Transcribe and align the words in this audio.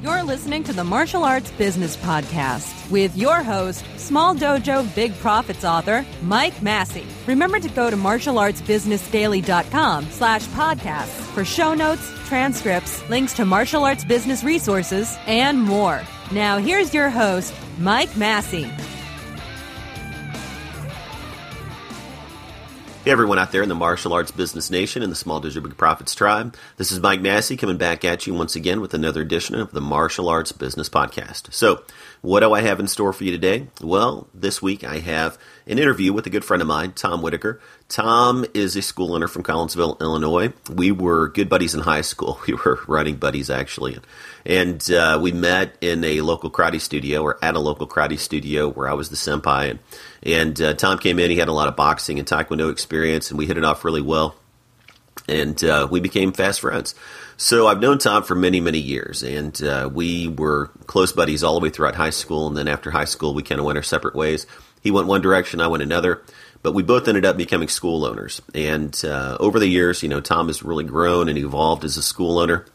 You're 0.00 0.22
listening 0.22 0.62
to 0.64 0.72
the 0.72 0.84
Martial 0.84 1.24
Arts 1.24 1.50
Business 1.52 1.96
Podcast 1.96 2.88
with 2.88 3.16
your 3.16 3.42
host, 3.42 3.84
Small 3.96 4.32
Dojo 4.32 4.94
Big 4.94 5.12
Profits 5.14 5.64
author, 5.64 6.06
Mike 6.22 6.62
Massey. 6.62 7.04
Remember 7.26 7.58
to 7.58 7.68
go 7.70 7.90
to 7.90 7.96
martialartsbusinessdaily.com 7.96 10.06
slash 10.10 10.44
podcasts 10.48 11.20
for 11.34 11.44
show 11.44 11.74
notes, 11.74 12.08
transcripts, 12.28 13.08
links 13.08 13.32
to 13.34 13.44
martial 13.44 13.82
arts 13.82 14.04
business 14.04 14.44
resources, 14.44 15.18
and 15.26 15.60
more. 15.60 16.00
Now 16.30 16.58
here's 16.58 16.94
your 16.94 17.10
host, 17.10 17.52
Mike 17.78 18.16
Massey. 18.16 18.70
Hey 23.04 23.12
everyone 23.12 23.38
out 23.38 23.52
there 23.52 23.62
in 23.62 23.68
the 23.68 23.74
martial 23.76 24.12
arts 24.12 24.32
business 24.32 24.70
nation 24.70 25.02
and 25.02 25.10
the 25.10 25.16
small 25.16 25.40
dojo 25.40 25.62
big 25.62 25.76
profits 25.76 26.14
tribe. 26.14 26.54
This 26.76 26.90
is 26.90 27.00
Mike 27.00 27.20
Massey 27.22 27.56
coming 27.56 27.78
back 27.78 28.04
at 28.04 28.26
you 28.26 28.34
once 28.34 28.56
again 28.56 28.80
with 28.80 28.92
another 28.92 29.22
edition 29.22 29.54
of 29.54 29.70
the 29.70 29.80
Martial 29.80 30.28
Arts 30.28 30.52
Business 30.52 30.88
Podcast. 30.88 31.54
So, 31.54 31.84
what 32.20 32.40
do 32.40 32.52
I 32.52 32.62
have 32.62 32.80
in 32.80 32.88
store 32.88 33.12
for 33.12 33.24
you 33.24 33.32
today? 33.32 33.68
Well, 33.80 34.28
this 34.34 34.60
week 34.60 34.84
I 34.84 34.98
have 34.98 35.38
an 35.66 35.78
interview 35.78 36.12
with 36.12 36.26
a 36.26 36.30
good 36.30 36.44
friend 36.44 36.60
of 36.60 36.68
mine, 36.68 36.92
Tom 36.92 37.22
Whitaker. 37.22 37.60
Tom 37.88 38.44
is 38.54 38.76
a 38.76 38.82
school 38.82 39.14
owner 39.14 39.28
from 39.28 39.42
Collinsville, 39.42 40.00
Illinois. 40.00 40.52
We 40.72 40.90
were 40.90 41.28
good 41.28 41.48
buddies 41.48 41.74
in 41.74 41.80
high 41.80 42.02
school. 42.02 42.40
We 42.48 42.54
were 42.54 42.80
running 42.86 43.16
buddies 43.16 43.50
actually, 43.50 43.98
and 44.46 44.90
uh, 44.90 45.18
we 45.20 45.32
met 45.32 45.76
in 45.82 46.02
a 46.02 46.22
local 46.22 46.50
karate 46.50 46.80
studio 46.80 47.22
or 47.22 47.38
at 47.42 47.54
a 47.54 47.60
local 47.60 47.86
karate 47.86 48.18
studio 48.18 48.70
where 48.70 48.88
I 48.88 48.94
was 48.94 49.10
the 49.10 49.16
senpai. 49.16 49.70
And, 49.70 49.78
and 50.22 50.60
uh, 50.60 50.74
Tom 50.74 50.98
came 50.98 51.18
in. 51.18 51.30
He 51.30 51.36
had 51.36 51.48
a 51.48 51.52
lot 51.52 51.68
of 51.68 51.76
boxing 51.76 52.18
and 52.18 52.26
taekwondo 52.26 52.72
experience, 52.72 53.30
and 53.30 53.38
we 53.38 53.46
hit 53.46 53.58
it 53.58 53.64
off 53.64 53.84
really 53.84 54.00
well. 54.00 54.34
And 55.28 55.62
uh, 55.62 55.86
we 55.90 56.00
became 56.00 56.32
fast 56.32 56.60
friends. 56.60 56.94
So 57.36 57.66
I've 57.66 57.80
known 57.80 57.98
Tom 57.98 58.24
for 58.24 58.34
many, 58.34 58.60
many 58.60 58.78
years, 58.78 59.22
and 59.22 59.62
uh, 59.62 59.88
we 59.92 60.26
were 60.26 60.68
close 60.86 61.12
buddies 61.12 61.44
all 61.44 61.54
the 61.54 61.62
way 61.62 61.70
throughout 61.70 61.94
high 61.94 62.10
school. 62.10 62.48
And 62.48 62.56
then 62.56 62.66
after 62.66 62.90
high 62.90 63.04
school, 63.04 63.34
we 63.34 63.42
kind 63.42 63.60
of 63.60 63.64
went 63.64 63.78
our 63.78 63.84
separate 63.84 64.14
ways. 64.14 64.46
He 64.80 64.90
went 64.90 65.06
one 65.06 65.20
direction, 65.20 65.60
I 65.60 65.68
went 65.68 65.82
another. 65.82 66.22
But 66.60 66.72
we 66.72 66.82
both 66.82 67.06
ended 67.06 67.24
up 67.24 67.36
becoming 67.36 67.68
school 67.68 68.04
owners. 68.04 68.42
And 68.54 69.00
uh, 69.04 69.36
over 69.38 69.60
the 69.60 69.68
years, 69.68 70.02
you 70.02 70.08
know, 70.08 70.20
Tom 70.20 70.48
has 70.48 70.62
really 70.64 70.82
grown 70.82 71.28
and 71.28 71.38
evolved 71.38 71.84
as 71.84 71.96
a 71.96 72.02
school 72.02 72.38
owner. 72.38 72.66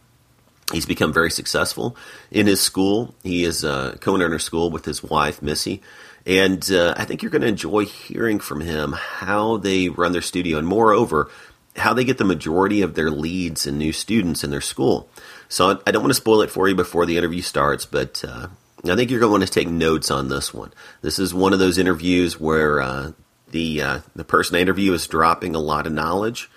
He's 0.71 0.85
become 0.85 1.11
very 1.11 1.29
successful 1.29 1.97
in 2.31 2.47
his 2.47 2.61
school. 2.61 3.13
He 3.23 3.43
is 3.43 3.65
a 3.65 3.97
co-owner 3.99 4.39
school 4.39 4.69
with 4.69 4.85
his 4.85 5.03
wife, 5.03 5.41
Missy. 5.41 5.81
And 6.25 6.71
uh, 6.71 6.93
I 6.95 7.03
think 7.03 7.21
you're 7.21 7.31
going 7.31 7.41
to 7.41 7.49
enjoy 7.49 7.83
hearing 7.83 8.39
from 8.39 8.61
him 8.61 8.93
how 8.93 9.57
they 9.57 9.89
run 9.89 10.13
their 10.13 10.21
studio 10.21 10.57
and, 10.57 10.65
moreover, 10.65 11.29
how 11.75 11.93
they 11.93 12.03
get 12.03 12.17
the 12.17 12.25
majority 12.25 12.81
of 12.81 12.95
their 12.95 13.09
leads 13.09 13.65
and 13.65 13.77
new 13.77 13.91
students 13.91 14.43
in 14.43 14.51
their 14.51 14.61
school. 14.61 15.09
So 15.49 15.81
I 15.85 15.91
don't 15.91 16.03
want 16.03 16.11
to 16.11 16.15
spoil 16.21 16.41
it 16.41 16.51
for 16.51 16.67
you 16.67 16.75
before 16.75 17.05
the 17.05 17.17
interview 17.17 17.41
starts, 17.41 17.85
but 17.85 18.23
uh, 18.27 18.47
I 18.85 18.95
think 18.95 19.09
you're 19.09 19.19
going 19.19 19.29
to 19.29 19.39
want 19.39 19.47
to 19.47 19.49
take 19.49 19.67
notes 19.67 20.11
on 20.11 20.29
this 20.29 20.53
one. 20.53 20.73
This 21.01 21.19
is 21.19 21.33
one 21.33 21.53
of 21.53 21.59
those 21.59 21.77
interviews 21.77 22.39
where 22.39 22.81
uh, 22.81 23.11
the 23.51 23.81
uh, 23.81 23.99
the 24.15 24.23
person 24.23 24.55
I 24.55 24.59
interview 24.59 24.93
is 24.93 25.07
dropping 25.07 25.55
a 25.55 25.59
lot 25.59 25.87
of 25.87 25.93
knowledge, 25.93 26.49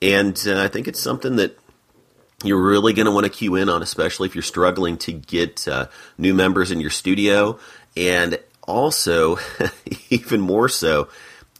and 0.00 0.40
uh, 0.46 0.62
I 0.62 0.68
think 0.68 0.86
it's 0.86 1.00
something 1.00 1.36
that 1.36 1.58
you're 2.44 2.62
really 2.62 2.92
going 2.92 3.06
to 3.06 3.12
want 3.12 3.24
to 3.24 3.30
cue 3.30 3.56
in 3.56 3.68
on, 3.68 3.82
especially 3.82 4.28
if 4.28 4.34
you're 4.34 4.42
struggling 4.42 4.98
to 4.98 5.12
get 5.12 5.66
uh, 5.68 5.88
new 6.18 6.34
members 6.34 6.70
in 6.70 6.80
your 6.80 6.90
studio, 6.90 7.58
and 7.96 8.38
also 8.62 9.38
even 10.10 10.40
more 10.40 10.68
so 10.68 11.08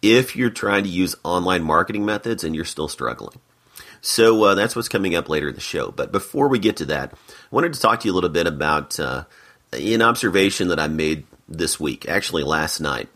if 0.02 0.36
you're 0.36 0.50
trying 0.50 0.82
to 0.82 0.90
use 0.90 1.14
online 1.22 1.62
marketing 1.62 2.04
methods 2.04 2.44
and 2.44 2.54
you're 2.54 2.64
still 2.64 2.88
struggling. 2.88 3.38
So 4.00 4.42
uh, 4.42 4.54
that's 4.54 4.74
what's 4.74 4.88
coming 4.88 5.14
up 5.14 5.28
later 5.28 5.48
in 5.48 5.54
the 5.54 5.60
show. 5.60 5.92
But 5.92 6.10
before 6.10 6.48
we 6.48 6.58
get 6.58 6.76
to 6.78 6.86
that, 6.86 7.12
I 7.12 7.16
wanted 7.52 7.72
to 7.74 7.80
talk 7.80 8.00
to 8.00 8.08
you 8.08 8.12
a 8.12 8.16
little 8.16 8.30
bit 8.30 8.48
about 8.48 8.98
uh, 8.98 9.24
an 9.72 10.02
observation 10.02 10.68
that 10.68 10.80
I 10.80 10.88
made 10.88 11.24
this 11.48 11.78
week, 11.78 12.08
actually 12.08 12.42
last 12.42 12.80
night. 12.80 13.08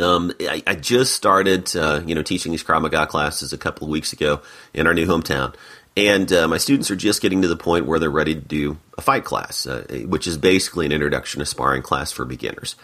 Um, 0.00 0.32
I, 0.40 0.62
I, 0.66 0.74
just 0.76 1.16
started, 1.16 1.74
uh, 1.76 2.00
you 2.06 2.14
know, 2.14 2.22
teaching 2.22 2.52
these 2.52 2.62
Krav 2.62 2.80
Maga 2.80 3.06
classes 3.06 3.52
a 3.52 3.58
couple 3.58 3.88
of 3.88 3.90
weeks 3.90 4.12
ago 4.12 4.40
in 4.72 4.86
our 4.86 4.94
new 4.94 5.04
hometown, 5.04 5.52
and 5.96 6.32
uh, 6.32 6.46
my 6.46 6.58
students 6.58 6.92
are 6.92 6.96
just 6.96 7.20
getting 7.20 7.42
to 7.42 7.48
the 7.48 7.56
point 7.56 7.86
where 7.86 7.98
they're 7.98 8.08
ready 8.08 8.34
to 8.34 8.40
do 8.40 8.78
a 8.96 9.02
fight 9.02 9.24
class, 9.24 9.66
uh, 9.66 9.84
which 10.06 10.28
is 10.28 10.38
basically 10.38 10.86
an 10.86 10.92
introduction 10.92 11.40
to 11.40 11.46
sparring 11.46 11.82
class 11.82 12.12
for 12.12 12.24
beginners. 12.24 12.76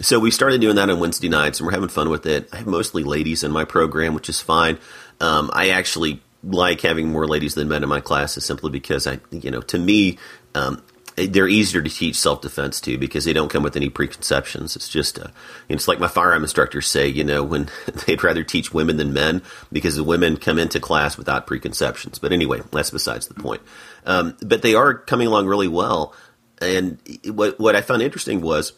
So 0.00 0.18
we 0.18 0.30
started 0.30 0.60
doing 0.60 0.76
that 0.76 0.88
on 0.88 1.00
Wednesday 1.00 1.28
nights, 1.28 1.60
and 1.60 1.66
we're 1.66 1.72
having 1.72 1.88
fun 1.88 2.08
with 2.08 2.24
it. 2.24 2.48
I 2.52 2.58
have 2.58 2.66
mostly 2.66 3.04
ladies 3.04 3.44
in 3.44 3.52
my 3.52 3.64
program, 3.64 4.14
which 4.14 4.28
is 4.28 4.40
fine. 4.40 4.78
Um, 5.20 5.50
I 5.52 5.68
actually 5.70 6.22
like 6.42 6.80
having 6.80 7.08
more 7.10 7.26
ladies 7.26 7.54
than 7.54 7.68
men 7.68 7.82
in 7.82 7.88
my 7.88 8.00
classes 8.00 8.44
simply 8.44 8.70
because 8.70 9.06
I, 9.06 9.20
you 9.30 9.50
know, 9.50 9.60
to 9.60 9.78
me, 9.78 10.18
um, 10.54 10.82
they're 11.16 11.46
easier 11.46 11.82
to 11.82 11.90
teach 11.90 12.16
self 12.16 12.40
defense 12.40 12.80
to 12.80 12.96
because 12.96 13.26
they 13.26 13.34
don't 13.34 13.50
come 13.50 13.62
with 13.62 13.76
any 13.76 13.90
preconceptions. 13.90 14.76
It's 14.76 14.88
just, 14.88 15.18
uh, 15.18 15.28
it's 15.68 15.86
like 15.86 16.00
my 16.00 16.08
firearm 16.08 16.42
instructors 16.42 16.88
say, 16.88 17.06
you 17.06 17.22
know, 17.22 17.44
when 17.44 17.68
they'd 18.06 18.24
rather 18.24 18.42
teach 18.42 18.72
women 18.72 18.96
than 18.96 19.12
men 19.12 19.42
because 19.70 19.96
the 19.96 20.04
women 20.04 20.38
come 20.38 20.58
into 20.58 20.80
class 20.80 21.18
without 21.18 21.46
preconceptions. 21.46 22.18
But 22.18 22.32
anyway, 22.32 22.62
that's 22.72 22.90
besides 22.90 23.28
the 23.28 23.34
point. 23.34 23.60
Um, 24.06 24.36
but 24.40 24.62
they 24.62 24.74
are 24.74 24.94
coming 24.94 25.26
along 25.26 25.46
really 25.46 25.68
well. 25.68 26.14
And 26.62 26.98
what 27.26 27.60
what 27.60 27.76
I 27.76 27.82
found 27.82 28.02
interesting 28.02 28.40
was 28.40 28.72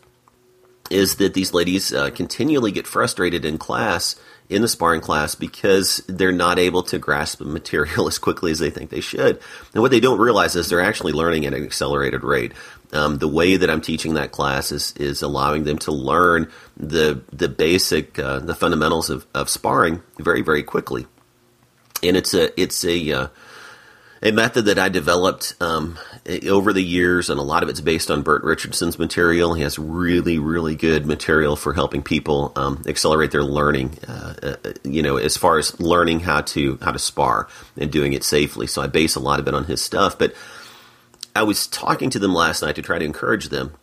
is 0.91 1.17
that 1.17 1.35
these 1.35 1.55
ladies 1.55 1.93
uh, 1.93 2.11
continually 2.11 2.73
get 2.73 2.87
frustrated 2.87 3.45
in 3.45 3.59
class 3.59 4.17
in 4.49 4.63
the 4.63 4.69
sparring 4.69 5.01
class 5.01 5.35
because 5.35 6.03
they're 6.07 6.33
not 6.33 6.59
able 6.59 6.83
to 6.83 6.99
grasp 6.99 7.39
the 7.39 7.45
material 7.45 8.07
as 8.09 8.19
quickly 8.19 8.51
as 8.51 8.59
they 8.59 8.71
think 8.71 8.91
they 8.91 9.01
should. 9.01 9.41
And 9.73 9.83
what 9.83 9.91
they 9.91 10.01
don't 10.01 10.21
realize 10.21 10.55
is 10.57 10.69
they're 10.69 10.81
actually 10.81 11.13
learning 11.13 11.47
at 11.47 11.55
an 11.55 11.65
accelerated 11.65 12.23
rate. 12.23 12.53
Um, 12.93 13.19
the 13.19 13.29
way 13.29 13.57
that 13.57 13.71
I'm 13.71 13.81
teaching 13.81 14.15
that 14.15 14.31
class 14.31 14.71
is 14.71 14.93
is 14.97 15.23
allowing 15.23 15.65
them 15.65 15.79
to 15.79 15.93
learn 15.93 16.49
the 16.77 17.23
the 17.33 17.49
basic 17.49 18.19
uh, 18.19 18.39
the 18.39 18.55
fundamentals 18.55 19.11
of, 19.11 19.27
of 19.35 19.49
sparring 19.49 20.03
very 20.19 20.43
very 20.43 20.63
quickly. 20.63 21.07
And 22.03 22.17
it's 22.17 22.35
a 22.35 22.61
it's 22.61 22.85
a 22.85 23.13
uh, 23.13 23.29
a 24.25 24.33
method 24.33 24.65
that 24.65 24.79
I 24.79 24.89
developed 24.89 25.55
um, 25.61 25.99
over 26.49 26.73
the 26.73 26.83
years, 26.83 27.29
and 27.29 27.39
a 27.39 27.43
lot 27.43 27.63
of 27.63 27.69
it's 27.69 27.83
based 27.83 28.11
on 28.11 28.23
Burt 28.23 28.43
Richardson's 28.43 28.99
material. 28.99 29.53
He 29.53 29.63
has 29.63 29.79
really, 29.79 30.39
really 30.39 30.75
good 30.75 31.05
material 31.05 31.57
for 31.57 31.75
helping 31.75 32.03
people 32.03 32.51
um, 32.57 32.83
accelerate 32.87 33.33
their 33.33 33.45
learning. 33.45 33.99
Uh, 34.09 34.35
uh, 34.43 34.73
you 34.83 35.03
know, 35.03 35.19
as 35.19 35.37
far 35.37 35.59
as 35.59 35.79
learning 35.79 36.21
how 36.21 36.41
to 36.41 36.79
how 36.81 36.91
to 36.91 36.99
spar 36.99 37.49
and 37.77 37.93
doing 37.93 38.15
it 38.15 38.25
safely. 38.25 38.67
So 38.67 38.81
I 38.81 38.87
base 38.87 39.15
a 39.15 39.21
lot 39.21 39.41
of 39.41 39.47
it 39.47 39.53
on 39.53 39.65
his 39.65 39.83
stuff. 39.83 40.19
But 40.19 40.35
I 41.37 41.43
was 41.43 41.67
talking 41.67 42.09
to 42.11 42.19
them 42.19 42.33
last 42.33 42.63
night 42.63 42.77
to 42.77 42.83
try 42.83 42.99
to 42.99 43.05
encourage 43.05 43.51
them. 43.51 43.75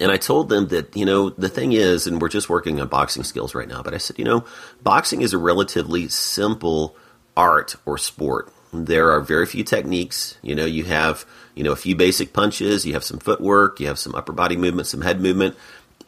And 0.00 0.10
I 0.10 0.16
told 0.16 0.48
them 0.48 0.68
that, 0.68 0.96
you 0.96 1.04
know, 1.04 1.30
the 1.30 1.50
thing 1.50 1.72
is, 1.72 2.06
and 2.06 2.20
we're 2.20 2.30
just 2.30 2.48
working 2.48 2.80
on 2.80 2.88
boxing 2.88 3.22
skills 3.24 3.54
right 3.54 3.68
now, 3.68 3.82
but 3.82 3.92
I 3.92 3.98
said, 3.98 4.18
you 4.18 4.24
know, 4.24 4.44
boxing 4.82 5.20
is 5.20 5.34
a 5.34 5.38
relatively 5.38 6.08
simple 6.08 6.96
art 7.36 7.76
or 7.84 7.98
sport 7.98 8.51
there 8.72 9.10
are 9.10 9.20
very 9.20 9.46
few 9.46 9.64
techniques. 9.64 10.38
You 10.42 10.54
know, 10.54 10.64
you 10.64 10.84
have, 10.84 11.24
you 11.54 11.62
know, 11.62 11.72
a 11.72 11.76
few 11.76 11.94
basic 11.94 12.32
punches, 12.32 12.86
you 12.86 12.94
have 12.94 13.04
some 13.04 13.18
footwork, 13.18 13.80
you 13.80 13.86
have 13.86 13.98
some 13.98 14.14
upper 14.14 14.32
body 14.32 14.56
movement, 14.56 14.88
some 14.88 15.02
head 15.02 15.20
movement, 15.20 15.56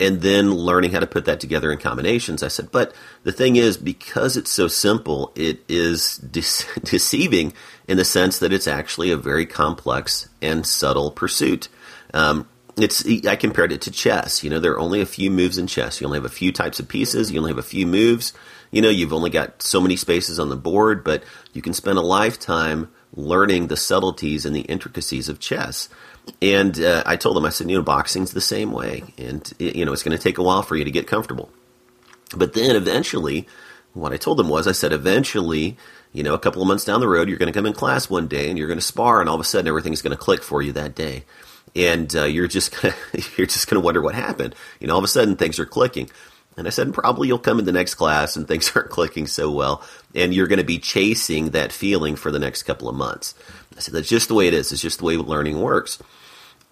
and 0.01 0.23
then 0.23 0.53
learning 0.53 0.93
how 0.93 1.01
to 1.01 1.07
put 1.07 1.27
that 1.27 1.41
together 1.41 1.71
in 1.71 1.79
combinations. 1.79 2.43
I 2.43 2.49
said, 2.49 2.73
but 2.73 2.95
the 3.23 3.33
thing 3.33 3.57
is, 3.57 3.77
because 3.77 4.37
it's 4.37 4.51
so 4.51 4.67
simple, 4.67 5.33
it 5.35 5.63
is 5.69 6.17
de- 6.31 6.81
deceiving 6.83 7.53
in 7.87 7.97
the 7.97 8.05
sense 8.05 8.39
that 8.39 8.53
it's 8.53 8.67
actually 8.67 9.11
a 9.11 9.17
very 9.17 9.47
complex 9.47 10.29
and 10.41 10.67
subtle 10.67 11.11
pursuit. 11.11 11.69
Um, 12.13 12.49
it's 12.77 13.05
I 13.27 13.37
compared 13.37 13.73
it 13.73 13.83
to 13.83 13.91
chess. 13.91 14.43
You 14.43 14.51
know, 14.51 14.61
there 14.61 14.73
are 14.73 14.81
only 14.81 15.01
a 15.01 15.07
few 15.07 15.31
moves 15.31 15.59
in 15.59 15.67
chess. 15.67 16.01
You 16.01 16.07
only 16.07 16.19
have 16.19 16.25
a 16.25 16.29
few 16.29 16.53
types 16.53 16.81
of 16.81 16.89
pieces. 16.89 17.31
You 17.31 17.39
only 17.39 17.51
have 17.51 17.59
a 17.59 17.63
few 17.63 17.87
moves 17.87 18.33
you 18.75 18.83
know, 18.83 18.91
you've 18.91 19.13
only 19.13 19.31
got 19.31 19.63
so 19.63 19.81
many 19.81 19.95
spaces 19.95 20.41
on 20.41 20.49
the 20.49 20.57
board, 20.57 21.05
but 21.05 21.23
you 21.53 21.63
can 21.63 21.75
spend 21.75 21.97
a 21.97 22.03
lifetime 22.03 22.91
learning 23.15 23.69
the 23.69 23.77
subtleties 23.77 24.45
and 24.45 24.55
the 24.55 24.63
intricacies 24.63 25.29
of 25.29 25.39
chess. 25.39 25.89
And 26.43 26.81
uh, 26.81 27.05
I 27.07 27.15
told 27.15 27.37
them, 27.37 27.45
I 27.45 27.51
said, 27.51 27.71
you 27.71 27.77
know, 27.77 27.85
boxing's 27.85 28.33
the 28.33 28.41
same 28.41 28.73
way, 28.73 29.05
and 29.17 29.53
you 29.61 29.85
know, 29.85 29.93
it's 29.93 30.03
going 30.03 30.17
to 30.17 30.23
take 30.23 30.39
a 30.39 30.43
while 30.43 30.63
for 30.63 30.75
you 30.75 30.85
to 30.85 30.91
get 30.91 31.07
comfortable. 31.07 31.51
But 32.37 32.55
then 32.55 32.75
eventually, 32.75 33.47
what 33.93 34.13
I 34.13 34.17
told 34.17 34.39
them 34.39 34.49
was, 34.49 34.67
I 34.67 34.73
said, 34.73 34.93
eventually, 34.93 35.77
you 36.13 36.25
know, 36.25 36.35
a 36.35 36.39
couple 36.41 36.61
of 36.61 36.67
months 36.67 36.85
down 36.85 36.99
the 36.99 37.07
road, 37.07 37.29
you're 37.29 37.39
going 37.39 37.53
to 37.53 37.57
come 37.57 37.67
in 37.67 37.75
class 37.75 38.11
one 38.11 38.27
day 38.27 38.49
and 38.49 38.59
you're 38.59 38.67
going 38.67 38.81
to 38.81 38.85
spar, 38.85 39.21
and 39.21 39.29
all 39.29 39.37
of 39.37 39.41
a 39.41 39.45
sudden, 39.45 39.69
everything's 39.69 40.03
going 40.03 40.17
to 40.17 40.21
click 40.21 40.43
for 40.43 40.63
you 40.63 40.73
that 40.73 40.97
day, 40.97 41.25
and 41.77 42.15
uh, 42.15 42.25
you're 42.25 42.49
just 42.49 42.81
gonna, 42.81 42.95
you're 43.37 43.47
just 43.47 43.69
going 43.69 43.81
to 43.81 43.85
wonder 43.85 44.01
what 44.01 44.15
happened. 44.15 44.55
You 44.81 44.87
know, 44.87 44.95
all 44.95 44.99
of 44.99 45.05
a 45.05 45.09
sudden, 45.09 45.37
things 45.37 45.59
are 45.59 45.67
clicking. 45.67 46.11
And 46.57 46.69
I 46.69 46.71
said, 46.71 46.95
probably 46.95 47.27
you'll 47.27 47.39
come 47.39 47.59
in 47.59 47.65
the 47.65 47.73
next 47.73 47.95
class 47.95 48.37
and 48.37 48.47
things 48.47 48.71
aren't 48.75 48.91
clicking 48.91 49.27
so 49.27 49.51
well, 49.51 49.83
and 50.15 50.33
you're 50.33 50.47
going 50.47 50.59
to 50.59 50.65
be 50.65 50.79
chasing 50.79 51.51
that 51.51 51.73
feeling 51.73 52.17
for 52.17 52.31
the 52.31 52.39
next 52.39 52.63
couple 52.63 52.89
of 52.89 52.95
months. 52.95 53.35
I 53.77 53.81
said, 53.81 53.95
that's 53.95 54.09
just 54.09 54.29
the 54.29 54.35
way 54.35 54.47
it 54.47 54.55
is. 54.55 54.71
It's 54.71 54.83
just 54.83 54.99
the 54.99 55.05
way 55.05 55.17
learning 55.17 55.61
works. 55.61 56.01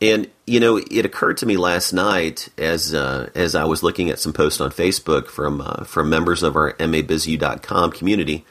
And 0.01 0.29
you 0.49 0.59
know, 0.59 0.79
it 0.79 1.07
occurred 1.07 1.37
to 1.39 1.47
me 1.47 1.57
last 1.57 1.93
night 1.93 2.49
as 2.59 2.93
uh, 2.93 3.31
as 3.37 3.55
I 3.55 3.65
was 3.65 3.85
looking 3.85 4.11
at 4.11 4.19
some 4.19 4.33
posts 4.33 4.61
on 4.61 4.73
Facebook 4.73 5.29
from 5.29 5.61
uh, 5.61 5.85
from 5.85 6.11
members 6.11 6.43
of 6.43 6.57
our 6.57 6.73
mabizu.com 6.75 7.93
community 7.93 8.45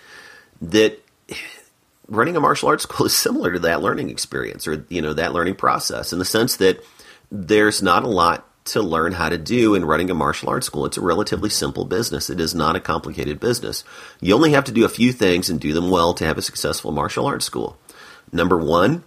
that 0.62 1.03
running 2.11 2.35
a 2.35 2.39
martial 2.39 2.69
arts 2.69 2.83
school 2.87 3.07
is 3.07 3.17
similar 3.17 3.53
to 3.53 3.59
that 3.59 3.81
learning 3.81 4.09
experience 4.09 4.67
or 4.67 4.85
you 4.89 5.01
know 5.01 5.13
that 5.13 5.33
learning 5.33 5.55
process 5.55 6.13
in 6.13 6.19
the 6.19 6.25
sense 6.25 6.57
that 6.57 6.83
there's 7.31 7.81
not 7.81 8.03
a 8.03 8.07
lot 8.07 8.47
to 8.63 8.81
learn 8.81 9.13
how 9.13 9.29
to 9.29 9.37
do 9.37 9.73
in 9.73 9.85
running 9.85 10.11
a 10.11 10.13
martial 10.13 10.49
arts 10.49 10.67
school. 10.67 10.85
It's 10.85 10.97
a 10.97 11.01
relatively 11.01 11.49
simple 11.49 11.83
business. 11.83 12.29
It 12.29 12.39
is 12.39 12.53
not 12.53 12.75
a 12.75 12.79
complicated 12.79 13.39
business. 13.39 13.83
You 14.19 14.35
only 14.35 14.51
have 14.51 14.65
to 14.65 14.71
do 14.71 14.85
a 14.85 14.89
few 14.89 15.11
things 15.11 15.49
and 15.49 15.59
do 15.59 15.73
them 15.73 15.89
well 15.89 16.13
to 16.13 16.25
have 16.25 16.37
a 16.37 16.43
successful 16.43 16.91
martial 16.91 17.25
arts 17.25 17.45
school. 17.45 17.79
Number 18.31 18.57
one, 18.57 19.03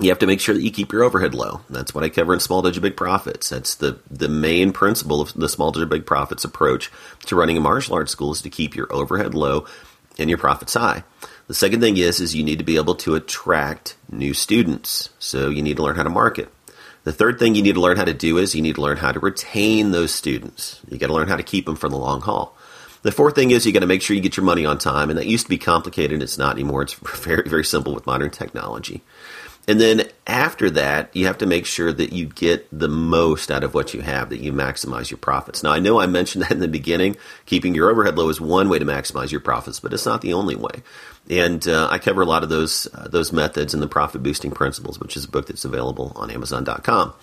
you 0.00 0.08
have 0.08 0.18
to 0.20 0.26
make 0.26 0.40
sure 0.40 0.54
that 0.54 0.62
you 0.62 0.70
keep 0.70 0.90
your 0.90 1.04
overhead 1.04 1.34
low. 1.34 1.60
That's 1.68 1.94
what 1.94 2.02
I 2.02 2.08
cover 2.08 2.32
in 2.32 2.40
Small 2.40 2.62
Dojo 2.62 2.80
Big 2.80 2.96
Profits. 2.96 3.50
That's 3.50 3.74
the, 3.74 3.98
the 4.10 4.28
main 4.28 4.72
principle 4.72 5.20
of 5.20 5.34
the 5.34 5.50
Small 5.50 5.70
Dojo 5.70 5.88
Big 5.88 6.06
Profits 6.06 6.44
approach 6.44 6.90
to 7.26 7.36
running 7.36 7.58
a 7.58 7.60
martial 7.60 7.94
arts 7.94 8.12
school 8.12 8.32
is 8.32 8.40
to 8.42 8.50
keep 8.50 8.74
your 8.74 8.90
overhead 8.90 9.34
low 9.34 9.66
and 10.18 10.30
your 10.30 10.38
profits 10.38 10.74
high. 10.74 11.04
The 11.48 11.54
second 11.54 11.80
thing 11.80 11.96
is 11.96 12.20
is 12.20 12.34
you 12.34 12.44
need 12.44 12.58
to 12.58 12.64
be 12.64 12.76
able 12.76 12.94
to 12.96 13.14
attract 13.14 13.96
new 14.10 14.34
students. 14.34 15.10
So 15.18 15.50
you 15.50 15.62
need 15.62 15.76
to 15.76 15.82
learn 15.82 15.96
how 15.96 16.04
to 16.04 16.10
market. 16.10 16.52
The 17.04 17.12
third 17.12 17.38
thing 17.38 17.54
you 17.54 17.62
need 17.62 17.74
to 17.74 17.80
learn 17.80 17.96
how 17.96 18.04
to 18.04 18.14
do 18.14 18.38
is 18.38 18.54
you 18.54 18.62
need 18.62 18.76
to 18.76 18.80
learn 18.80 18.98
how 18.98 19.10
to 19.10 19.18
retain 19.18 19.90
those 19.90 20.14
students. 20.14 20.80
You 20.88 20.98
got 20.98 21.08
to 21.08 21.12
learn 21.12 21.28
how 21.28 21.36
to 21.36 21.42
keep 21.42 21.66
them 21.66 21.74
for 21.74 21.88
the 21.88 21.96
long 21.96 22.20
haul. 22.20 22.56
The 23.02 23.10
fourth 23.10 23.34
thing 23.34 23.50
is 23.50 23.66
you 23.66 23.72
got 23.72 23.80
to 23.80 23.86
make 23.86 24.02
sure 24.02 24.14
you 24.14 24.22
get 24.22 24.36
your 24.36 24.46
money 24.46 24.64
on 24.64 24.78
time, 24.78 25.10
and 25.10 25.18
that 25.18 25.26
used 25.26 25.46
to 25.46 25.50
be 25.50 25.58
complicated. 25.58 26.12
And 26.12 26.22
it's 26.22 26.38
not 26.38 26.54
anymore. 26.54 26.82
It's 26.82 26.94
very 27.24 27.48
very 27.48 27.64
simple 27.64 27.92
with 27.92 28.06
modern 28.06 28.30
technology. 28.30 29.02
And 29.68 29.80
then 29.80 30.08
after 30.26 30.70
that, 30.70 31.14
you 31.14 31.26
have 31.26 31.38
to 31.38 31.46
make 31.46 31.66
sure 31.66 31.92
that 31.92 32.12
you 32.12 32.26
get 32.26 32.66
the 32.76 32.88
most 32.88 33.50
out 33.50 33.62
of 33.62 33.74
what 33.74 33.94
you 33.94 34.00
have, 34.00 34.30
that 34.30 34.40
you 34.40 34.52
maximize 34.52 35.08
your 35.10 35.18
profits. 35.18 35.62
Now, 35.62 35.70
I 35.70 35.78
know 35.78 36.00
I 36.00 36.06
mentioned 36.06 36.44
that 36.44 36.52
in 36.52 36.60
the 36.60 36.68
beginning. 36.68 37.16
Keeping 37.46 37.74
your 37.74 37.90
overhead 37.90 38.16
low 38.16 38.28
is 38.28 38.40
one 38.40 38.68
way 38.68 38.78
to 38.78 38.84
maximize 38.84 39.30
your 39.30 39.40
profits, 39.40 39.78
but 39.78 39.92
it's 39.92 40.06
not 40.06 40.20
the 40.20 40.32
only 40.32 40.56
way. 40.56 40.82
And 41.30 41.66
uh, 41.68 41.88
I 41.90 41.98
cover 41.98 42.20
a 42.20 42.26
lot 42.26 42.42
of 42.42 42.48
those 42.48 42.88
uh, 42.92 43.08
those 43.08 43.32
methods 43.32 43.74
and 43.74 43.82
the 43.82 43.88
Profit 43.88 44.22
Boosting 44.22 44.50
Principles, 44.50 44.98
which 44.98 45.16
is 45.16 45.24
a 45.24 45.28
book 45.28 45.46
that's 45.46 45.64
available 45.64 46.12
on 46.16 46.30
Amazon.com. 46.30 47.14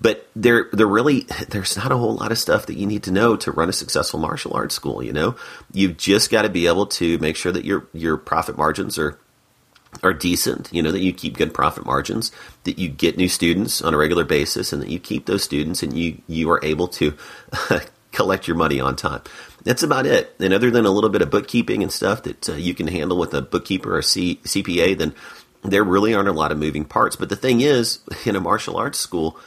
But 0.00 0.28
there, 0.36 0.68
there 0.72 0.86
really 0.86 1.26
there's 1.48 1.76
not 1.76 1.90
a 1.90 1.96
whole 1.96 2.14
lot 2.14 2.30
of 2.30 2.38
stuff 2.38 2.66
that 2.66 2.76
you 2.76 2.86
need 2.86 3.02
to 3.04 3.10
know 3.10 3.36
to 3.36 3.50
run 3.50 3.68
a 3.68 3.72
successful 3.72 4.20
martial 4.20 4.54
arts 4.54 4.74
school. 4.74 5.02
You 5.02 5.12
know, 5.12 5.36
you've 5.72 5.96
just 5.96 6.30
got 6.30 6.42
to 6.42 6.48
be 6.48 6.66
able 6.66 6.86
to 6.86 7.18
make 7.18 7.36
sure 7.36 7.52
that 7.52 7.64
your 7.64 7.86
your 7.92 8.16
profit 8.16 8.56
margins 8.56 8.96
are 8.96 9.18
are 10.02 10.12
decent, 10.12 10.68
you 10.72 10.82
know, 10.82 10.92
that 10.92 11.00
you 11.00 11.12
keep 11.12 11.36
good 11.36 11.52
profit 11.52 11.84
margins, 11.84 12.30
that 12.64 12.78
you 12.78 12.88
get 12.88 13.16
new 13.16 13.28
students 13.28 13.82
on 13.82 13.94
a 13.94 13.96
regular 13.96 14.24
basis, 14.24 14.72
and 14.72 14.82
that 14.82 14.90
you 14.90 14.98
keep 14.98 15.26
those 15.26 15.42
students 15.42 15.82
and 15.82 15.96
you, 15.96 16.20
you 16.26 16.50
are 16.50 16.60
able 16.62 16.88
to 16.88 17.14
collect 18.12 18.46
your 18.46 18.56
money 18.56 18.80
on 18.80 18.96
time. 18.96 19.22
That's 19.64 19.82
about 19.82 20.06
it. 20.06 20.34
And 20.38 20.54
other 20.54 20.70
than 20.70 20.86
a 20.86 20.90
little 20.90 21.10
bit 21.10 21.22
of 21.22 21.30
bookkeeping 21.30 21.82
and 21.82 21.92
stuff 21.92 22.22
that 22.22 22.48
uh, 22.48 22.54
you 22.54 22.74
can 22.74 22.86
handle 22.86 23.18
with 23.18 23.34
a 23.34 23.42
bookkeeper 23.42 23.96
or 23.96 24.02
C- 24.02 24.40
CPA, 24.44 24.96
then 24.96 25.14
there 25.62 25.84
really 25.84 26.14
aren't 26.14 26.28
a 26.28 26.32
lot 26.32 26.52
of 26.52 26.58
moving 26.58 26.84
parts. 26.84 27.16
But 27.16 27.28
the 27.28 27.36
thing 27.36 27.60
is, 27.60 28.00
in 28.24 28.36
a 28.36 28.40
martial 28.40 28.76
arts 28.76 28.98
school, 28.98 29.38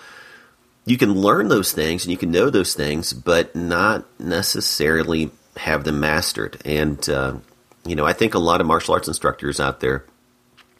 you 0.85 0.97
can 0.97 1.13
learn 1.13 1.47
those 1.47 1.71
things 1.71 2.03
and 2.03 2.11
you 2.11 2.17
can 2.17 2.31
know 2.31 2.49
those 2.49 2.73
things, 2.73 3.13
but 3.13 3.55
not 3.55 4.05
necessarily 4.19 5.31
have 5.57 5.83
them 5.83 5.99
mastered. 5.99 6.59
And, 6.65 7.07
uh, 7.09 7.35
you 7.85 7.95
know, 7.95 8.05
I 8.05 8.13
think 8.13 8.33
a 8.33 8.39
lot 8.39 8.61
of 8.61 8.67
martial 8.67 8.93
arts 8.93 9.07
instructors 9.07 9.59
out 9.59 9.79
there 9.79 10.05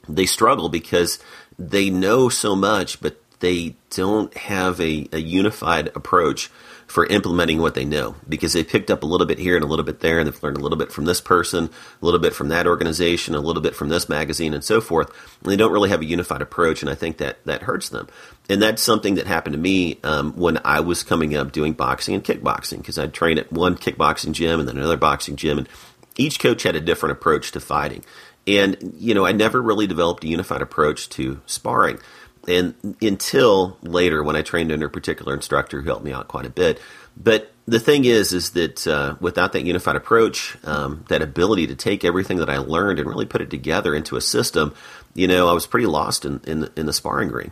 they 0.07 0.25
struggle 0.25 0.69
because 0.69 1.19
they 1.57 1.89
know 1.89 2.30
so 2.30 2.56
much, 2.56 3.01
but 3.01 3.18
they 3.39 3.75
don't 3.89 4.36
have 4.36 4.80
a, 4.80 5.07
a, 5.12 5.19
unified 5.19 5.88
approach 5.95 6.50
for 6.92 7.06
implementing 7.08 7.62
what 7.62 7.74
they 7.74 7.86
know 7.86 8.16
because 8.28 8.54
they 8.54 8.64
picked 8.64 8.92
up 8.92 9.02
a 9.02 9.06
little 9.06 9.26
bit 9.26 9.40
here 9.40 9.56
and 9.56 9.64
a 9.64 9.68
little 9.68 9.86
bit 9.86 10.02
there, 10.02 10.20
and 10.20 10.28
they've 10.28 10.44
learned 10.44 10.58
a 10.58 10.60
little 10.60 10.78
bit 10.78 10.92
from 10.92 11.06
this 11.06 11.22
person, 11.22 11.70
a 12.02 12.06
little 12.06 12.20
bit 12.20 12.34
from 12.34 12.50
that 12.50 12.68
organization, 12.68 13.34
a 13.34 13.40
little 13.40 13.62
bit 13.62 13.76
from 13.76 13.90
this 13.90 14.10
magazine, 14.10 14.54
and 14.54 14.64
so 14.64 14.82
forth. 14.82 15.10
And 15.42 15.52
they 15.52 15.56
don't 15.56 15.72
really 15.72 15.90
have 15.90 16.02
a 16.02 16.06
unified 16.06 16.42
approach, 16.42 16.82
and 16.82 16.92
I 16.92 16.96
think 16.96 17.18
that 17.18 17.44
that 17.46 17.64
hurts 17.64 17.90
them. 17.90 18.10
And 18.50 18.62
that's 18.62 18.82
something 18.82 19.16
that 19.16 19.26
happened 19.26 19.54
to 19.54 19.60
me 19.60 20.00
um, 20.04 20.34
when 20.34 20.60
I 20.66 20.82
was 20.82 21.02
coming 21.02 21.36
up 21.36 21.54
doing 21.54 21.74
boxing 21.74 22.14
and 22.14 22.24
kickboxing 22.24 22.80
because 22.80 23.00
I'd 23.00 23.14
train 23.14 23.38
at 23.40 23.52
one 23.52 23.78
kickboxing 23.78 24.34
gym 24.34 24.60
and 24.60 24.68
then 24.68 24.78
another 24.78 24.98
boxing 24.98 25.38
gym, 25.38 25.60
and 25.60 25.70
each 26.18 26.40
coach 26.40 26.64
had 26.64 26.76
a 26.76 26.82
different 26.82 27.14
approach 27.14 27.52
to 27.54 27.62
fighting. 27.62 28.04
And, 28.48 28.96
you 28.98 29.14
know, 29.14 29.26
I 29.26 29.32
never 29.32 29.62
really 29.62 29.88
developed 29.88 30.24
a 30.24 30.28
unified 30.28 30.62
approach 30.62 31.10
to 31.10 31.42
sparring. 31.46 32.00
And 32.48 32.98
until 33.02 33.78
later, 33.82 34.24
when 34.24 34.36
I 34.36 34.42
trained 34.42 34.72
under 34.72 34.88
a 34.88 34.90
particular 34.90 35.34
instructor 35.34 35.82
who 35.82 35.88
helped 35.88 36.04
me 36.04 36.12
out 36.12 36.28
quite 36.28 36.46
a 36.46 36.50
bit. 36.50 36.82
But 37.16 37.52
the 37.68 37.80
thing 37.80 38.06
is, 38.06 38.34
is 38.34 38.52
that 38.52 38.88
uh, 38.88 39.16
without 39.20 39.54
that 39.54 39.64
unified 39.64 39.96
approach, 39.96 40.58
um, 40.64 41.06
that 41.10 41.22
ability 41.22 41.68
to 41.68 41.76
take 41.76 42.04
everything 42.04 42.38
that 42.38 42.50
I 42.50 42.58
learned 42.58 43.00
and 43.00 43.08
really 43.08 43.26
put 43.26 43.42
it 43.42 43.50
together 43.50 43.94
into 43.94 44.16
a 44.16 44.22
system, 44.22 44.74
you 45.14 45.28
know, 45.28 45.48
I 45.48 45.54
was 45.54 45.68
pretty 45.68 45.86
lost 45.86 46.26
in, 46.26 46.42
in, 46.46 46.62
the, 46.62 46.72
in 46.76 46.86
the 46.86 46.94
sparring 46.94 47.30
ring. 47.30 47.52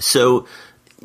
So 0.00 0.46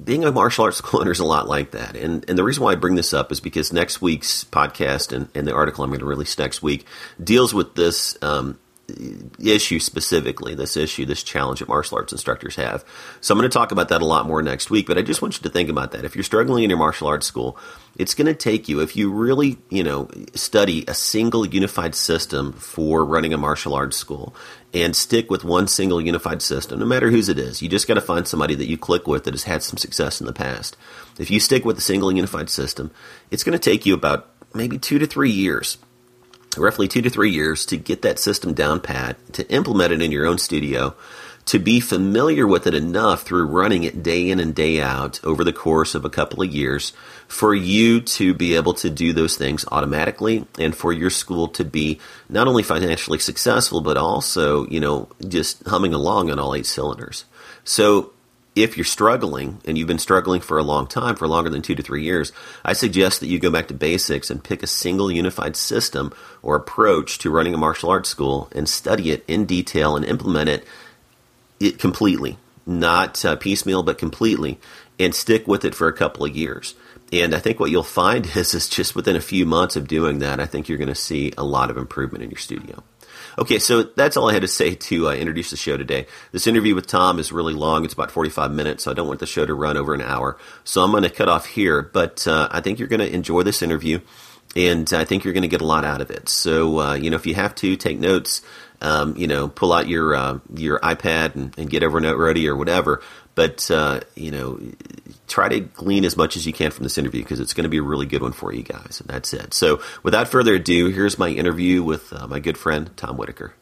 being 0.01 0.23
a 0.23 0.31
martial 0.31 0.65
arts 0.65 0.81
owner 0.93 1.11
is 1.11 1.19
a 1.19 1.25
lot 1.25 1.47
like 1.47 1.71
that. 1.71 1.95
And, 1.95 2.27
and 2.29 2.37
the 2.37 2.43
reason 2.43 2.63
why 2.63 2.73
I 2.73 2.75
bring 2.75 2.95
this 2.95 3.13
up 3.13 3.31
is 3.31 3.39
because 3.39 3.73
next 3.73 4.01
week's 4.01 4.43
podcast 4.43 5.11
and, 5.15 5.29
and 5.35 5.47
the 5.47 5.53
article 5.53 5.83
I'm 5.83 5.89
going 5.89 5.99
to 5.99 6.05
release 6.05 6.37
next 6.37 6.61
week 6.61 6.85
deals 7.23 7.53
with 7.53 7.75
this 7.75 8.17
um, 8.21 8.59
issue 9.39 9.79
specifically, 9.79 10.55
this 10.55 10.77
issue, 10.77 11.05
this 11.05 11.23
challenge 11.23 11.59
that 11.59 11.69
martial 11.69 11.97
arts 11.97 12.11
instructors 12.11 12.55
have. 12.55 12.83
So 13.21 13.33
I'm 13.33 13.39
going 13.39 13.49
to 13.49 13.53
talk 13.53 13.71
about 13.71 13.89
that 13.89 14.01
a 14.01 14.05
lot 14.05 14.25
more 14.25 14.41
next 14.41 14.69
week, 14.69 14.87
but 14.87 14.97
I 14.97 15.01
just 15.01 15.21
want 15.21 15.37
you 15.37 15.43
to 15.43 15.49
think 15.49 15.69
about 15.69 15.91
that. 15.91 16.05
If 16.05 16.15
you're 16.15 16.23
struggling 16.23 16.63
in 16.63 16.69
your 16.69 16.79
martial 16.79 17.07
arts 17.07 17.25
school, 17.25 17.57
it's 17.97 18.13
going 18.15 18.27
to 18.27 18.33
take 18.33 18.67
you, 18.67 18.79
if 18.79 18.95
you 18.95 19.11
really, 19.11 19.57
you 19.69 19.83
know, 19.83 20.09
study 20.33 20.83
a 20.87 20.93
single 20.93 21.45
unified 21.45 21.95
system 21.95 22.53
for 22.53 23.05
running 23.05 23.33
a 23.33 23.37
martial 23.37 23.73
arts 23.73 23.97
school 23.97 24.35
and 24.73 24.95
stick 24.95 25.29
with 25.29 25.43
one 25.43 25.67
single 25.67 26.01
unified 26.01 26.41
system, 26.41 26.79
no 26.79 26.85
matter 26.85 27.11
whose 27.11 27.29
it 27.29 27.37
is, 27.37 27.61
you 27.61 27.69
just 27.69 27.87
got 27.87 27.93
to 27.93 28.01
find 28.01 28.27
somebody 28.27 28.55
that 28.55 28.67
you 28.67 28.77
click 28.77 29.07
with 29.07 29.23
that 29.25 29.33
has 29.33 29.43
had 29.43 29.61
some 29.61 29.77
success 29.77 30.19
in 30.19 30.25
the 30.25 30.33
past. 30.33 30.75
If 31.19 31.29
you 31.29 31.39
stick 31.39 31.63
with 31.63 31.77
a 31.77 31.81
single 31.81 32.11
unified 32.11 32.49
system, 32.49 32.91
it's 33.29 33.43
going 33.43 33.57
to 33.57 33.69
take 33.71 33.85
you 33.85 33.93
about 33.93 34.29
maybe 34.53 34.77
two 34.77 34.99
to 34.99 35.05
three 35.05 35.31
years 35.31 35.77
roughly 36.57 36.87
two 36.87 37.01
to 37.01 37.09
three 37.09 37.31
years 37.31 37.65
to 37.67 37.77
get 37.77 38.01
that 38.01 38.19
system 38.19 38.53
down 38.53 38.79
pat, 38.79 39.17
to 39.33 39.49
implement 39.49 39.93
it 39.93 40.01
in 40.01 40.11
your 40.11 40.25
own 40.25 40.37
studio, 40.37 40.95
to 41.45 41.59
be 41.59 41.79
familiar 41.79 42.47
with 42.47 42.67
it 42.67 42.73
enough 42.73 43.23
through 43.23 43.45
running 43.45 43.83
it 43.83 44.01
day 44.01 44.29
in 44.29 44.39
and 44.39 44.55
day 44.55 44.79
out 44.81 45.23
over 45.23 45.43
the 45.43 45.51
course 45.51 45.93
of 45.93 46.05
a 46.05 46.09
couple 46.09 46.41
of 46.41 46.53
years 46.53 46.93
for 47.27 47.53
you 47.53 47.99
to 47.99 48.33
be 48.33 48.55
able 48.55 48.73
to 48.73 48.89
do 48.89 49.11
those 49.11 49.35
things 49.35 49.65
automatically 49.71 50.45
and 50.57 50.75
for 50.75 50.93
your 50.93 51.09
school 51.09 51.47
to 51.49 51.65
be 51.65 51.99
not 52.29 52.47
only 52.47 52.63
financially 52.63 53.19
successful 53.19 53.81
but 53.81 53.97
also, 53.97 54.65
you 54.67 54.79
know, 54.79 55.09
just 55.27 55.65
humming 55.67 55.93
along 55.93 56.31
on 56.31 56.39
all 56.39 56.55
eight 56.55 56.65
cylinders. 56.65 57.25
So 57.65 58.13
if 58.55 58.77
you're 58.77 58.85
struggling 58.85 59.59
and 59.65 59.77
you've 59.77 59.87
been 59.87 59.99
struggling 59.99 60.41
for 60.41 60.57
a 60.57 60.63
long 60.63 60.85
time, 60.85 61.15
for 61.15 61.27
longer 61.27 61.49
than 61.49 61.61
two 61.61 61.75
to 61.75 61.83
three 61.83 62.03
years, 62.03 62.31
I 62.63 62.73
suggest 62.73 63.19
that 63.19 63.27
you 63.27 63.39
go 63.39 63.49
back 63.49 63.67
to 63.69 63.73
basics 63.73 64.29
and 64.29 64.43
pick 64.43 64.61
a 64.61 64.67
single 64.67 65.11
unified 65.11 65.55
system 65.55 66.13
or 66.41 66.55
approach 66.55 67.17
to 67.19 67.31
running 67.31 67.53
a 67.53 67.57
martial 67.57 67.89
arts 67.89 68.09
school 68.09 68.49
and 68.51 68.69
study 68.69 69.11
it 69.11 69.23
in 69.27 69.45
detail 69.45 69.95
and 69.95 70.05
implement 70.05 70.49
it, 70.49 70.67
it 71.59 71.79
completely, 71.79 72.37
not 72.65 73.23
uh, 73.25 73.35
piecemeal, 73.35 73.81
but 73.81 73.97
completely, 73.97 74.59
and 74.99 75.15
stick 75.15 75.47
with 75.47 75.65
it 75.65 75.73
for 75.73 75.87
a 75.87 75.93
couple 75.93 76.25
of 76.25 76.35
years. 76.35 76.75
And 77.11 77.33
I 77.35 77.39
think 77.39 77.59
what 77.59 77.71
you'll 77.71 77.83
find 77.83 78.25
is, 78.35 78.53
is 78.53 78.69
just 78.69 78.95
within 78.95 79.15
a 79.15 79.21
few 79.21 79.47
months 79.47 79.75
of 79.75 79.87
doing 79.87 80.19
that, 80.19 80.39
I 80.39 80.45
think 80.45 80.69
you're 80.69 80.77
going 80.77 80.87
to 80.89 80.95
see 80.95 81.33
a 81.37 81.43
lot 81.43 81.71
of 81.71 81.77
improvement 81.77 82.23
in 82.23 82.29
your 82.29 82.39
studio. 82.39 82.83
Okay, 83.37 83.57
so 83.57 83.83
that's 83.83 84.15
all 84.15 84.29
I 84.29 84.33
had 84.33 84.43
to 84.43 84.47
say 84.47 84.75
to 84.75 85.09
uh, 85.09 85.13
introduce 85.13 85.49
the 85.49 85.57
show 85.57 85.75
today. 85.75 86.05
This 86.31 86.45
interview 86.45 86.75
with 86.75 86.85
Tom 86.85 87.17
is 87.17 87.31
really 87.31 87.53
long. 87.53 87.83
It's 87.83 87.93
about 87.93 88.11
45 88.11 88.51
minutes, 88.51 88.83
so 88.83 88.91
I 88.91 88.93
don't 88.93 89.07
want 89.07 89.19
the 89.19 89.25
show 89.25 89.45
to 89.45 89.53
run 89.55 89.75
over 89.75 89.95
an 89.95 90.01
hour. 90.01 90.37
So 90.63 90.83
I'm 90.83 90.91
going 90.91 91.03
to 91.03 91.09
cut 91.09 91.29
off 91.29 91.47
here, 91.47 91.81
but 91.81 92.27
uh, 92.27 92.47
I 92.51 92.61
think 92.61 92.77
you're 92.77 92.87
going 92.87 92.99
to 92.99 93.11
enjoy 93.11 93.41
this 93.41 93.63
interview, 93.63 94.01
and 94.55 94.91
I 94.93 95.03
think 95.03 95.23
you're 95.23 95.33
going 95.33 95.43
to 95.43 95.47
get 95.47 95.61
a 95.61 95.65
lot 95.65 95.83
out 95.83 96.01
of 96.01 96.11
it. 96.11 96.29
So, 96.29 96.79
uh, 96.79 96.93
you 96.93 97.09
know, 97.09 97.15
if 97.15 97.25
you 97.25 97.33
have 97.33 97.55
to, 97.55 97.75
take 97.75 97.99
notes. 97.99 98.41
Um, 98.81 99.15
you 99.15 99.27
know, 99.27 99.47
pull 99.47 99.71
out 99.71 99.87
your 99.87 100.13
uh, 100.13 100.39
your 100.53 100.77
iPad 100.81 101.35
and, 101.35 101.57
and, 101.57 101.69
get 101.69 101.83
Evernote 101.83 102.17
ready 102.17 102.49
or 102.49 102.57
whatever. 102.57 103.01
But 103.35 103.69
uh, 103.71 104.01
you 104.15 104.31
know, 104.31 104.59
try 105.27 105.49
to 105.49 105.59
glean 105.59 106.05
as 106.05 106.15
much 106.15 106.35
as 106.35 106.45
you 106.45 106.53
can 106.53 106.71
from 106.71 106.83
this 106.83 106.97
interview 106.97 107.23
because 107.23 107.39
it's 107.39 107.53
going 107.53 107.63
to 107.63 107.69
be 107.69 107.77
a 107.77 107.83
really 107.83 108.05
good 108.05 108.21
one 108.21 108.33
for 108.33 108.53
you 108.53 108.63
guys. 108.63 109.01
And 109.01 109.09
that's 109.09 109.33
it. 109.33 109.53
So, 109.53 109.81
without 110.03 110.27
further 110.27 110.55
ado, 110.55 110.89
here's 110.89 111.17
my 111.17 111.29
interview 111.29 111.83
with 111.83 112.13
uh, 112.13 112.27
my 112.27 112.39
good 112.39 112.57
friend 112.57 112.95
Tom 112.95 113.17
Whitaker. 113.17 113.53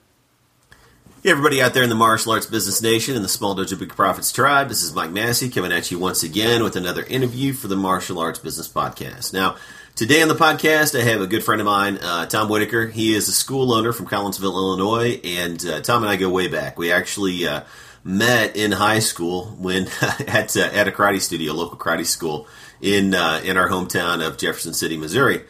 Hey, 1.24 1.30
everybody 1.30 1.62
out 1.62 1.76
there 1.76 1.84
in 1.84 1.90
the 1.90 1.96
martial 1.96 2.32
arts 2.32 2.48
business 2.48 2.82
nation 2.82 3.16
and 3.16 3.24
the 3.24 3.30
Small 3.30 3.56
Dojo 3.56 3.78
Big 3.78 3.90
Profits 3.90 4.32
tribe. 4.32 4.70
This 4.70 4.82
is 4.82 4.96
Mike 4.96 5.12
Massey 5.12 5.50
coming 5.50 5.72
at 5.72 5.92
you 5.92 6.00
once 6.00 6.24
again 6.24 6.64
with 6.64 6.76
another 6.76 7.04
interview 7.04 7.54
for 7.54 7.68
the 7.68 7.76
Martial 7.76 8.18
Arts 8.18 8.40
Business 8.40 8.68
Podcast. 8.68 9.32
Now, 9.32 9.56
today 9.96 10.24
on 10.24 10.30
the 10.30 10.34
podcast, 10.34 11.00
I 11.00 11.04
have 11.04 11.22
a 11.22 11.28
good 11.28 11.44
friend 11.44 11.62
of 11.62 11.66
mine, 11.66 12.00
uh, 12.00 12.26
Tom 12.26 12.50
Whitaker. 12.50 12.88
He 12.88 13.14
is 13.14 13.30
a 13.30 13.34
school 13.34 13.72
owner 13.72 13.94
from 13.94 14.08
Collinsville, 14.08 14.56
Illinois, 14.56 15.22
and 15.24 15.64
uh, 15.64 15.82
Tom 15.82 16.02
and 16.02 16.10
I 16.10 16.16
go 16.16 16.28
way 16.28 16.48
back. 16.48 16.80
We 16.80 16.92
actually 16.92 17.46
uh, 17.46 17.62
met 18.04 18.56
in 18.56 18.72
high 18.72 19.00
school 19.00 19.46
when 19.60 19.88
at 20.28 20.56
uh, 20.58 20.70
at 20.74 20.88
a 20.88 20.92
karate 20.92 21.22
studio, 21.22 21.54
local 21.54 21.78
karate 21.78 22.06
school 22.06 22.48
in 22.82 23.14
uh, 23.14 23.42
in 23.44 23.58
our 23.58 23.70
hometown 23.70 24.26
of 24.26 24.38
Jefferson 24.38 24.74
City, 24.74 24.98
Missouri. 24.98 25.42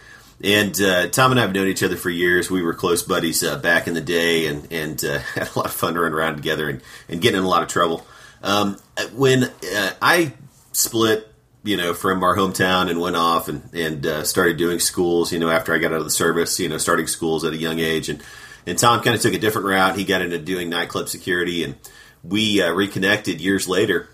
And 0.43 0.79
uh, 0.81 1.08
Tom 1.10 1.31
and 1.31 1.39
I 1.39 1.43
have 1.43 1.53
known 1.53 1.67
each 1.67 1.84
other 1.84 1.96
for 1.96 2.10
years. 2.10 2.50
We 2.50 2.63
were 2.63 2.74
close 2.74 3.03
buddies 3.03 3.43
uh, 3.43 3.60
back 3.60 3.88
in 3.88 3.93
the 3.93 4.01
day, 4.01 4.48
and 4.48 4.67
and 4.72 5.03
uh, 5.03 5.20
had 5.36 5.50
a 5.55 5.60
lot 5.60 5.67
of 5.67 5.74
fun 5.74 5.96
running 5.96 6.13
around 6.13 6.36
together 6.36 6.70
and, 6.70 6.81
and 7.08 7.22
getting 7.22 7.39
in 7.39 7.43
a 7.43 7.50
lot 7.50 7.63
of 7.63 7.70
trouble. 7.70 8.05
Um, 8.43 8.77
when 9.13 9.43
uh, 9.43 9.91
I 10.01 10.34
split, 10.72 11.31
you 11.63 11.77
know, 11.77 11.93
from 11.93 12.24
our 12.24 12.36
hometown 12.36 12.89
and 12.89 13.00
went 13.00 13.15
off 13.15 13.48
and 13.50 13.70
and 13.74 14.27
started 14.27 14.58
doing 14.58 14.79
schools, 14.79 15.31
you 15.31 15.39
know, 15.39 15.50
after 15.50 15.74
I 15.74 15.77
got 15.77 15.93
out 15.93 16.00
of 16.00 16.05
the 16.05 16.12
service, 16.12 16.60
you 16.60 16.70
know, 16.70 16.79
starting 16.79 17.08
schools 17.08 17.43
at 17.43 17.53
a 17.53 17.58
young 17.58 17.79
age, 17.79 18.10
and 18.10 18.24
and 18.65 18.77
Tom 18.77 19.01
kind 19.03 19.15
of 19.15 19.22
took 19.22 19.36
a 19.36 19.39
different 19.39 19.67
route. 19.67 19.96
He 19.96 20.03
got 20.03 20.22
into 20.22 20.39
doing 20.39 20.70
nightclub 20.70 21.08
security, 21.08 21.63
and 21.63 21.75
we 22.24 22.62
uh, 22.62 22.72
reconnected 22.72 23.42
years 23.42 23.68
later. 23.68 24.10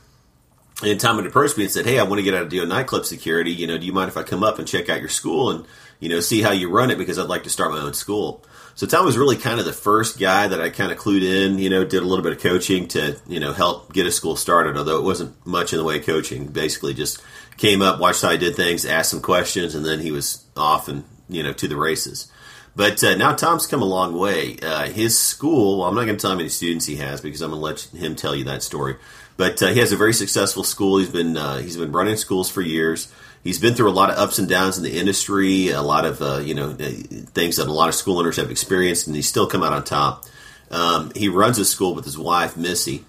And 0.84 1.00
Tom 1.00 1.18
had 1.18 1.26
approached 1.26 1.58
me 1.58 1.64
and 1.64 1.74
said, 1.74 1.86
"Hey, 1.86 2.00
I 2.00 2.04
want 2.04 2.20
to 2.20 2.24
get 2.24 2.36
out 2.36 2.44
of 2.44 2.50
doing 2.50 2.70
nightclub 2.70 3.06
security. 3.06 3.52
You 3.52 3.66
know, 3.66 3.78
do 3.78 3.86
you 3.86 3.94
mind 3.94 4.10
if 4.10 4.18
I 4.18 4.24
come 4.24 4.44
up 4.44 4.60
and 4.60 4.68
check 4.68 4.90
out 4.90 5.00
your 5.00 5.10
school 5.10 5.50
and 5.50 5.66
you 6.00 6.08
know 6.08 6.20
see 6.20 6.42
how 6.42 6.52
you 6.52 6.70
run 6.70 6.92
it 6.92 7.00
because 7.00 7.18
I'd 7.18 7.28
like 7.28 7.44
to 7.44 7.50
start 7.50 7.72
my 7.72 7.80
own 7.80 7.94
school." 7.94 8.46
So 8.76 8.86
Tom 8.86 9.06
was 9.06 9.18
really 9.18 9.38
kind 9.38 9.60
of 9.60 9.66
the 9.66 9.74
first 9.74 10.20
guy 10.20 10.48
that 10.48 10.62
I 10.62 10.70
kind 10.70 10.92
of 10.92 11.00
clued 11.00 11.24
in. 11.24 11.58
You 11.58 11.72
know, 11.72 11.84
did 11.84 12.04
a 12.04 12.06
little 12.06 12.22
bit 12.24 12.34
of 12.34 12.40
coaching 12.40 12.88
to 12.90 13.18
you 13.28 13.40
know 13.40 13.54
help 13.54 13.92
get 13.92 14.06
a 14.06 14.12
school 14.12 14.36
started. 14.36 14.78
Although 14.78 15.00
it 15.00 15.04
wasn't 15.04 15.48
much 15.48 15.74
in 15.74 15.80
the 15.80 15.86
way 15.86 15.98
of 15.98 16.06
coaching, 16.06 16.46
basically 16.46 16.94
just 16.94 17.24
came 17.58 17.82
up, 17.82 18.00
watched 18.00 18.22
how 18.22 18.30
I 18.30 18.38
did 18.38 18.56
things, 18.56 18.86
asked 18.86 19.10
some 19.10 19.22
questions, 19.22 19.74
and 19.74 19.84
then 19.84 20.00
he 20.00 20.12
was 20.12 20.46
off 20.56 20.88
and 20.88 21.06
you 21.28 21.42
know 21.42 21.54
to 21.54 21.68
the 21.68 21.76
races. 21.76 22.32
But 22.78 23.04
uh, 23.04 23.16
now 23.16 23.34
Tom's 23.34 23.66
come 23.66 23.82
a 23.82 23.86
long 23.86 24.16
way. 24.16 24.56
Uh, 24.62 24.86
his 24.86 25.18
school, 25.18 25.80
well, 25.80 25.90
I'm 25.90 25.96
not 25.96 26.06
going 26.06 26.16
to 26.16 26.22
tell 26.22 26.30
how 26.30 26.38
many 26.38 26.48
students 26.50 26.86
he 26.86 26.98
has 26.98 27.22
because 27.22 27.42
I'm 27.42 27.50
going 27.50 27.60
to 27.60 27.66
let 27.66 27.82
him 28.00 28.16
tell 28.16 28.36
you 28.36 28.44
that 28.44 28.62
story. 28.62 28.98
But 29.36 29.64
uh, 29.64 29.70
he 29.70 29.80
has 29.80 29.92
a 29.92 29.98
very 29.98 30.14
successful 30.14 30.64
school. 30.64 31.00
He's 31.00 31.10
been 31.10 31.38
uh, 31.38 31.58
he's 31.58 31.76
been 31.76 31.92
running 31.92 32.18
schools 32.18 32.52
for 32.52 32.62
years. 32.62 33.12
He's 33.44 33.58
been 33.58 33.74
through 33.74 33.90
a 33.90 33.98
lot 33.98 34.12
of 34.12 34.18
ups 34.20 34.38
and 34.38 34.48
downs 34.48 34.78
in 34.78 34.84
the 34.84 34.96
industry, 34.96 35.70
a 35.70 35.82
lot 35.82 36.06
of 36.06 36.22
uh, 36.22 36.38
you 36.38 36.54
know 36.54 36.74
things 36.74 37.56
that 37.56 37.68
a 37.68 37.74
lot 37.74 37.90
of 37.90 37.96
school 37.96 38.20
owners 38.20 38.36
have 38.38 38.52
experienced, 38.52 39.08
and 39.08 39.16
he's 39.16 39.28
still 39.28 39.48
come 39.48 39.64
out 39.64 39.74
on 39.74 39.84
top. 39.84 40.26
Um, 40.70 41.12
he 41.16 41.30
runs 41.30 41.58
a 41.58 41.66
school 41.66 41.96
with 41.96 42.06
his 42.06 42.18
wife, 42.18 42.56
Missy. 42.56 43.06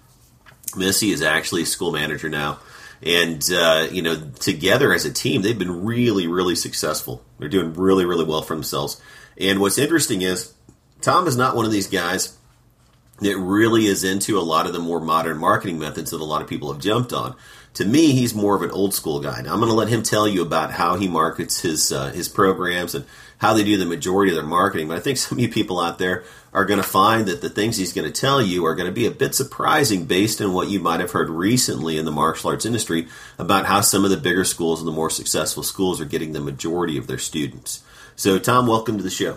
Missy 0.76 1.10
is 1.10 1.20
actually 1.20 1.62
a 1.62 1.66
school 1.66 1.92
manager 1.92 2.30
now 2.30 2.58
and 3.02 3.48
uh, 3.52 3.86
you 3.90 4.02
know 4.02 4.20
together 4.40 4.92
as 4.92 5.04
a 5.04 5.12
team 5.12 5.42
they've 5.42 5.58
been 5.58 5.84
really 5.84 6.26
really 6.26 6.56
successful 6.56 7.22
they're 7.38 7.48
doing 7.48 7.72
really 7.74 8.04
really 8.04 8.24
well 8.24 8.42
for 8.42 8.54
themselves 8.54 9.00
and 9.38 9.60
what's 9.60 9.78
interesting 9.78 10.22
is 10.22 10.54
Tom 11.00 11.26
is 11.26 11.36
not 11.36 11.54
one 11.54 11.64
of 11.64 11.72
these 11.72 11.86
guys 11.86 12.36
that 13.20 13.36
really 13.36 13.86
is 13.86 14.04
into 14.04 14.38
a 14.38 14.40
lot 14.40 14.66
of 14.66 14.72
the 14.72 14.78
more 14.78 15.00
modern 15.00 15.38
marketing 15.38 15.78
methods 15.78 16.10
that 16.10 16.20
a 16.20 16.24
lot 16.24 16.42
of 16.42 16.48
people 16.48 16.72
have 16.72 16.82
jumped 16.82 17.12
on. 17.12 17.34
To 17.74 17.84
me, 17.84 18.12
he's 18.12 18.34
more 18.34 18.56
of 18.56 18.62
an 18.62 18.70
old 18.70 18.94
school 18.94 19.20
guy. 19.20 19.40
Now, 19.42 19.52
I'm 19.52 19.60
going 19.60 19.70
to 19.70 19.76
let 19.76 19.88
him 19.88 20.02
tell 20.02 20.26
you 20.26 20.42
about 20.42 20.72
how 20.72 20.96
he 20.96 21.06
markets 21.06 21.60
his 21.60 21.92
uh, 21.92 22.10
his 22.10 22.28
programs 22.28 22.94
and 22.94 23.04
how 23.38 23.54
they 23.54 23.62
do 23.62 23.76
the 23.76 23.86
majority 23.86 24.32
of 24.32 24.36
their 24.36 24.44
marketing. 24.44 24.88
But 24.88 24.96
I 24.96 25.00
think 25.00 25.18
some 25.18 25.38
of 25.38 25.42
you 25.42 25.48
people 25.48 25.78
out 25.78 25.98
there 25.98 26.24
are 26.52 26.64
going 26.64 26.80
to 26.80 26.88
find 26.88 27.26
that 27.26 27.40
the 27.40 27.50
things 27.50 27.76
he's 27.76 27.92
going 27.92 28.10
to 28.10 28.20
tell 28.20 28.42
you 28.42 28.64
are 28.64 28.74
going 28.74 28.88
to 28.88 28.92
be 28.92 29.06
a 29.06 29.12
bit 29.12 29.34
surprising 29.34 30.06
based 30.06 30.40
on 30.40 30.52
what 30.52 30.68
you 30.68 30.80
might 30.80 31.00
have 31.00 31.12
heard 31.12 31.28
recently 31.28 31.98
in 31.98 32.04
the 32.04 32.10
martial 32.10 32.50
arts 32.50 32.66
industry 32.66 33.06
about 33.38 33.66
how 33.66 33.80
some 33.80 34.04
of 34.04 34.10
the 34.10 34.16
bigger 34.16 34.44
schools 34.44 34.80
and 34.80 34.88
the 34.88 34.92
more 34.92 35.10
successful 35.10 35.62
schools 35.62 36.00
are 36.00 36.06
getting 36.06 36.32
the 36.32 36.40
majority 36.40 36.96
of 36.96 37.06
their 37.06 37.18
students. 37.18 37.84
So, 38.18 38.40
Tom, 38.40 38.66
welcome 38.66 38.96
to 38.96 39.04
the 39.04 39.10
show. 39.10 39.34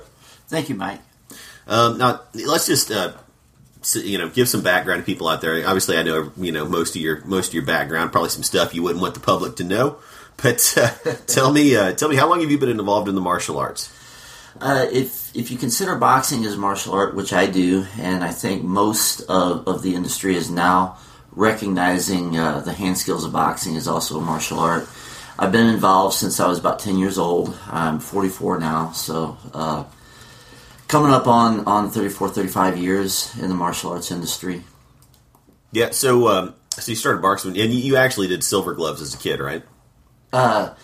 Thank 0.47 0.67
you, 0.67 0.73
Mike. 0.73 1.01
Um, 1.67 1.99
now, 1.99 2.21
let's 2.33 2.65
just 2.65 2.89
uh, 2.89 3.13
you 3.93 4.17
know 4.17 4.27
give 4.27 4.49
some 4.49 4.63
background 4.63 5.03
to 5.03 5.05
people 5.05 5.27
out 5.27 5.39
there. 5.39 5.55
Obviously, 5.67 5.97
I 5.97 6.01
know 6.01 6.31
you 6.35 6.51
know 6.51 6.65
most 6.65 6.95
of 6.95 7.01
your 7.03 7.23
most 7.23 7.49
of 7.49 7.53
your 7.53 7.63
background, 7.63 8.11
probably 8.11 8.31
some 8.31 8.41
stuff 8.41 8.73
you 8.73 8.81
wouldn't 8.81 8.99
want 8.99 9.13
the 9.13 9.19
public 9.19 9.57
to 9.57 9.63
know. 9.63 9.97
But 10.41 10.73
uh, 10.75 10.89
tell 11.27 11.53
me, 11.53 11.75
uh, 11.75 11.93
tell 11.93 12.09
me, 12.09 12.15
how 12.15 12.27
long 12.27 12.41
have 12.41 12.49
you 12.49 12.57
been 12.57 12.69
involved 12.69 13.07
in 13.07 13.13
the 13.13 13.21
martial 13.21 13.59
arts? 13.59 13.95
Uh, 14.59 14.87
if 14.91 15.29
if 15.35 15.51
you 15.51 15.59
consider 15.59 15.95
boxing 15.95 16.43
as 16.45 16.57
martial 16.57 16.95
art, 16.95 17.15
which 17.15 17.33
I 17.33 17.45
do, 17.45 17.85
and 17.99 18.23
I 18.23 18.31
think 18.31 18.63
most 18.63 19.21
of, 19.29 19.67
of 19.67 19.83
the 19.83 19.93
industry 19.93 20.35
is 20.35 20.49
now 20.49 20.97
recognizing 21.33 22.35
uh, 22.35 22.61
the 22.61 22.73
hand 22.73 22.97
skills 22.97 23.25
of 23.25 23.31
boxing 23.31 23.75
is 23.75 23.87
also 23.87 24.17
a 24.17 24.21
martial 24.21 24.57
art. 24.57 24.89
I've 25.41 25.51
been 25.51 25.65
involved 25.65 26.13
since 26.13 26.39
I 26.39 26.47
was 26.47 26.59
about 26.59 26.77
10 26.77 26.99
years 26.99 27.17
old. 27.17 27.57
I'm 27.65 27.99
44 27.99 28.59
now, 28.59 28.91
so 28.91 29.39
uh, 29.55 29.85
coming 30.87 31.11
up 31.11 31.25
on, 31.25 31.65
on 31.65 31.89
34, 31.89 32.29
35 32.29 32.77
years 32.77 33.35
in 33.41 33.49
the 33.49 33.55
martial 33.55 33.91
arts 33.91 34.11
industry. 34.11 34.61
Yeah, 35.71 35.89
so 35.89 36.27
um, 36.27 36.53
so 36.69 36.91
you 36.91 36.95
started 36.95 37.23
boxing, 37.23 37.57
and 37.57 37.73
you 37.73 37.95
actually 37.95 38.27
did 38.27 38.43
silver 38.43 38.75
gloves 38.75 39.01
as 39.01 39.15
a 39.15 39.17
kid, 39.17 39.39
right? 39.39 39.63
Uh, 40.31 40.75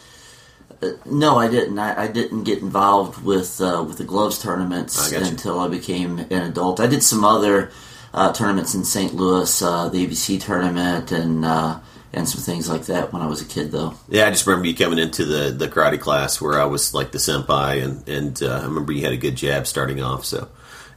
no, 1.06 1.38
I 1.38 1.50
didn't. 1.50 1.78
I, 1.78 2.06
I 2.06 2.08
didn't 2.08 2.44
get 2.44 2.60
involved 2.60 3.24
with 3.24 3.62
uh, 3.62 3.86
with 3.88 4.00
the 4.00 4.06
gloves 4.06 4.42
tournaments 4.42 5.14
I 5.14 5.18
until 5.18 5.60
I 5.60 5.68
became 5.68 6.18
an 6.18 6.32
adult. 6.32 6.80
I 6.80 6.88
did 6.88 7.04
some 7.04 7.24
other 7.24 7.70
uh, 8.12 8.34
tournaments 8.34 8.74
in 8.74 8.86
St. 8.86 9.14
Louis, 9.14 9.62
uh, 9.62 9.90
the 9.90 10.08
ABC 10.08 10.42
tournament, 10.42 11.12
and 11.12 11.46
uh, 11.46 11.80
and 12.14 12.28
some 12.28 12.42
things 12.42 12.70
like 12.70 12.86
that 12.86 13.12
when 13.14 13.22
I 13.22 13.28
was 13.28 13.42
a 13.42 13.46
kid, 13.46 13.72
though. 13.72 13.94
Yeah, 14.10 14.28
I 14.28 14.32
just 14.32 14.48
remember 14.48 14.68
you 14.68 14.76
coming 14.76 15.00
into 15.00 15.26
the, 15.26 15.52
the 15.52 15.68
karate 15.68 16.00
class 16.00 16.42
where 16.42 16.60
I 16.60 16.66
was 16.66 16.94
like 16.94 17.12
the 17.12 17.18
senpai, 17.18 17.84
and 17.84 18.08
and 18.08 18.42
uh, 18.42 18.60
I 18.62 18.66
remember 18.66 18.92
you 18.92 19.04
had 19.04 19.14
a 19.14 19.18
good 19.18 19.36
jab 19.36 19.68
starting 19.68 20.02
off, 20.02 20.26
so 20.26 20.50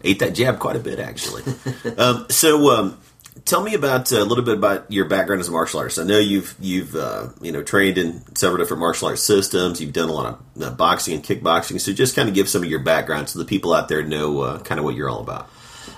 ate 0.02 0.20
that 0.20 0.34
jab 0.34 0.58
quite 0.58 0.76
a 0.76 0.80
bit 0.80 0.98
actually. 0.98 1.42
um, 1.98 2.26
so. 2.30 2.70
Um, 2.70 2.98
tell 3.44 3.62
me 3.62 3.74
about 3.74 4.12
uh, 4.12 4.18
a 4.18 4.24
little 4.24 4.44
bit 4.44 4.56
about 4.56 4.90
your 4.90 5.06
background 5.06 5.40
as 5.40 5.48
a 5.48 5.52
martial 5.52 5.80
artist. 5.80 5.98
I 5.98 6.04
know 6.04 6.18
you've 6.18 6.54
you've 6.60 6.94
uh, 6.94 7.28
you 7.40 7.52
know 7.52 7.62
trained 7.62 7.98
in 7.98 8.22
several 8.34 8.58
different 8.58 8.80
martial 8.80 9.08
arts 9.08 9.22
systems. 9.22 9.80
You've 9.80 9.92
done 9.92 10.08
a 10.08 10.12
lot 10.12 10.26
of 10.56 10.62
uh, 10.62 10.70
boxing 10.70 11.14
and 11.14 11.24
kickboxing. 11.24 11.80
So 11.80 11.92
just 11.92 12.16
kind 12.16 12.28
of 12.28 12.34
give 12.34 12.48
some 12.48 12.62
of 12.62 12.70
your 12.70 12.80
background 12.80 13.28
so 13.28 13.38
the 13.38 13.44
people 13.44 13.72
out 13.72 13.88
there 13.88 14.02
know 14.02 14.40
uh, 14.40 14.58
kind 14.60 14.78
of 14.78 14.84
what 14.84 14.94
you're 14.94 15.08
all 15.08 15.20
about. 15.20 15.48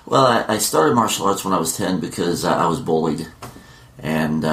Well, 0.06 0.26
I, 0.26 0.54
I, 0.54 0.58
started 0.58 0.94
martial 0.94 1.26
arts 1.26 1.44
when 1.44 1.54
I 1.54 1.58
was 1.58 1.76
ten 1.76 2.00
because 2.00 2.44
I 2.44 2.66
was 2.66 2.80
bullied, 2.80 3.26
and 3.98 4.44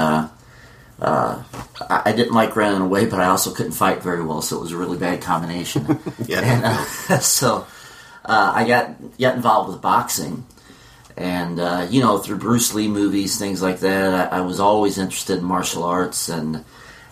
uh, 1.01 1.43
uh, 1.79 2.01
I 2.05 2.11
didn't 2.11 2.33
like 2.33 2.55
running 2.55 2.81
away, 2.81 3.05
but 3.05 3.19
I 3.19 3.25
also 3.25 3.53
couldn't 3.53 3.71
fight 3.71 4.03
very 4.03 4.23
well, 4.23 4.41
so 4.41 4.57
it 4.57 4.61
was 4.61 4.71
a 4.71 4.77
really 4.77 4.97
bad 4.97 5.21
combination. 5.21 5.99
yeah. 6.25 6.39
And, 6.49 6.65
uh, 6.65 7.19
so 7.19 7.67
uh, 8.25 8.51
I 8.55 8.67
got 8.67 9.17
got 9.19 9.35
involved 9.35 9.71
with 9.71 9.81
boxing, 9.81 10.45
and 11.15 11.59
uh, 11.59 11.87
you 11.89 12.01
know 12.01 12.17
through 12.17 12.37
Bruce 12.37 12.73
Lee 12.73 12.87
movies, 12.87 13.37
things 13.37 13.61
like 13.61 13.79
that. 13.79 14.31
I, 14.33 14.37
I, 14.37 14.41
was 14.41 14.59
always 14.59 14.97
interested 14.97 15.39
in 15.39 15.45
martial 15.45 15.83
arts, 15.83 16.27
and 16.29 16.65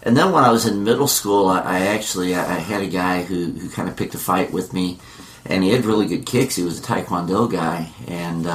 and 0.04 0.18
then 0.18 0.32
when 0.32 0.44
I 0.44 0.52
was 0.52 0.66
in 0.66 0.84
middle 0.84 1.08
school, 1.08 1.48
I, 1.48 1.60
I 1.62 1.80
actually 1.88 2.36
I 2.36 2.60
had 2.60 2.82
a 2.82 2.88
guy 2.88 3.24
who 3.24 3.52
who 3.52 3.70
kind 3.70 3.88
of 3.88 3.96
picked 3.96 4.16
a 4.16 4.20
fight 4.20 4.52
with 4.52 4.74
me, 4.74 5.00
and 5.46 5.64
he 5.64 5.72
had 5.72 5.86
really 5.86 6.08
good 6.08 6.26
kicks. 6.26 6.56
He 6.56 6.64
was 6.64 6.80
a 6.80 6.84
Taekwondo 6.84 7.50
guy, 7.50 7.90
and 8.08 8.46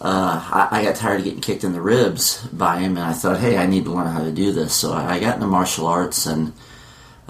uh, 0.00 0.68
I, 0.70 0.80
I, 0.80 0.84
got 0.84 0.96
tired 0.96 1.18
of 1.18 1.24
getting 1.24 1.42
kicked 1.42 1.62
in 1.62 1.74
the 1.74 1.80
ribs 1.80 2.46
by 2.46 2.78
him, 2.78 2.96
and 2.96 3.04
I 3.04 3.12
thought, 3.12 3.38
hey, 3.38 3.58
I 3.58 3.66
need 3.66 3.84
to 3.84 3.92
learn 3.92 4.06
how 4.06 4.24
to 4.24 4.32
do 4.32 4.50
this. 4.50 4.74
So 4.74 4.94
I 4.94 5.20
got 5.20 5.34
into 5.34 5.46
martial 5.46 5.86
arts 5.86 6.24
and 6.24 6.54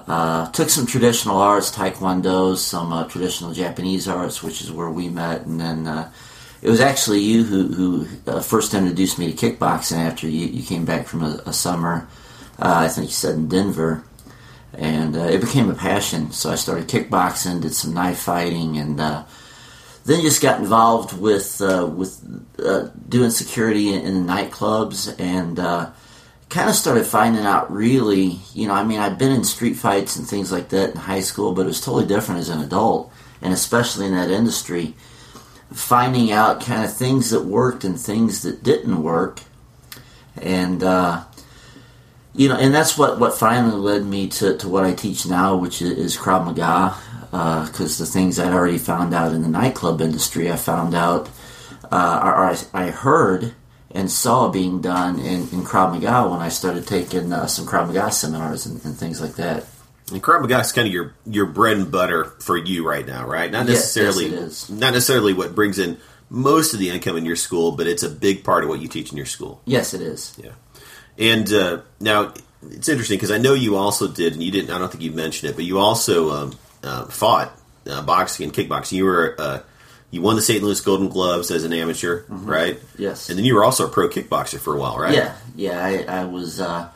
uh, 0.07 0.49
took 0.53 0.71
some 0.71 0.87
traditional 0.87 1.37
arts, 1.37 1.75
taekwondo, 1.75 2.57
some 2.57 2.93
uh, 2.93 3.09
traditional 3.09 3.53
Japanese 3.53 4.07
arts, 4.07 4.41
which 4.41 4.61
is 4.61 4.71
where 4.71 4.89
we 4.89 5.09
met, 5.09 5.47
and 5.47 5.61
then 5.61 5.89
uh, 5.89 6.13
it 6.63 6.71
was 6.71 6.81
actually 6.81 7.19
you 7.19 7.43
who, 7.43 7.67
who 7.73 8.07
uh, 8.31 8.41
first 8.41 8.73
introduced 8.73 9.19
me 9.19 9.33
to 9.33 9.51
kickboxing 9.51 9.99
after 9.99 10.29
you, 10.29 10.47
you 10.47 10.63
came 10.63 10.85
back 10.85 11.09
from 11.09 11.25
a, 11.25 11.43
a 11.47 11.53
summer. 11.53 12.07
Uh, 12.57 12.85
I 12.85 12.89
think 12.89 13.09
you 13.09 13.13
said 13.13 13.35
in 13.35 13.49
Denver. 13.49 14.05
And 14.75 15.17
it 15.17 15.41
became 15.41 15.69
a 15.69 15.75
passion, 15.75 16.31
so 16.31 16.49
I 16.49 16.55
started 16.55 16.87
kickboxing, 16.87 17.61
did 17.61 17.75
some 17.75 17.93
knife 17.93 18.21
fighting, 18.21 18.79
and 18.79 19.01
then 20.05 20.23
just 20.23 20.43
got 20.43 20.61
involved 20.61 21.17
with 21.19 21.61
uh, 21.61 21.87
with 21.87 22.21
uh, 22.59 22.89
doing 23.09 23.31
security 23.31 23.93
in, 23.93 24.27
nightclubs 24.27 25.19
and 25.21 25.59
uh, 25.59 25.91
kind 26.49 26.69
of 26.69 26.75
started 26.75 27.07
finding 27.07 27.45
out 27.45 27.73
really 27.73 28.39
you 28.55 28.67
know 28.67 28.75
I 28.75 28.85
mean 28.85 28.99
I've 28.99 29.19
been 29.19 29.33
in 29.33 29.45
street 29.45 29.75
fights 29.75 30.17
and 30.17 30.27
things 30.27 30.51
like 30.51 30.71
that 30.71 30.91
in 30.91 30.97
high 30.97 31.21
school 31.21 31.53
but 31.53 31.63
it 31.63 31.67
was 31.67 31.81
totally 31.81 32.07
different 32.07 32.41
as 32.41 32.49
an 32.49 32.61
adult. 32.61 33.13
And 33.43 33.55
especially 33.55 34.05
in 34.07 34.15
that 34.15 34.31
industry 34.31 34.95
finding 35.73 36.33
out 36.33 36.61
kind 36.61 36.85
of 36.85 36.95
things 36.95 37.31
that 37.31 37.45
worked 37.45 37.85
and 37.85 37.99
things 37.99 38.43
that 38.43 38.63
didn't 38.63 39.03
work. 39.03 39.41
And 40.41 40.83
uh, 40.83 41.25
you 42.35 42.49
know 42.49 42.57
and 42.57 42.75
that's 42.75 42.97
what 42.97 43.19
what 43.19 43.35
finally 43.35 43.77
led 43.77 44.05
me 44.05 44.29
to, 44.29 44.57
to 44.59 44.69
what 44.69 44.85
I 44.85 44.95
teach 44.95 45.27
now 45.27 45.57
which 45.57 45.83
is, 45.83 45.93
is 45.93 46.17
Krav 46.17 46.45
Maga 46.45 46.97
because 47.31 48.01
uh, 48.01 48.05
the 48.05 48.11
things 48.11 48.39
I'd 48.39 48.53
already 48.53 48.79
found 48.79 49.15
out 49.15 49.33
in 49.33 49.43
the 49.43 49.49
nightclub 49.49 50.01
industry, 50.01 50.51
I 50.51 50.57
found 50.57 50.95
out, 50.95 51.29
uh, 51.93 52.21
or 52.23 52.45
I, 52.45 52.57
I, 52.75 52.91
heard 52.91 53.55
and 53.93 54.11
saw 54.11 54.49
being 54.49 54.81
done 54.81 55.21
in, 55.21 55.43
in 55.43 55.63
Krav 55.63 55.93
Maga 55.93 56.29
when 56.29 56.41
I 56.41 56.49
started 56.49 56.89
taking 56.89 57.33
uh, 57.33 57.47
some 57.47 57.67
Krav 57.67 57.87
Maga 57.87 58.11
seminars 58.11 58.67
and, 58.67 58.85
and, 58.85 58.97
things 58.97 59.21
like 59.21 59.35
that. 59.35 59.65
And 60.13 60.21
Krav 60.21 60.41
Maga 60.41 60.59
is 60.59 60.73
kind 60.73 60.89
of 60.89 60.93
your 60.93 61.15
your 61.25 61.47
bread 61.47 61.77
and 61.77 61.91
butter 61.91 62.25
for 62.41 62.57
you 62.57 62.87
right 62.87 63.07
now, 63.07 63.29
right? 63.29 63.51
Not 63.51 63.67
necessarily, 63.67 64.27
yes, 64.27 64.69
not 64.69 64.93
necessarily 64.93 65.33
what 65.33 65.55
brings 65.55 65.79
in 65.79 65.99
most 66.31 66.75
of 66.75 66.81
the 66.81 66.91
income 66.91 67.17
in 67.17 67.25
your 67.25 67.37
school, 67.37 67.73
but 67.73 67.87
it's 67.87 68.03
a 68.03 68.11
big 68.11 68.43
part 68.43 68.65
of 68.65 68.71
what 68.71 68.81
you 68.81 68.89
teach 68.89 69.13
in 69.13 69.17
your 69.17 69.27
school. 69.27 69.61
Yes, 69.67 69.95
it 69.95 70.01
is. 70.01 70.37
Yeah, 70.43 70.51
and 71.21 71.53
uh, 71.53 71.83
now 72.01 72.33
it's 72.63 72.89
interesting 72.89 73.17
because 73.17 73.31
I 73.31 73.39
know 73.39 73.55
you 73.55 73.77
also 73.77 74.09
did, 74.09 74.33
and 74.33 74.43
you 74.43 74.51
didn't. 74.51 74.71
I 74.71 74.79
don't 74.79 74.91
think 74.91 75.05
you 75.05 75.13
mentioned 75.13 75.51
it, 75.51 75.57
but 75.57 75.65
you 75.65 75.79
also 75.79 76.31
um, 76.31 76.59
uh, 76.83 77.05
fought 77.07 77.57
uh, 77.89 78.03
boxing 78.03 78.45
and 78.45 78.53
kickboxing. 78.53 78.93
You 78.93 79.05
were 79.05 79.37
uh, 79.39 79.61
you 80.11 80.23
won 80.23 80.37
the 80.37 80.43
St. 80.43 80.63
Louis 80.63 80.81
Golden 80.81 81.09
Gloves 81.09 81.51
as 81.51 81.65
an 81.65 81.73
amateur, 81.73 82.25
right? 82.29 82.79
Yes. 82.99 83.29
And 83.29 83.39
then 83.39 83.45
you 83.45 83.55
were 83.55 83.65
also 83.65 83.87
a 83.87 83.91
pro 83.91 84.09
kickboxer 84.09 84.59
for 84.59 84.75
a 84.75 84.81
while, 84.81 84.99
right? 84.99 85.15
Yeah, 85.15 85.37
yeah. 85.55 85.85
I, 85.85 86.21
I 86.21 86.25
was. 86.25 86.61
Uh, 86.61 86.89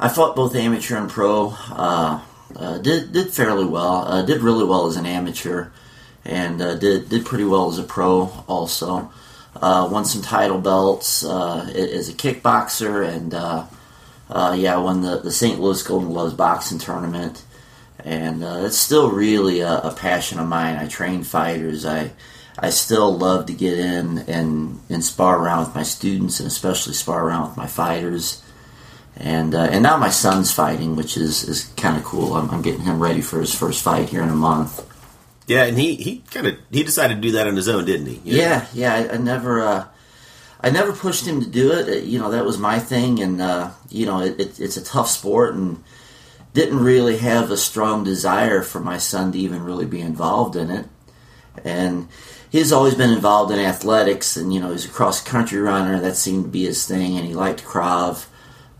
I 0.00 0.08
fought 0.08 0.36
both 0.36 0.54
amateur 0.54 0.96
and 0.96 1.10
pro. 1.10 1.54
Uh, 1.70 2.20
uh, 2.56 2.78
did 2.78 3.12
did 3.12 3.30
fairly 3.30 3.66
well. 3.66 4.04
Uh, 4.06 4.22
did 4.22 4.40
really 4.40 4.64
well 4.64 4.86
as 4.86 4.96
an 4.96 5.06
amateur, 5.06 5.68
and 6.24 6.60
uh, 6.60 6.74
did 6.74 7.08
did 7.08 7.26
pretty 7.26 7.44
well 7.44 7.68
as 7.68 7.78
a 7.78 7.82
pro 7.82 8.32
also. 8.46 9.10
Uh, 9.60 9.88
won 9.90 10.04
some 10.04 10.22
title 10.22 10.60
belts 10.60 11.24
uh, 11.24 11.70
as 11.74 12.08
a 12.08 12.12
kickboxer, 12.12 13.08
and 13.08 13.34
uh, 13.34 13.66
uh, 14.30 14.54
yeah, 14.58 14.76
won 14.76 15.02
the, 15.02 15.18
the 15.18 15.32
St. 15.32 15.60
Louis 15.60 15.82
Golden 15.82 16.08
Gloves 16.08 16.34
boxing 16.34 16.78
tournament. 16.78 17.44
And 18.04 18.44
uh, 18.44 18.62
it's 18.62 18.78
still 18.78 19.10
really 19.10 19.60
a, 19.60 19.78
a 19.78 19.94
passion 19.94 20.38
of 20.38 20.46
mine. 20.46 20.76
I 20.76 20.86
train 20.86 21.24
fighters. 21.24 21.84
I 21.84 22.12
I 22.60 22.70
still 22.70 23.16
love 23.16 23.46
to 23.46 23.52
get 23.52 23.78
in 23.78 24.18
and, 24.26 24.80
and 24.90 25.04
spar 25.04 25.38
around 25.38 25.66
with 25.66 25.74
my 25.76 25.84
students, 25.84 26.40
and 26.40 26.46
especially 26.46 26.92
spar 26.94 27.24
around 27.24 27.48
with 27.48 27.56
my 27.56 27.66
fighters. 27.66 28.42
And 29.16 29.54
uh, 29.54 29.68
and 29.70 29.82
now 29.82 29.96
my 29.96 30.10
son's 30.10 30.52
fighting, 30.52 30.96
which 30.96 31.16
is, 31.16 31.44
is 31.44 31.64
kind 31.76 31.96
of 31.96 32.04
cool. 32.04 32.34
I'm, 32.34 32.50
I'm 32.50 32.62
getting 32.62 32.82
him 32.82 33.00
ready 33.00 33.20
for 33.20 33.40
his 33.40 33.54
first 33.54 33.82
fight 33.82 34.08
here 34.08 34.22
in 34.22 34.28
a 34.28 34.34
month. 34.34 34.84
Yeah, 35.48 35.64
and 35.64 35.78
he, 35.78 35.94
he 35.96 36.18
kind 36.30 36.46
of 36.46 36.58
he 36.70 36.82
decided 36.82 37.14
to 37.16 37.20
do 37.20 37.32
that 37.32 37.46
on 37.46 37.56
his 37.56 37.68
own, 37.68 37.86
didn't 37.86 38.06
he? 38.06 38.20
You 38.22 38.36
know? 38.36 38.42
Yeah, 38.44 38.66
yeah. 38.74 38.94
I, 38.94 39.14
I 39.14 39.16
never, 39.16 39.62
uh, 39.62 39.86
I 40.60 40.68
never 40.68 40.92
pushed 40.92 41.26
him 41.26 41.40
to 41.40 41.48
do 41.48 41.72
it. 41.72 41.88
Uh, 41.88 42.04
You 42.04 42.18
know, 42.18 42.30
that 42.30 42.44
was 42.44 42.58
my 42.58 42.78
thing, 42.78 43.18
and 43.20 43.40
uh, 43.40 43.70
you 43.88 44.04
know, 44.04 44.20
it, 44.20 44.38
it, 44.38 44.60
it's 44.60 44.76
a 44.76 44.84
tough 44.84 45.08
sport, 45.08 45.54
and 45.54 45.82
didn't 46.52 46.80
really 46.80 47.16
have 47.16 47.50
a 47.50 47.56
strong 47.56 48.04
desire 48.04 48.62
for 48.62 48.80
my 48.80 48.98
son 48.98 49.32
to 49.32 49.38
even 49.38 49.62
really 49.62 49.86
be 49.86 50.00
involved 50.00 50.54
in 50.54 50.70
it. 50.70 50.86
And 51.64 52.08
he's 52.50 52.72
always 52.72 52.94
been 52.94 53.10
involved 53.10 53.50
in 53.50 53.58
athletics, 53.58 54.36
and 54.36 54.52
you 54.52 54.60
know, 54.60 54.70
he's 54.72 54.84
a 54.84 54.90
cross 54.90 55.22
country 55.22 55.60
runner. 55.60 55.98
That 55.98 56.16
seemed 56.16 56.44
to 56.44 56.50
be 56.50 56.66
his 56.66 56.86
thing, 56.86 57.16
and 57.16 57.26
he 57.26 57.32
liked 57.32 57.64
Krav. 57.64 58.26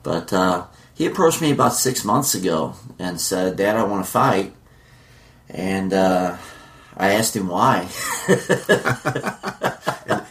But 0.02 0.34
uh, 0.34 0.66
he 0.92 1.06
approached 1.06 1.40
me 1.40 1.50
about 1.50 1.72
six 1.72 2.04
months 2.04 2.34
ago 2.34 2.74
and 2.98 3.18
said, 3.18 3.56
"Dad, 3.56 3.76
I 3.76 3.84
want 3.84 4.04
to 4.04 4.10
fight." 4.10 4.54
And 5.48 5.94
uh, 5.94 6.36
I 6.98 7.14
asked 7.14 7.34
him 7.34 7.48
why. 7.48 7.88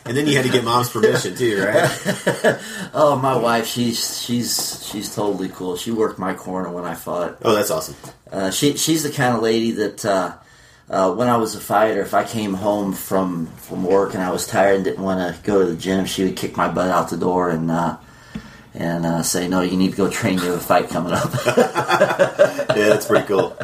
And 0.07 0.15
then 0.15 0.25
you 0.25 0.38
had 0.38 0.45
to 0.45 0.51
get 0.51 0.63
mom's 0.63 0.89
permission 0.89 1.36
too, 1.36 1.62
right? 1.63 2.59
Oh, 2.93 3.19
my 3.21 3.36
wife, 3.36 3.67
she's 3.67 4.24
she's 4.24 4.88
she's 4.89 5.13
totally 5.13 5.50
cool. 5.50 5.75
She 5.75 5.91
worked 5.91 6.17
my 6.17 6.33
corner 6.33 6.71
when 6.71 6.86
I 6.86 6.95
fought. 6.95 7.38
Oh, 7.43 7.53
that's 7.53 7.69
awesome. 7.69 7.95
Uh, 8.31 8.50
she 8.50 8.77
she's 8.77 9.03
the 9.03 9.12
kind 9.12 9.36
of 9.36 9.43
lady 9.43 9.71
that 9.71 10.05
uh, 10.05 10.33
uh, 10.89 11.13
when 11.13 11.27
I 11.27 11.38
was 11.38 11.53
a 11.55 11.59
fighter, 11.59 12.01
if 12.01 12.13
I 12.13 12.24
came 12.24 12.53
home 12.53 12.93
from 12.93 13.47
from 13.57 13.83
work 13.83 14.13
and 14.13 14.24
I 14.24 14.31
was 14.31 14.47
tired 14.47 14.75
and 14.75 14.86
didn't 14.86 15.03
want 15.03 15.19
to 15.19 15.41
go 15.43 15.59
to 15.59 15.65
the 15.65 15.75
gym, 15.75 16.05
she 16.05 16.24
would 16.24 16.38
kick 16.38 16.55
my 16.55 16.69
butt 16.69 16.89
out 16.89 17.09
the 17.09 17.17
door 17.17 17.50
and 17.50 17.69
uh, 17.69 17.97
and 18.74 19.05
uh, 19.05 19.24
say, 19.24 19.47
"No, 19.50 19.62
you 19.62 19.75
need 19.75 19.91
to 19.91 19.97
go 19.97 20.09
train. 20.09 20.36
You 20.36 20.51
have 20.51 20.55
a 20.55 20.59
fight 20.59 20.88
coming 20.89 21.12
up." 21.12 21.31
yeah, 21.45 22.88
that's 22.89 23.05
pretty 23.05 23.27
cool. 23.27 23.55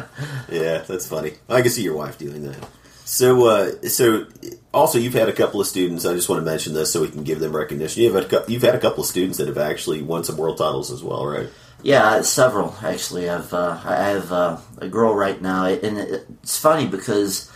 Yeah, 0.50 0.78
that's 0.86 1.08
funny. 1.08 1.32
I 1.48 1.62
can 1.62 1.70
see 1.70 1.82
your 1.82 1.96
wife 1.96 2.18
doing 2.18 2.44
that. 2.44 2.68
So, 3.04 3.46
uh, 3.46 3.88
so 3.88 4.26
also 4.72 4.98
you've 4.98 5.14
had 5.14 5.28
a 5.28 5.32
couple 5.32 5.60
of 5.60 5.66
students. 5.66 6.06
I 6.06 6.14
just 6.14 6.28
want 6.28 6.40
to 6.40 6.44
mention 6.44 6.72
this 6.72 6.92
so 6.92 7.02
we 7.02 7.10
can 7.10 7.22
give 7.22 7.38
them 7.38 7.54
recognition. 7.54 8.02
You've 8.02 8.14
had 8.14 8.32
a, 8.32 8.44
you've 8.50 8.62
had 8.62 8.74
a 8.74 8.80
couple 8.80 9.02
of 9.02 9.08
students 9.08 9.38
that 9.38 9.46
have 9.46 9.58
actually 9.58 10.02
won 10.02 10.24
some 10.24 10.36
world 10.36 10.58
titles 10.58 10.90
as 10.90 11.02
well, 11.02 11.26
right? 11.26 11.48
Yeah, 11.82 12.22
several 12.22 12.74
actually. 12.82 13.28
I've 13.28 13.52
uh, 13.52 13.78
I 13.84 14.08
have 14.08 14.32
uh, 14.32 14.56
a 14.78 14.88
girl 14.88 15.14
right 15.14 15.40
now, 15.40 15.66
and 15.66 15.98
it's 15.98 16.58
funny 16.58 16.86
because 16.86 17.52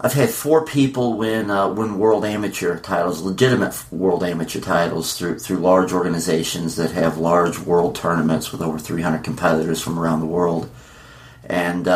I've 0.00 0.14
had 0.14 0.30
four 0.30 0.64
people 0.64 1.16
win 1.16 1.48
uh, 1.48 1.68
win 1.68 2.00
world 2.00 2.24
amateur 2.24 2.76
titles, 2.80 3.22
legitimate 3.22 3.84
world 3.92 4.24
amateur 4.24 4.60
titles 4.60 5.16
through 5.16 5.38
through 5.38 5.58
large 5.58 5.92
organizations 5.92 6.74
that 6.74 6.90
have 6.90 7.16
large 7.16 7.60
world 7.60 7.94
tournaments 7.94 8.50
with 8.50 8.60
over 8.60 8.80
300 8.80 9.22
competitors 9.22 9.80
from 9.80 9.96
around 9.96 10.18
the 10.18 10.26
world, 10.26 10.68
and 11.44 11.86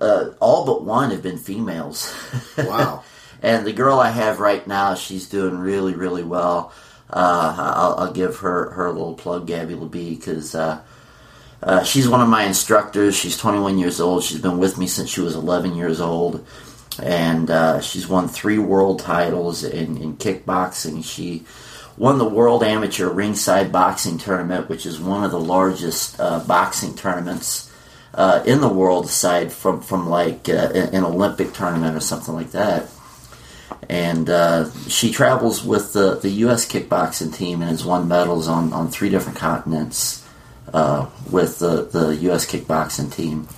uh, 0.00 0.34
all 0.40 0.64
but 0.64 0.84
one 0.84 1.10
have 1.10 1.22
been 1.22 1.38
females. 1.38 2.14
Wow. 2.56 3.02
And 3.42 3.66
the 3.66 3.74
girl 3.74 3.98
I 4.00 4.08
have 4.08 4.40
right 4.40 4.66
now, 4.66 4.94
she's 4.94 5.28
doing 5.28 5.58
really, 5.58 5.92
really 5.94 6.22
well. 6.22 6.72
Uh, 7.10 7.54
I'll, 7.58 7.94
I'll 7.98 8.12
give 8.12 8.38
her, 8.38 8.70
her 8.70 8.86
a 8.86 8.92
little 8.92 9.12
plug, 9.12 9.46
Gabby 9.46 9.74
LeBee, 9.74 10.16
because 10.18 10.54
uh, 10.54 10.80
uh, 11.62 11.84
she's 11.84 12.08
one 12.08 12.22
of 12.22 12.28
my 12.28 12.44
instructors. 12.44 13.14
She's 13.14 13.36
21 13.36 13.78
years 13.78 14.00
old. 14.00 14.24
She's 14.24 14.40
been 14.40 14.56
with 14.56 14.78
me 14.78 14.86
since 14.86 15.10
she 15.10 15.20
was 15.20 15.34
11 15.34 15.74
years 15.74 16.00
old. 16.00 16.46
And 17.02 17.50
uh, 17.50 17.82
she's 17.82 18.08
won 18.08 18.28
three 18.28 18.58
world 18.58 19.00
titles 19.00 19.62
in, 19.62 19.98
in 19.98 20.16
kickboxing. 20.16 21.04
She 21.04 21.44
won 21.98 22.16
the 22.16 22.28
World 22.28 22.62
Amateur 22.62 23.10
Ringside 23.10 23.70
Boxing 23.72 24.16
Tournament, 24.16 24.70
which 24.70 24.86
is 24.86 24.98
one 24.98 25.22
of 25.22 25.30
the 25.30 25.40
largest 25.40 26.18
uh, 26.18 26.40
boxing 26.40 26.94
tournaments 26.94 27.70
uh, 28.14 28.42
in 28.46 28.60
the 28.60 28.68
world, 28.68 29.06
aside 29.06 29.52
from, 29.52 29.80
from 29.80 30.08
like 30.08 30.48
uh, 30.48 30.70
an 30.72 31.04
Olympic 31.04 31.52
tournament 31.52 31.96
or 31.96 32.00
something 32.00 32.34
like 32.34 32.52
that 32.52 32.88
and 33.88 34.30
uh, 34.30 34.70
she 34.88 35.10
travels 35.10 35.64
with 35.64 35.92
the, 35.92 36.16
the 36.16 36.30
U.S. 36.30 36.66
kickboxing 36.66 37.34
team 37.34 37.60
and 37.60 37.70
has 37.70 37.84
won 37.84 38.08
medals 38.08 38.48
on, 38.48 38.72
on 38.72 38.88
three 38.88 39.08
different 39.08 39.38
continents 39.38 40.26
uh, 40.72 41.08
with 41.30 41.58
the, 41.58 41.84
the 41.84 42.16
U.S. 42.22 42.50
kickboxing 42.50 43.12
team. 43.12 43.48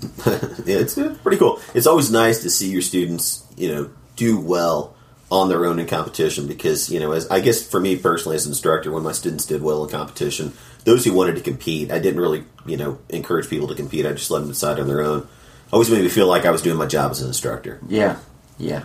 yeah, 0.66 0.78
it's 0.78 0.96
uh, 0.96 1.16
pretty 1.22 1.38
cool. 1.38 1.60
It's 1.74 1.86
always 1.86 2.10
nice 2.10 2.42
to 2.42 2.50
see 2.50 2.70
your 2.70 2.82
students, 2.82 3.44
you 3.56 3.68
know, 3.68 3.90
do 4.16 4.38
well 4.38 4.94
on 5.30 5.48
their 5.48 5.66
own 5.66 5.78
in 5.78 5.86
competition 5.86 6.46
because, 6.46 6.90
you 6.90 6.98
know, 6.98 7.12
as 7.12 7.28
I 7.28 7.40
guess 7.40 7.66
for 7.66 7.80
me 7.80 7.96
personally 7.96 8.36
as 8.36 8.46
an 8.46 8.52
instructor, 8.52 8.90
when 8.90 9.02
my 9.02 9.12
students 9.12 9.44
did 9.44 9.62
well 9.62 9.84
in 9.84 9.90
competition, 9.90 10.52
those 10.84 11.04
who 11.04 11.12
wanted 11.12 11.36
to 11.36 11.42
compete, 11.42 11.90
I 11.90 11.98
didn't 11.98 12.20
really, 12.20 12.44
you 12.66 12.76
know, 12.76 12.98
encourage 13.08 13.48
people 13.48 13.68
to 13.68 13.74
compete. 13.74 14.06
I 14.06 14.12
just 14.12 14.30
let 14.30 14.40
them 14.40 14.48
decide 14.48 14.80
on 14.80 14.88
their 14.88 15.02
own. 15.02 15.26
Always 15.72 15.90
made 15.90 16.02
me 16.02 16.08
feel 16.08 16.26
like 16.26 16.46
I 16.46 16.50
was 16.50 16.62
doing 16.62 16.78
my 16.78 16.86
job 16.86 17.10
as 17.10 17.20
an 17.20 17.28
instructor. 17.28 17.78
Yeah, 17.88 18.18
yeah, 18.56 18.84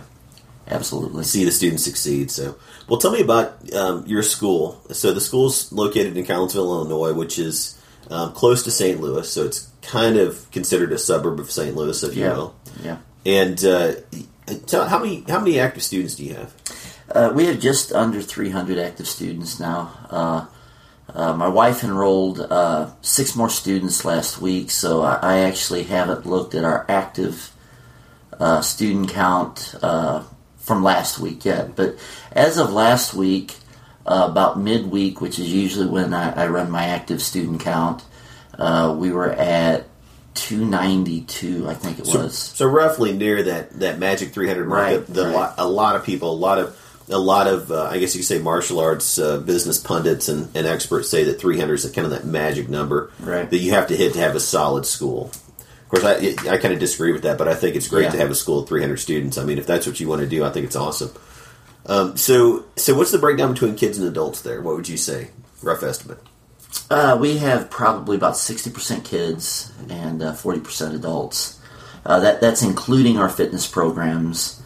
absolutely. 0.68 1.24
see 1.24 1.44
the 1.44 1.50
students 1.50 1.84
succeed. 1.84 2.30
So, 2.30 2.56
well, 2.88 3.00
tell 3.00 3.10
me 3.10 3.22
about 3.22 3.72
um, 3.74 4.04
your 4.06 4.22
school. 4.22 4.82
So, 4.90 5.12
the 5.14 5.20
school's 5.20 5.72
located 5.72 6.16
in 6.16 6.26
Collinsville, 6.26 6.56
Illinois, 6.56 7.14
which 7.14 7.38
is 7.38 7.80
um, 8.10 8.32
close 8.34 8.62
to 8.64 8.70
St. 8.70 9.00
Louis. 9.00 9.30
So, 9.30 9.44
it's 9.44 9.70
kind 9.80 10.18
of 10.18 10.50
considered 10.50 10.92
a 10.92 10.98
suburb 10.98 11.40
of 11.40 11.50
St. 11.50 11.74
Louis, 11.74 12.02
if 12.02 12.16
you 12.16 12.24
will. 12.24 12.54
yeah. 12.82 12.98
And 13.24 13.64
uh, 13.64 13.94
tell 14.66 14.86
how 14.86 14.98
many 14.98 15.24
how 15.26 15.38
many 15.40 15.58
active 15.58 15.82
students 15.82 16.16
do 16.16 16.24
you 16.24 16.34
have? 16.34 16.54
Uh, 17.10 17.32
we 17.34 17.46
have 17.46 17.60
just 17.60 17.92
under 17.92 18.20
300 18.20 18.78
active 18.78 19.06
students 19.08 19.60
now. 19.60 19.92
Uh, 20.10 20.46
uh, 21.12 21.32
my 21.34 21.48
wife 21.48 21.84
enrolled 21.84 22.40
uh, 22.40 22.90
six 23.02 23.36
more 23.36 23.50
students 23.50 24.04
last 24.04 24.40
week, 24.40 24.70
so 24.70 25.02
I, 25.02 25.14
I 25.22 25.38
actually 25.40 25.84
haven't 25.84 26.26
looked 26.26 26.54
at 26.54 26.64
our 26.64 26.84
active 26.88 27.52
uh, 28.40 28.60
student 28.62 29.10
count 29.10 29.74
uh, 29.82 30.22
from 30.58 30.82
last 30.82 31.18
week 31.18 31.44
yet. 31.44 31.76
But 31.76 31.98
as 32.32 32.56
of 32.58 32.72
last 32.72 33.14
week, 33.14 33.54
uh, 34.06 34.26
about 34.30 34.58
midweek, 34.58 35.20
which 35.20 35.38
is 35.38 35.52
usually 35.52 35.86
when 35.86 36.12
I, 36.12 36.44
I 36.44 36.46
run 36.48 36.70
my 36.70 36.86
active 36.86 37.22
student 37.22 37.60
count, 37.60 38.02
uh, 38.58 38.94
we 38.98 39.12
were 39.12 39.30
at 39.30 39.86
292, 40.34 41.68
I 41.68 41.74
think 41.74 42.00
it 42.00 42.06
So, 42.06 42.22
was. 42.24 42.36
so 42.36 42.66
roughly 42.66 43.12
near 43.12 43.42
that, 43.44 43.78
that 43.80 43.98
magic 43.98 44.32
300 44.32 44.66
mark. 44.68 44.80
Right, 44.82 45.06
the, 45.06 45.24
right. 45.26 45.34
Lot, 45.34 45.54
a 45.58 45.68
lot 45.68 45.96
of 45.96 46.04
people, 46.04 46.32
a 46.32 46.34
lot 46.34 46.58
of 46.58 46.76
a 47.08 47.18
lot 47.18 47.46
of 47.46 47.70
uh, 47.70 47.84
I 47.90 47.98
guess 47.98 48.14
you 48.14 48.20
could 48.20 48.26
say 48.26 48.38
martial 48.38 48.80
arts 48.80 49.18
uh, 49.18 49.38
business 49.38 49.78
pundits 49.78 50.28
and, 50.28 50.48
and 50.56 50.66
experts 50.66 51.08
say 51.10 51.24
that 51.24 51.40
300 51.40 51.74
is 51.74 51.90
kind 51.90 52.06
of 52.06 52.10
that 52.12 52.24
magic 52.24 52.68
number 52.68 53.10
Right. 53.20 53.48
that 53.50 53.58
you 53.58 53.72
have 53.72 53.88
to 53.88 53.96
hit 53.96 54.14
to 54.14 54.20
have 54.20 54.34
a 54.34 54.40
solid 54.40 54.86
school. 54.86 55.30
Of 55.58 55.88
course, 55.88 56.04
I, 56.04 56.34
I 56.50 56.56
kind 56.58 56.72
of 56.74 56.80
disagree 56.80 57.12
with 57.12 57.22
that, 57.22 57.36
but 57.38 57.46
I 57.46 57.54
think 57.54 57.76
it's 57.76 57.88
great 57.88 58.04
Yeah. 58.04 58.10
to 58.12 58.18
have 58.18 58.30
a 58.30 58.34
school 58.34 58.60
of 58.60 58.68
300 58.68 58.96
students. 58.96 59.36
I 59.38 59.44
mean, 59.44 59.58
if 59.58 59.66
that's 59.66 59.86
what 59.86 60.00
you 60.00 60.08
want 60.08 60.22
to 60.22 60.26
do, 60.26 60.42
I 60.44 60.50
think 60.50 60.66
it's 60.66 60.76
awesome. 60.76 61.10
Um, 61.86 62.16
so, 62.16 62.64
so 62.76 62.94
what's 62.96 63.10
the 63.12 63.18
breakdown 63.18 63.52
between 63.52 63.76
kids 63.76 63.98
and 63.98 64.08
adults 64.08 64.40
there? 64.40 64.62
What 64.62 64.74
would 64.76 64.88
you 64.88 64.96
say? 64.96 65.28
Rough 65.62 65.82
estimate. 65.82 66.18
Uh, 66.90 67.16
we 67.20 67.36
have 67.38 67.70
probably 67.70 68.16
about 68.16 68.34
60% 68.34 69.04
kids 69.04 69.72
and 69.90 70.22
uh, 70.22 70.32
40% 70.32 70.94
adults. 70.94 71.60
Uh, 72.06 72.20
that 72.20 72.40
that's 72.40 72.62
including 72.62 73.16
our 73.18 73.28
fitness 73.30 73.66
programs, 73.66 74.60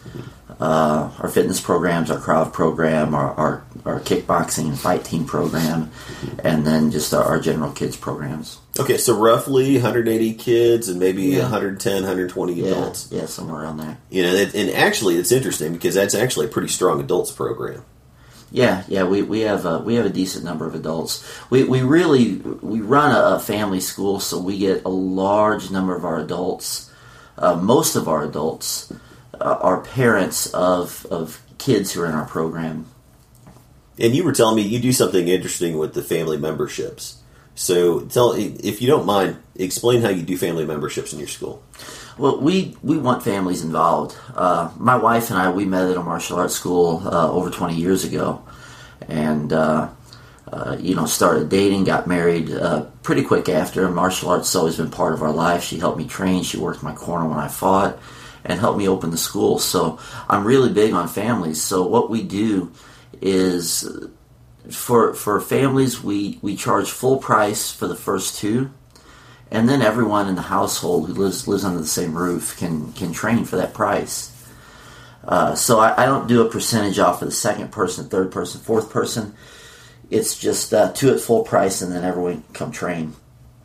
uh, 0.59 1.11
our 1.19 1.29
fitness 1.29 1.61
programs, 1.61 2.11
our 2.11 2.17
Krav 2.17 2.51
program, 2.51 3.15
our, 3.15 3.33
our, 3.35 3.63
our 3.85 3.99
kickboxing 4.01 4.67
and 4.67 4.77
fight 4.79 5.05
team 5.05 5.25
program, 5.25 5.91
and 6.43 6.65
then 6.67 6.91
just 6.91 7.13
our, 7.13 7.23
our 7.23 7.39
general 7.39 7.71
kids 7.71 7.95
programs. 7.95 8.59
Okay, 8.77 8.97
so 8.97 9.17
roughly 9.17 9.73
180 9.75 10.33
kids 10.33 10.89
and 10.89 10.99
maybe 10.99 11.23
Yeah. 11.23 11.43
110, 11.43 11.93
120 12.03 12.53
Yeah, 12.53 12.67
adults. 12.67 13.07
yeah, 13.11 13.25
somewhere 13.25 13.61
around 13.63 13.77
there. 13.77 13.97
You 14.09 14.23
know, 14.23 14.35
and 14.35 14.69
actually, 14.71 15.15
it's 15.17 15.31
interesting 15.31 15.71
because 15.73 15.95
that's 15.95 16.15
actually 16.15 16.47
a 16.47 16.49
pretty 16.49 16.67
strong 16.69 16.99
adults 16.99 17.31
program. 17.31 17.83
Yeah, 18.51 18.83
yeah, 18.87 19.03
we, 19.03 19.21
we 19.21 19.41
have 19.41 19.65
a, 19.65 19.77
we 19.77 19.95
have 19.95 20.05
a 20.07 20.09
decent 20.09 20.43
number 20.43 20.65
of 20.65 20.73
adults. 20.73 21.23
We, 21.51 21.63
we 21.65 21.81
really 21.83 22.35
we 22.37 22.81
run 22.81 23.15
a, 23.15 23.35
a 23.35 23.39
family 23.39 23.79
school, 23.79 24.19
so 24.19 24.39
we 24.39 24.57
get 24.57 24.83
a 24.85 24.89
large 24.89 25.69
number 25.71 25.95
of 25.95 26.03
our 26.03 26.19
adults. 26.19 26.91
Uh, 27.37 27.55
most 27.55 27.95
of 27.95 28.07
our 28.07 28.23
adults 28.23 28.91
uh, 29.39 29.57
are 29.61 29.81
parents 29.81 30.47
of 30.53 31.05
of 31.09 31.41
kids 31.57 31.91
who 31.91 32.01
are 32.01 32.05
in 32.05 32.13
our 32.13 32.25
program. 32.25 32.85
And 33.99 34.15
you 34.15 34.23
were 34.23 34.31
telling 34.31 34.55
me 34.55 34.61
you 34.61 34.79
do 34.79 34.93
something 34.93 35.27
interesting 35.27 35.77
with 35.77 35.93
the 35.93 36.01
family 36.01 36.37
memberships. 36.37 37.21
So 37.53 38.01
tell 38.01 38.31
if 38.31 38.81
you 38.81 38.87
don't 38.87 39.05
mind, 39.05 39.37
explain 39.55 40.01
how 40.01 40.07
you 40.09 40.23
do 40.23 40.37
family 40.37 40.65
memberships 40.65 41.11
in 41.11 41.19
your 41.19 41.27
school. 41.27 41.61
Well, 42.17 42.39
we, 42.39 42.77
we 42.81 42.97
want 42.97 43.23
families 43.23 43.63
involved. 43.63 44.15
Uh, 44.33 44.71
my 44.77 44.95
wife 44.95 45.29
and 45.29 45.37
I, 45.37 45.51
we 45.51 45.65
met 45.65 45.89
at 45.89 45.97
a 45.97 46.01
martial 46.01 46.37
arts 46.37 46.53
school 46.53 47.01
uh, 47.05 47.29
over 47.29 47.49
20 47.49 47.75
years 47.75 48.05
ago. 48.05 48.41
And, 49.07 49.51
uh, 49.51 49.89
uh 50.51 50.77
you 50.79 50.95
know, 50.95 51.05
started 51.05 51.49
dating, 51.49 51.83
got 51.83 52.07
married 52.07 52.49
uh, 52.49 52.85
pretty 53.03 53.23
quick 53.23 53.49
after. 53.49 53.89
Martial 53.89 54.29
arts 54.29 54.47
has 54.47 54.55
always 54.55 54.77
been 54.77 54.89
part 54.89 55.13
of 55.13 55.21
our 55.21 55.33
life. 55.33 55.63
She 55.63 55.79
helped 55.79 55.97
me 55.97 56.07
train. 56.07 56.43
She 56.43 56.57
worked 56.57 56.81
my 56.81 56.95
corner 56.95 57.27
when 57.27 57.39
I 57.39 57.49
fought 57.49 57.99
and 58.43 58.59
helped 58.59 58.77
me 58.77 58.87
open 58.87 59.11
the 59.11 59.17
school. 59.17 59.59
So 59.59 59.99
I'm 60.29 60.45
really 60.45 60.71
big 60.71 60.93
on 60.93 61.07
families. 61.07 61.61
So 61.61 61.85
what 61.85 62.09
we 62.09 62.23
do 62.23 62.71
is 63.21 63.87
for 64.71 65.13
for 65.13 65.41
families 65.41 66.03
we 66.03 66.37
we 66.41 66.55
charge 66.55 66.89
full 66.89 67.17
price 67.17 67.71
for 67.71 67.87
the 67.87 67.95
first 67.95 68.37
two 68.37 68.69
and 69.51 69.67
then 69.67 69.81
everyone 69.81 70.27
in 70.27 70.35
the 70.35 70.43
household 70.43 71.07
who 71.07 71.13
lives 71.13 71.47
lives 71.47 71.63
under 71.63 71.79
the 71.79 71.87
same 71.87 72.15
roof 72.15 72.57
can 72.57 72.93
can 72.93 73.11
train 73.11 73.45
for 73.45 73.55
that 73.55 73.73
price 73.73 74.35
uh, 75.25 75.53
so 75.53 75.79
I, 75.79 76.03
I, 76.03 76.05
don't 76.05 76.27
do 76.27 76.41
a 76.41 76.49
percentage 76.49 76.97
off 76.97 77.19
for 77.19 77.25
the 77.25 77.31
second 77.31 77.71
person 77.71 78.07
third 78.09 78.31
person 78.31 78.61
fourth 78.61 78.89
person 78.89 79.33
it's 80.09 80.37
just 80.37 80.73
uh, 80.73 80.91
two 80.91 81.13
at 81.13 81.19
full 81.19 81.43
price 81.43 81.81
and 81.81 81.91
then 81.91 82.03
everyone 82.03 82.43
come 82.53 82.71
train 82.71 83.15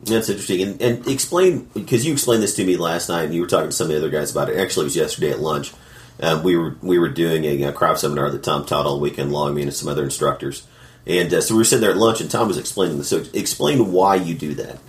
that's 0.05 0.29
interesting 0.29 0.61
and, 0.61 0.81
and 0.81 1.07
explain 1.07 1.69
because 1.73 2.05
you 2.05 2.13
explained 2.13 2.43
this 2.43 2.55
to 2.55 2.63
me 2.63 2.77
last 2.77 3.09
night 3.09 3.23
and 3.23 3.33
you 3.33 3.41
were 3.41 3.47
talking 3.47 3.69
to 3.69 3.75
some 3.75 3.85
of 3.85 3.91
the 3.91 3.97
other 3.97 4.09
guys 4.09 4.31
about 4.31 4.49
it 4.49 4.57
actually 4.57 4.83
it 4.83 4.85
was 4.85 4.95
yesterday 4.95 5.31
at 5.31 5.39
lunch 5.39 5.73
uh, 6.19 6.41
we 6.43 6.55
were 6.55 6.75
we 6.81 6.97
were 6.97 7.09
doing 7.09 7.45
a, 7.45 7.63
a 7.63 7.73
Krav 7.73 7.97
seminar 7.97 8.29
that 8.29 8.43
Tom 8.43 8.65
taught 8.65 8.85
all 8.85 8.99
weekend 8.99 9.31
long, 9.31 9.53
me 9.53 9.63
and 9.63 9.73
some 9.73 9.89
other 9.89 10.03
instructors. 10.03 10.65
And 11.05 11.33
uh, 11.33 11.41
so 11.41 11.53
we 11.53 11.59
were 11.59 11.65
sitting 11.65 11.81
there 11.81 11.91
at 11.91 11.97
lunch, 11.97 12.21
and 12.21 12.31
Tom 12.31 12.47
was 12.47 12.57
explaining 12.57 12.97
this. 12.97 13.09
So 13.09 13.23
explain 13.33 13.91
why 13.91 14.15
you 14.15 14.33
do 14.33 14.55
that. 14.55 14.79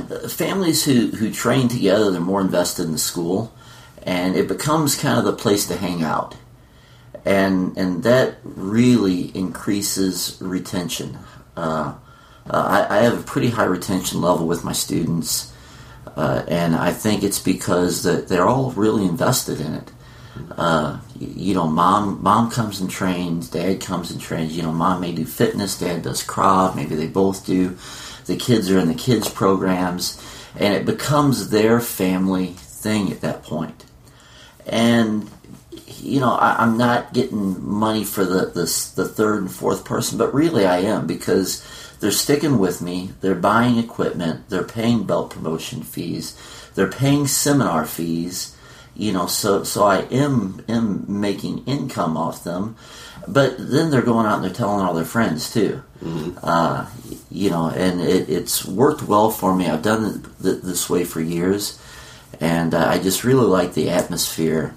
Uh, 0.00 0.28
families 0.28 0.84
who, 0.84 1.08
who 1.08 1.32
train 1.32 1.68
together, 1.68 2.10
they're 2.10 2.20
more 2.20 2.40
invested 2.40 2.84
in 2.84 2.92
the 2.92 2.98
school, 2.98 3.54
and 4.02 4.36
it 4.36 4.46
becomes 4.46 4.94
kind 4.94 5.18
of 5.18 5.24
the 5.24 5.32
place 5.32 5.66
to 5.68 5.76
hang 5.76 6.02
out. 6.02 6.36
And, 7.24 7.76
and 7.78 8.02
that 8.02 8.36
really 8.42 9.36
increases 9.36 10.36
retention. 10.40 11.18
Uh, 11.56 11.94
uh, 12.50 12.86
I, 12.90 12.98
I, 12.98 13.02
have 13.02 13.18
a 13.18 13.22
pretty 13.22 13.50
high 13.50 13.64
retention 13.64 14.20
level 14.20 14.46
with 14.46 14.64
my 14.64 14.72
students, 14.72 15.52
uh, 16.16 16.44
and 16.48 16.74
I 16.74 16.92
think 16.92 17.22
it's 17.22 17.38
because 17.38 18.02
that 18.04 18.28
they're 18.28 18.46
all 18.46 18.70
really 18.72 19.04
invested 19.04 19.60
in 19.60 19.74
it. 19.74 19.90
Uh, 20.56 21.00
you 21.18 21.54
know, 21.54 21.66
mom 21.66 22.22
mom 22.22 22.50
comes 22.50 22.80
and 22.80 22.90
trains, 22.90 23.48
dad 23.48 23.80
comes 23.80 24.10
and 24.10 24.20
trains. 24.20 24.56
You 24.56 24.62
know, 24.62 24.72
mom 24.72 25.00
may 25.00 25.12
do 25.12 25.24
fitness, 25.24 25.78
dad 25.78 26.02
does 26.02 26.24
Krav, 26.24 26.74
maybe 26.74 26.94
they 26.94 27.06
both 27.06 27.44
do. 27.44 27.76
The 28.26 28.36
kids 28.36 28.70
are 28.70 28.78
in 28.78 28.88
the 28.88 28.94
kids 28.94 29.28
programs, 29.28 30.22
and 30.56 30.74
it 30.74 30.84
becomes 30.84 31.50
their 31.50 31.80
family 31.80 32.46
thing 32.46 33.10
at 33.10 33.20
that 33.22 33.42
point. 33.42 33.84
And 34.66 35.28
you 36.00 36.20
know, 36.20 36.32
I, 36.32 36.62
am 36.62 36.76
not 36.76 37.12
getting 37.12 37.62
money 37.66 38.04
for 38.04 38.24
the, 38.24 38.46
the 38.46 38.92
the 38.96 39.08
third 39.08 39.42
and 39.42 39.50
fourth 39.50 39.84
person, 39.84 40.18
but 40.18 40.32
really 40.32 40.66
I 40.66 40.78
am 40.78 41.06
because 41.06 41.64
they're 42.00 42.10
sticking 42.10 42.58
with 42.58 42.80
me. 42.80 43.12
They're 43.20 43.34
buying 43.34 43.78
equipment. 43.78 44.48
They're 44.48 44.64
paying 44.64 45.04
belt 45.04 45.30
promotion 45.30 45.82
fees. 45.82 46.36
They're 46.74 46.90
paying 46.90 47.26
seminar 47.26 47.86
fees 47.86 48.56
you 48.98 49.12
know, 49.12 49.28
so 49.28 49.62
so 49.62 49.84
I 49.84 50.00
am 50.10 50.64
am 50.68 51.20
making 51.20 51.64
income 51.66 52.16
off 52.16 52.42
them, 52.42 52.76
but 53.28 53.54
then 53.56 53.90
they're 53.90 54.02
going 54.02 54.26
out 54.26 54.34
and 54.34 54.44
they're 54.44 54.52
telling 54.52 54.84
all 54.84 54.92
their 54.92 55.04
friends 55.04 55.52
too. 55.52 55.82
Mm-hmm. 56.02 56.38
Uh, 56.42 56.90
you 57.30 57.48
know, 57.48 57.70
and 57.70 58.00
it, 58.00 58.28
it's 58.28 58.64
worked 58.64 59.02
well 59.02 59.30
for 59.30 59.54
me. 59.54 59.68
I've 59.68 59.82
done 59.82 60.04
it 60.40 60.62
this 60.62 60.90
way 60.90 61.04
for 61.04 61.20
years, 61.20 61.80
and 62.40 62.74
uh, 62.74 62.88
I 62.88 62.98
just 62.98 63.22
really 63.22 63.46
like 63.46 63.74
the 63.74 63.88
atmosphere 63.88 64.74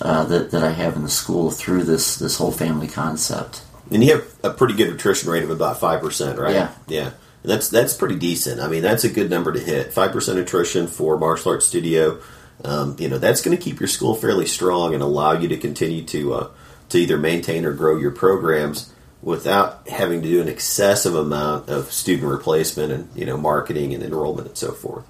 uh, 0.00 0.24
that 0.26 0.52
that 0.52 0.62
I 0.62 0.70
have 0.70 0.94
in 0.94 1.02
the 1.02 1.10
school 1.10 1.50
through 1.50 1.82
this 1.82 2.14
this 2.14 2.38
whole 2.38 2.52
family 2.52 2.86
concept. 2.86 3.62
And 3.90 4.04
you 4.04 4.14
have 4.14 4.34
a 4.42 4.50
pretty 4.50 4.74
good 4.74 4.92
attrition 4.92 5.30
rate 5.30 5.42
of 5.42 5.50
about 5.50 5.80
five 5.80 6.00
percent, 6.00 6.38
right? 6.38 6.54
Yeah, 6.54 6.74
yeah. 6.86 7.10
That's 7.42 7.68
that's 7.68 7.94
pretty 7.94 8.16
decent. 8.16 8.60
I 8.60 8.68
mean, 8.68 8.82
that's 8.82 9.04
a 9.04 9.08
good 9.08 9.30
number 9.30 9.52
to 9.52 9.60
hit. 9.60 9.92
Five 9.92 10.12
percent 10.12 10.38
attrition 10.38 10.86
for 10.86 11.18
martial 11.18 11.52
arts 11.52 11.66
studio 11.66 12.20
um, 12.64 12.96
you 12.98 13.08
know 13.08 13.18
that's 13.18 13.40
going 13.40 13.56
to 13.56 13.62
keep 13.62 13.80
your 13.80 13.88
school 13.88 14.14
fairly 14.14 14.46
strong 14.46 14.94
and 14.94 15.02
allow 15.02 15.32
you 15.32 15.48
to 15.48 15.56
continue 15.56 16.02
to 16.04 16.34
uh, 16.34 16.50
to 16.88 16.98
either 16.98 17.18
maintain 17.18 17.64
or 17.64 17.72
grow 17.72 17.96
your 17.96 18.10
programs 18.10 18.92
without 19.22 19.86
having 19.88 20.22
to 20.22 20.28
do 20.28 20.40
an 20.40 20.48
excessive 20.48 21.14
amount 21.14 21.68
of 21.68 21.92
student 21.92 22.28
replacement 22.28 22.92
and 22.92 23.08
you 23.14 23.24
know 23.24 23.36
marketing 23.36 23.94
and 23.94 24.02
enrollment 24.02 24.48
and 24.48 24.58
so 24.58 24.72
forth. 24.72 25.06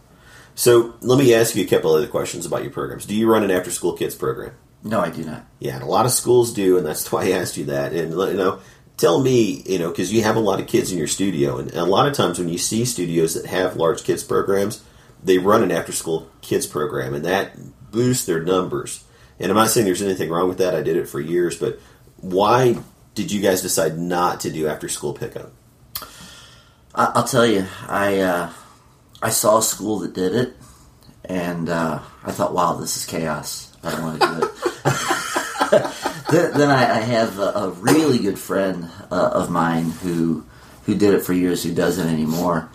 So 0.55 0.95
let 1.01 1.19
me 1.19 1.33
ask 1.35 1.55
you 1.55 1.65
a 1.65 1.69
couple 1.69 1.93
other 1.93 2.09
questions 2.09 2.45
about 2.45 2.63
your 2.63 2.73
programs. 2.73 3.07
Do 3.07 3.15
you 3.15 3.31
run 3.31 3.45
an 3.45 3.51
after 3.51 3.71
school 3.71 3.93
kids 3.93 4.15
program? 4.15 4.53
No, 4.85 5.01
I 5.01 5.11
do 5.11 5.25
not. 5.25 5.45
Yeah, 5.59 5.75
and 5.75 5.83
a 5.83 5.87
lot 5.87 6.07
of 6.07 6.13
schools 6.13 6.53
do, 6.53 6.77
and 6.77 6.87
that's 6.87 7.11
why 7.13 7.27
I 7.27 7.31
asked 7.33 7.57
you 7.57 7.67
that. 7.67 7.93
And 7.93 8.13
you 8.13 8.35
know, 8.35 8.61
tell 8.97 9.21
me, 9.21 9.63
you 9.67 9.79
know, 9.79 9.91
because 9.91 10.13
you 10.13 10.23
have 10.23 10.37
a 10.37 10.41
lot 10.41 10.61
of 10.61 10.67
kids 10.67 10.93
in 10.93 10.99
your 10.99 11.07
studio, 11.07 11.59
and 11.59 11.73
a 11.73 11.85
lot 11.85 12.07
of 12.07 12.15
times 12.15 12.39
when 12.39 12.49
you 12.49 12.59
see 12.59 12.85
studios 12.85 13.35
that 13.35 13.47
have 13.47 13.77
large 13.77 14.05
kids 14.05 14.23
programs, 14.23 14.85
they 15.23 15.39
run 15.39 15.63
an 15.63 15.73
after 15.73 15.93
school 15.93 16.31
kids 16.43 16.67
program, 16.67 17.15
and 17.15 17.25
that 17.25 17.57
boosts 17.91 18.27
their 18.27 18.43
numbers. 18.43 19.05
And 19.41 19.51
I'm 19.51 19.57
not 19.57 19.71
saying 19.71 19.87
there's 19.87 20.03
anything 20.03 20.31
wrong 20.31 20.49
with 20.49 20.59
that. 20.59 20.75
I 20.75 20.83
did 20.83 20.97
it 20.97 21.09
for 21.09 21.21
years, 21.21 21.57
but 21.57 21.79
why 22.17 22.77
did 23.15 23.31
you 23.31 23.41
guys 23.41 23.63
decide 23.63 23.99
not 23.99 24.41
to 24.41 24.51
do 24.51 24.67
after 24.69 24.89
school 24.89 25.13
pickup? 25.13 25.53
I'll 26.95 27.25
tell 27.25 27.47
you, 27.47 27.65
I 27.87 28.19
uh, 28.19 28.51
I 29.23 29.31
saw 29.31 29.59
a 29.59 29.63
school 29.63 30.01
that 30.01 30.15
did 30.15 30.35
it, 30.35 30.57
and 31.25 31.69
uh, 31.69 32.01
I 32.25 32.33
thought, 32.33 32.55
wow, 32.55 32.75
this 32.75 32.97
is 32.97 33.07
chaos. 33.07 33.77
I 33.85 33.93
don't 33.93 34.03
want 34.03 34.21
to 34.21 34.27
do 34.27 34.47
it. 34.47 34.53
then, 36.31 36.71
I, 36.71 36.99
I, 36.99 37.01
have 37.01 37.39
a, 37.39 37.53
a, 37.55 37.71
really 37.71 38.19
good 38.19 38.39
friend 38.39 38.89
uh, 39.11 39.31
of 39.33 39.51
mine 39.51 39.91
who 39.91 40.45
who 40.85 40.95
did 40.95 41.15
it 41.15 41.23
for 41.23 41.33
years, 41.33 41.63
who 41.63 41.75
doesn't 41.75 42.09
anymore, 42.09 42.71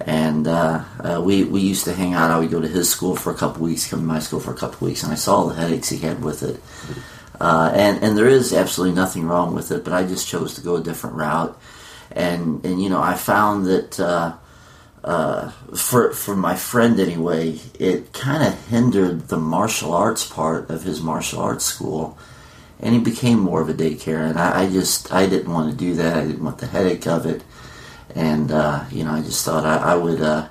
and 0.00 0.46
uh, 0.46 0.84
uh, 1.00 1.20
we 1.22 1.44
we 1.44 1.60
used 1.60 1.84
to 1.84 1.94
hang 1.94 2.14
out. 2.14 2.30
I 2.30 2.38
would 2.38 2.50
go 2.50 2.60
to 2.60 2.68
his 2.68 2.88
school 2.88 3.16
for 3.16 3.30
a 3.32 3.34
couple 3.34 3.62
weeks, 3.62 3.88
come 3.88 4.00
to 4.00 4.06
my 4.06 4.20
school 4.20 4.40
for 4.40 4.52
a 4.52 4.56
couple 4.56 4.86
weeks, 4.86 5.02
and 5.02 5.12
I 5.12 5.16
saw 5.16 5.44
the 5.44 5.54
headaches 5.54 5.88
he 5.88 5.98
had 5.98 6.22
with 6.22 6.42
it. 6.42 6.60
Uh, 7.40 7.72
and 7.74 8.02
and 8.02 8.16
there 8.16 8.28
is 8.28 8.52
absolutely 8.52 8.94
nothing 8.94 9.26
wrong 9.26 9.54
with 9.54 9.70
it, 9.72 9.82
but 9.82 9.92
I 9.92 10.04
just 10.04 10.28
chose 10.28 10.54
to 10.54 10.60
go 10.60 10.76
a 10.76 10.82
different 10.82 11.16
route. 11.16 11.58
And 12.12 12.64
and 12.64 12.82
you 12.82 12.90
know 12.90 13.00
I 13.00 13.14
found 13.14 13.66
that 13.66 13.98
uh, 15.04 15.50
for 15.74 16.12
for 16.12 16.36
my 16.36 16.56
friend 16.56 16.98
anyway, 17.00 17.58
it 17.78 18.12
kind 18.12 18.42
of 18.42 18.68
hindered 18.68 19.28
the 19.28 19.38
martial 19.38 19.92
arts 19.94 20.26
part 20.26 20.70
of 20.70 20.82
his 20.84 21.00
martial 21.00 21.40
arts 21.40 21.64
school. 21.64 22.18
And 22.82 22.94
he 22.94 23.00
became 23.00 23.38
more 23.38 23.60
of 23.60 23.68
a 23.68 23.74
daycare, 23.74 24.28
and 24.28 24.38
I, 24.38 24.62
I 24.62 24.70
just 24.70 25.12
I 25.12 25.26
didn't 25.26 25.52
want 25.52 25.70
to 25.70 25.76
do 25.76 25.94
that. 25.94 26.16
I 26.16 26.26
didn't 26.26 26.44
want 26.44 26.58
the 26.58 26.66
headache 26.66 27.06
of 27.06 27.26
it 27.26 27.42
and 28.14 28.50
uh, 28.50 28.84
you 28.90 29.04
know, 29.04 29.12
I 29.12 29.22
just 29.22 29.44
thought 29.44 29.64
I, 29.64 29.92
I 29.92 29.94
would. 29.94 30.20
Uh, 30.20 30.48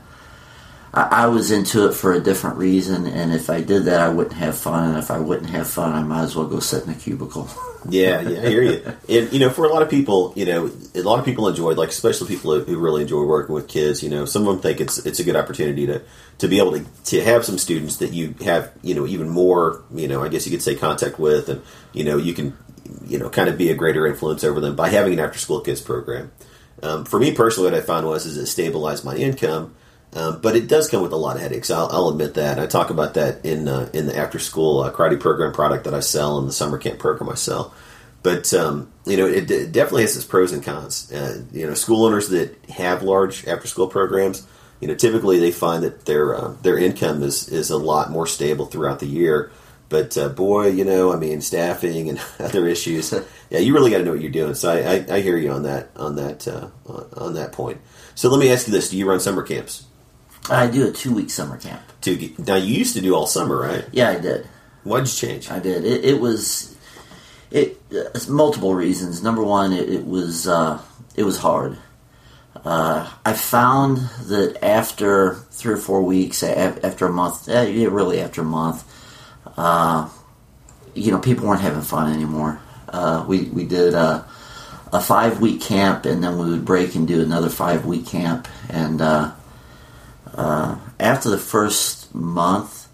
I, 0.93 1.23
I, 1.23 1.28
was 1.28 1.52
into 1.52 1.88
it 1.88 1.93
for 1.93 2.13
a 2.13 2.19
different 2.19 2.58
reason, 2.58 3.06
and 3.06 3.32
if 3.32 3.49
I 3.49 3.62
did 3.62 3.86
that, 3.86 4.02
I 4.02 4.10
wouldn't 4.10 4.36
have 4.36 4.58
fun. 4.58 4.89
And 4.89 4.97
if 4.97 5.12
I 5.12 5.19
wouldn't 5.19 5.49
have 5.52 5.69
fun, 5.69 5.93
I 5.93 6.02
might 6.02 6.23
as 6.23 6.36
well 6.36 6.47
go 6.47 6.60
sit 6.60 6.84
in 6.84 6.89
a 6.89 6.95
cubicle. 6.95 7.47
yeah, 7.89 8.21
yeah, 8.21 8.41
I 8.41 8.49
hear 8.49 8.63
you. 8.63 8.84
And 9.08 9.32
you 9.32 9.39
know, 9.39 9.49
for 9.49 9.65
a 9.65 9.69
lot 9.69 9.82
of 9.82 9.89
people, 9.89 10.34
you 10.36 10.45
know, 10.45 10.71
a 10.95 11.02
lot 11.02 11.19
of 11.19 11.25
people 11.25 11.47
enjoy, 11.47 11.73
like 11.73 11.89
especially 11.89 12.28
people 12.28 12.60
who 12.60 12.78
really 12.80 13.04
enjoy 13.04 13.23
working 13.23 13.54
with 13.54 13.67
kids. 13.67 14.02
You 14.02 14.10
know, 14.10 14.25
some 14.25 14.47
of 14.47 14.54
them 14.54 14.62
think 14.62 14.82
it's 14.82 14.97
it's 15.06 15.19
a 15.19 15.23
good 15.23 15.36
opportunity 15.36 15.86
to 15.86 16.02
to 16.39 16.47
be 16.47 16.58
able 16.58 16.71
to 16.71 16.86
to 17.06 17.23
have 17.23 17.45
some 17.45 17.58
students 17.58 17.97
that 17.97 18.12
you 18.12 18.34
have, 18.43 18.71
you 18.82 18.95
know, 18.95 19.06
even 19.06 19.30
more, 19.30 19.84
you 19.93 20.08
know, 20.08 20.23
I 20.23 20.30
guess 20.30 20.45
you 20.45 20.52
could 20.52 20.63
say 20.63 20.75
contact 20.75 21.19
with, 21.19 21.49
and 21.49 21.62
you 21.93 22.04
know, 22.04 22.17
you 22.17 22.34
can, 22.34 22.58
you 23.06 23.19
know, 23.19 23.30
kind 23.30 23.49
of 23.49 23.58
be 23.58 23.69
a 23.69 23.75
greater 23.75 24.08
influence 24.08 24.43
over 24.43 24.60
them 24.60 24.75
by 24.75 24.89
having 24.89 25.13
an 25.13 25.19
after 25.19 25.38
school 25.38 25.62
kids 25.62 25.82
program. 25.82 26.32
Um, 26.82 27.06
for 27.06 27.19
me 27.19 27.34
personally, 27.34 27.71
what 27.71 27.78
I 27.78 27.82
found 27.82 28.08
was 28.08 28.25
is 28.25 28.38
it 28.38 28.47
stabilized 28.47 29.04
my 29.04 29.15
income, 29.15 29.75
um, 30.13 30.41
but 30.41 30.55
it 30.55 30.67
does 30.67 30.89
come 30.89 31.03
with 31.03 31.11
a 31.11 31.17
lot 31.17 31.35
of 31.35 31.41
headaches. 31.41 31.69
I'll, 31.69 31.87
I'll 31.91 32.09
admit 32.09 32.33
that. 32.33 32.59
I 32.59 32.65
talk 32.65 32.89
about 32.89 33.13
that 33.13 33.45
in 33.45 33.67
uh, 33.67 33.89
in 33.93 34.07
the 34.07 34.17
after 34.17 34.39
school 34.39 34.81
uh, 34.81 34.91
karate 34.91 35.19
program 35.19 35.53
product 35.53 35.83
that 35.83 35.93
I 35.93 35.99
sell 35.99 36.39
and 36.39 36.47
the 36.47 36.53
summer 36.53 36.77
camp 36.77 36.99
program 36.99 37.29
I 37.29 37.35
sell. 37.35 37.73
But 38.23 38.53
um, 38.53 38.91
you 39.05 39.17
know, 39.17 39.27
it, 39.27 39.49
it, 39.49 39.71
definitely 39.71 40.01
has 40.03 40.15
its 40.15 40.25
pros 40.25 40.51
and 40.51 40.63
cons. 40.63 41.11
Uh, 41.11 41.43
you 41.51 41.65
know, 41.65 41.73
school 41.73 42.05
owners 42.05 42.29
that 42.29 42.57
have 42.69 43.03
large 43.03 43.47
after 43.47 43.67
school 43.67 43.87
programs, 43.87 44.45
you 44.79 44.87
know, 44.87 44.95
typically 44.95 45.39
they 45.39 45.51
find 45.51 45.83
that 45.83 46.05
their 46.05 46.35
uh, 46.35 46.53
their 46.61 46.77
income 46.77 47.23
is 47.23 47.47
is 47.49 47.69
a 47.69 47.77
lot 47.77 48.11
more 48.11 48.27
stable 48.27 48.65
throughout 48.65 48.99
the 48.99 49.05
year 49.05 49.51
But 49.89 50.17
uh, 50.17 50.29
boy, 50.29 50.67
you 50.67 50.85
know, 50.85 51.11
I 51.11 51.17
mean, 51.17 51.41
staffing 51.41 52.09
and 52.09 52.21
other 52.39 52.67
issues. 52.67 53.13
yeah, 53.49 53.59
you 53.59 53.73
really 53.73 53.91
got 53.91 53.99
to 53.99 54.05
know 54.05 54.11
what 54.11 54.21
you're 54.21 54.31
doing. 54.31 54.53
So 54.53 54.71
I, 54.71 54.95
I, 54.95 55.17
I, 55.17 55.21
hear 55.21 55.37
you 55.37 55.51
on 55.51 55.63
that 55.63 55.89
on 55.95 56.15
that 56.15 56.47
uh, 56.47 56.69
on 57.17 57.33
that 57.33 57.51
point. 57.51 57.79
So 58.15 58.29
let 58.29 58.39
me 58.39 58.51
ask 58.51 58.67
you 58.67 58.73
this: 58.73 58.89
Do 58.89 58.97
you 58.97 59.07
run 59.09 59.19
summer 59.19 59.43
camps? 59.43 59.85
I 60.49 60.67
do 60.67 60.88
a 60.88 60.91
two 60.91 61.13
week 61.13 61.29
summer 61.29 61.57
camp. 61.57 61.81
Two. 62.01 62.33
Now 62.38 62.55
you 62.55 62.75
used 62.75 62.95
to 62.95 63.01
do 63.01 63.13
all 63.15 63.27
summer, 63.27 63.59
right? 63.59 63.85
Yeah, 63.91 64.09
I 64.09 64.19
did. 64.19 64.47
Why'd 64.83 65.07
you 65.07 65.13
change? 65.13 65.51
I 65.51 65.59
did. 65.59 65.85
It, 65.85 66.05
it 66.05 66.19
was 66.19 66.75
it 67.51 67.81
uh, 67.91 68.17
multiple 68.29 68.73
reasons. 68.73 69.21
Number 69.23 69.43
one, 69.43 69.73
it, 69.73 69.89
it 69.89 70.05
was 70.05 70.47
uh, 70.47 70.81
it 71.15 71.23
was 71.23 71.39
hard. 71.39 71.77
Uh, 72.65 73.09
I 73.25 73.33
found 73.33 73.97
that 74.23 74.57
after 74.63 75.35
three 75.51 75.73
or 75.73 75.77
four 75.77 76.01
weeks, 76.01 76.43
after 76.43 77.05
a 77.05 77.12
month, 77.12 77.47
eh, 77.47 77.88
really 77.88 78.19
after 78.19 78.41
a 78.41 78.45
month, 78.45 78.83
uh, 79.57 80.09
you 80.93 81.12
know, 81.12 81.19
people 81.19 81.47
weren't 81.47 81.62
having 81.62 81.81
fun 81.81 82.12
anymore. 82.12 82.59
Uh, 82.88 83.23
we 83.27 83.43
we 83.45 83.65
did 83.65 83.93
a, 83.93 84.25
a 84.91 84.99
five 84.99 85.39
week 85.41 85.62
camp, 85.62 86.05
and 86.05 86.23
then 86.23 86.38
we 86.38 86.49
would 86.49 86.65
break 86.65 86.95
and 86.95 87.07
do 87.07 87.21
another 87.21 87.49
five 87.49 87.85
week 87.85 88.05
camp. 88.05 88.47
And 88.69 89.01
uh, 90.39 90.80
after 90.99 91.30
the 91.30 91.38
first 91.38 92.15
month, 92.15 92.88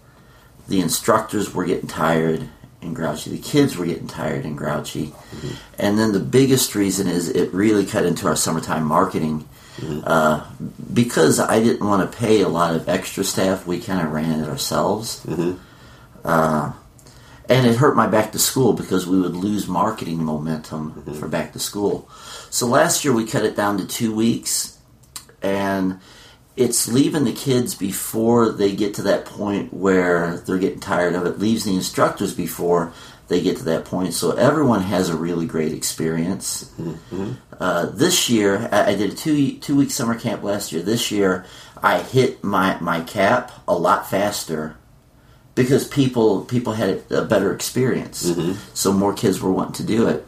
the 0.68 0.80
instructors 0.80 1.54
were 1.54 1.64
getting 1.64 1.88
tired 1.88 2.48
and 2.82 2.94
grouchy. 2.94 3.30
The 3.30 3.38
kids 3.38 3.76
were 3.76 3.86
getting 3.86 4.08
tired 4.08 4.44
and 4.44 4.58
grouchy. 4.58 5.06
Mm-hmm. 5.06 5.54
And 5.78 5.98
then 5.98 6.12
the 6.12 6.20
biggest 6.20 6.74
reason 6.74 7.06
is 7.06 7.28
it 7.28 7.52
really 7.52 7.86
cut 7.86 8.04
into 8.04 8.26
our 8.26 8.36
summertime 8.36 8.84
marketing. 8.84 9.48
Mm-hmm. 9.76 10.00
Uh, 10.04 10.44
because 10.92 11.38
I 11.38 11.60
didn't 11.60 11.86
want 11.86 12.10
to 12.10 12.18
pay 12.18 12.40
a 12.40 12.48
lot 12.48 12.74
of 12.74 12.88
extra 12.88 13.22
staff, 13.22 13.66
we 13.66 13.78
kind 13.80 14.04
of 14.04 14.12
ran 14.12 14.40
it 14.40 14.48
ourselves. 14.48 15.24
Mm-hmm. 15.24 15.52
Uh, 16.24 16.72
and 17.48 17.66
it 17.66 17.76
hurt 17.76 17.94
my 17.94 18.08
back 18.08 18.32
to 18.32 18.40
school 18.40 18.72
because 18.72 19.06
we 19.06 19.20
would 19.20 19.36
lose 19.36 19.68
marketing 19.68 20.24
momentum 20.24 20.92
mm-hmm. 20.92 21.12
for 21.14 21.28
back 21.28 21.52
to 21.52 21.60
school. 21.60 22.08
So 22.50 22.66
last 22.66 23.04
year 23.04 23.14
we 23.14 23.24
cut 23.24 23.44
it 23.44 23.54
down 23.54 23.78
to 23.78 23.86
two 23.86 24.12
weeks, 24.12 24.78
and 25.42 26.00
it's 26.56 26.88
leaving 26.88 27.24
the 27.24 27.32
kids 27.32 27.74
before 27.74 28.50
they 28.50 28.74
get 28.74 28.94
to 28.94 29.02
that 29.02 29.26
point 29.26 29.74
where 29.74 30.38
they're 30.38 30.58
getting 30.58 30.80
tired 30.80 31.14
of 31.14 31.26
it. 31.26 31.38
Leaves 31.38 31.64
the 31.64 31.74
instructors 31.74 32.34
before 32.34 32.92
they 33.28 33.42
get 33.42 33.56
to 33.58 33.64
that 33.64 33.84
point, 33.84 34.14
so 34.14 34.30
everyone 34.32 34.82
has 34.82 35.08
a 35.08 35.16
really 35.16 35.46
great 35.46 35.72
experience. 35.72 36.72
Mm-hmm. 36.78 37.32
Uh, 37.58 37.86
this 37.86 38.30
year, 38.30 38.68
I, 38.70 38.92
I 38.92 38.94
did 38.94 39.12
a 39.12 39.14
two 39.14 39.58
two 39.58 39.76
week 39.76 39.90
summer 39.90 40.18
camp 40.18 40.42
last 40.42 40.72
year. 40.72 40.82
This 40.82 41.10
year, 41.10 41.44
I 41.82 42.00
hit 42.00 42.42
my 42.42 42.78
my 42.80 43.00
cap 43.00 43.52
a 43.66 43.74
lot 43.74 44.08
faster 44.08 44.76
because 45.54 45.88
people 45.88 46.44
people 46.44 46.74
had 46.74 47.02
a 47.10 47.24
better 47.24 47.52
experience. 47.52 48.30
Mm-hmm. 48.30 48.52
So 48.74 48.92
more 48.92 49.12
kids 49.12 49.40
were 49.40 49.52
wanting 49.52 49.74
to 49.74 49.84
do 49.84 50.08
it. 50.08 50.24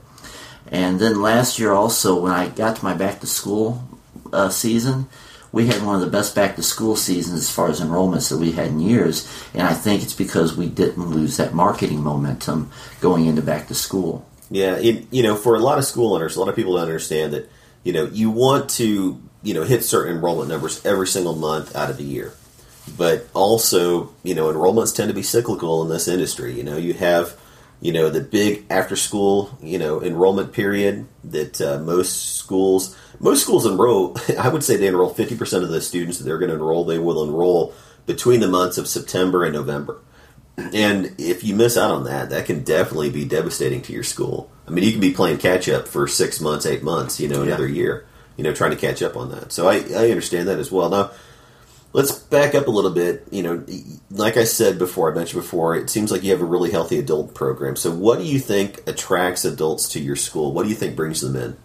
And 0.71 1.01
then 1.01 1.23
last 1.23 1.59
year 1.59 1.73
also, 1.73 2.21
when 2.21 2.33
I 2.33 2.49
got 2.49 2.77
to 2.77 2.85
my 2.85 2.95
back 2.95 3.21
to 3.21 3.27
school 3.27 3.89
uh, 4.33 4.51
season, 4.51 5.09
we 5.53 5.67
had 5.67 5.83
one 5.83 5.95
of 5.95 6.01
the 6.01 6.11
best 6.11 6.35
back 6.35 6.57
to 6.57 6.63
school 6.63 6.97
seasons 6.97 7.41
as 7.41 7.51
far 7.51 7.69
as 7.69 7.81
enrollments 7.81 8.31
that 8.31 8.39
we 8.39 8.53
had 8.53 8.69
in 8.69 8.81
years. 8.81 9.29
And 9.55 9.63
I 9.63 9.75
think 9.75 10.03
it's 10.03 10.15
because 10.15 10.57
we 10.57 10.69
didn't 10.69 11.07
lose 11.07 11.37
that 11.39 11.55
marketing 11.55 12.03
momentum 12.03 12.71
going 13.01 13.27
into 13.27 13.43
back 13.43 13.69
to 13.69 13.75
school. 13.75 14.27
Yeah, 14.51 14.77
it, 14.77 15.07
you 15.11 15.23
know, 15.23 15.37
for 15.37 15.55
a 15.55 15.61
lot 15.61 15.79
of 15.79 15.85
school 15.85 16.15
owners, 16.15 16.37
a 16.37 16.41
lot 16.41 16.49
of 16.49 16.57
people 16.57 16.75
don't 16.75 16.83
understand 16.83 17.33
that. 17.33 17.51
You 17.85 17.93
know, 17.93 18.05
you 18.07 18.31
want 18.31 18.69
to 18.71 19.23
you 19.43 19.55
know 19.55 19.63
hit 19.63 19.85
certain 19.85 20.17
enrollment 20.17 20.51
numbers 20.51 20.85
every 20.85 21.07
single 21.07 21.35
month 21.35 21.75
out 21.77 21.91
of 21.91 21.97
the 21.97 22.05
year 22.05 22.35
but 22.97 23.29
also, 23.35 24.13
you 24.23 24.35
know, 24.35 24.53
enrollments 24.53 24.95
tend 24.95 25.09
to 25.09 25.15
be 25.15 25.23
cyclical 25.23 25.83
in 25.83 25.89
this 25.89 26.09
industry. 26.09 26.55
You 26.55 26.63
know, 26.63 26.77
you 26.77 26.95
have, 26.95 27.37
you 27.81 27.93
know, 27.93 28.11
the 28.11 28.21
big 28.21 28.65
after 28.71 28.97
school, 28.97 29.57
you 29.63 29.79
know, 29.79 30.03
enrollment 30.03 30.53
period 30.53 31.07
that 31.25 31.61
uh, 31.61 31.79
most 31.79 32.37
schools, 32.37 32.97
most 33.21 33.43
schools 33.43 33.67
enroll, 33.67 34.17
I 34.39 34.49
would 34.49 34.65
say 34.65 34.77
they 34.77 34.89
enroll 34.89 35.15
50% 35.15 35.63
of 35.63 35.69
the 35.69 35.81
students 35.81 36.19
that 36.19 36.25
they're 36.25 36.39
going 36.39 36.51
to 36.51 36.57
enroll, 36.57 36.85
they 36.85 36.99
will 36.99 37.23
enroll 37.23 37.75
between 38.07 38.41
the 38.41 38.49
months 38.49 38.79
of 38.79 38.89
September 38.89 39.45
and 39.45 39.53
November. 39.53 40.01
And 40.57 41.15
if 41.19 41.45
you 41.45 41.55
miss 41.55 41.77
out 41.77 41.93
on 41.93 42.05
that, 42.05 42.31
that 42.31 42.47
can 42.47 42.65
definitely 42.65 43.11
be 43.11 43.25
devastating 43.25 43.81
to 43.83 43.93
your 43.93 44.03
school. 44.03 44.51
I 44.67 44.71
mean, 44.71 44.83
you 44.83 44.91
can 44.91 45.01
be 45.01 45.13
playing 45.13 45.39
catch 45.39 45.69
up 45.69 45.87
for 45.87 46.09
six 46.09 46.41
months, 46.41 46.67
eight 46.67 46.83
months, 46.83 47.21
you 47.21 47.29
know, 47.29 47.43
another 47.43 47.69
yeah. 47.69 47.75
year, 47.75 48.07
you 48.37 48.43
know, 48.43 48.53
trying 48.53 48.73
to 48.73 48.77
catch 48.77 49.01
up 49.01 49.17
on 49.17 49.31
that. 49.31 49.53
So 49.53 49.69
I, 49.69 49.77
I 49.95 50.11
understand 50.11 50.49
that 50.49 50.59
as 50.59 50.73
well. 50.73 50.91
Now, 50.91 51.13
let's 51.93 52.13
back 52.13 52.55
up 52.55 52.67
a 52.67 52.71
little 52.71 52.91
bit. 52.91 53.27
You 53.31 53.43
know, 53.43 53.65
like 54.11 54.37
I 54.37 54.45
said 54.45 54.79
before, 54.79 55.11
I 55.11 55.15
mentioned 55.15 55.43
before, 55.43 55.77
it 55.77 55.91
seems 55.91 56.13
like 56.13 56.23
you 56.23 56.33
have 56.33 56.41
a 56.41 56.47
really 56.47 56.71
healthy 56.71 56.99
adult 56.99 57.35
program. 57.35 57.77
So, 57.77 57.91
what 57.91 58.19
do 58.19 58.25
you 58.25 58.39
think 58.39 58.87
attracts 58.87 59.45
adults 59.45 59.89
to 59.91 60.01
your 60.01 60.17
school? 60.17 60.53
What 60.53 60.65
do 60.65 60.69
you 60.69 60.75
think 60.75 60.97
brings 60.97 61.21
them 61.21 61.37
in? 61.37 61.57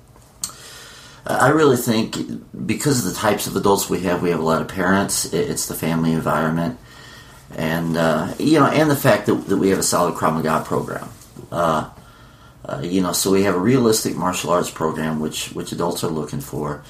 I 1.26 1.50
really 1.50 1.78
think 1.78 2.18
because 2.66 3.06
of 3.06 3.14
the 3.14 3.18
types 3.18 3.48
of 3.48 3.56
adults 3.56 3.90
we 3.90 4.02
have, 4.02 4.22
we 4.22 4.32
have 4.32 4.42
a 4.42 4.44
lot 4.44 4.62
of 4.62 4.68
parents. 4.68 5.32
It's 5.34 5.68
the 5.68 5.74
family 5.74 6.12
environment, 6.12 6.78
and 7.56 7.96
uh, 7.96 8.34
you 8.38 8.60
know, 8.60 8.66
and 8.66 8.92
the 8.92 8.96
fact 8.96 9.28
that, 9.28 9.36
that 9.48 9.58
we 9.58 9.70
have 9.70 9.80
a 9.80 9.84
solid 9.84 10.16
Krav 10.16 10.34
Maga 10.34 10.66
program. 10.66 11.10
Uh, 11.50 11.90
uh, 12.66 12.82
you 12.84 13.02
know, 13.02 13.14
so 13.14 13.32
we 13.32 13.44
have 13.44 13.56
a 13.56 13.60
realistic 13.60 14.16
martial 14.16 14.50
arts 14.50 14.70
program, 14.70 15.22
which 15.22 15.52
which 15.54 15.72
adults 15.72 16.04
are 16.04 16.10
looking 16.10 16.42
for, 16.42 16.84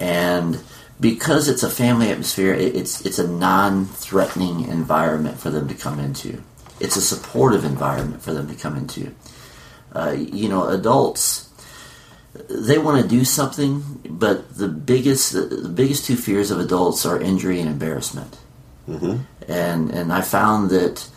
and 0.00 0.58
because 0.98 1.48
it's 1.48 1.62
a 1.62 1.70
family 1.70 2.10
atmosphere, 2.10 2.54
it's 2.54 3.04
it's 3.04 3.18
a 3.18 3.28
non-threatening 3.28 4.68
environment 4.68 5.38
for 5.38 5.50
them 5.50 5.68
to 5.68 5.74
come 5.74 5.98
into. 5.98 6.42
It's 6.80 6.96
a 6.96 7.00
supportive 7.00 7.64
environment 7.64 8.22
for 8.22 8.32
them 8.32 8.48
to 8.48 8.54
come 8.54 8.76
into. 8.76 9.14
Uh, 9.92 10.14
you 10.16 10.48
know, 10.48 10.68
adults 10.68 11.46
they 12.48 12.78
want 12.78 13.02
to 13.02 13.08
do 13.08 13.24
something, 13.24 14.00
but 14.08 14.56
the 14.56 14.68
biggest 14.68 15.32
the 15.32 15.72
biggest 15.72 16.04
two 16.04 16.16
fears 16.16 16.50
of 16.50 16.58
adults 16.58 17.06
are 17.06 17.20
injury 17.20 17.60
and 17.60 17.68
embarrassment. 17.68 18.38
Mm-hmm. 18.88 19.18
And 19.50 19.90
and 19.90 20.12
I 20.12 20.22
found 20.22 20.70
that 20.70 21.08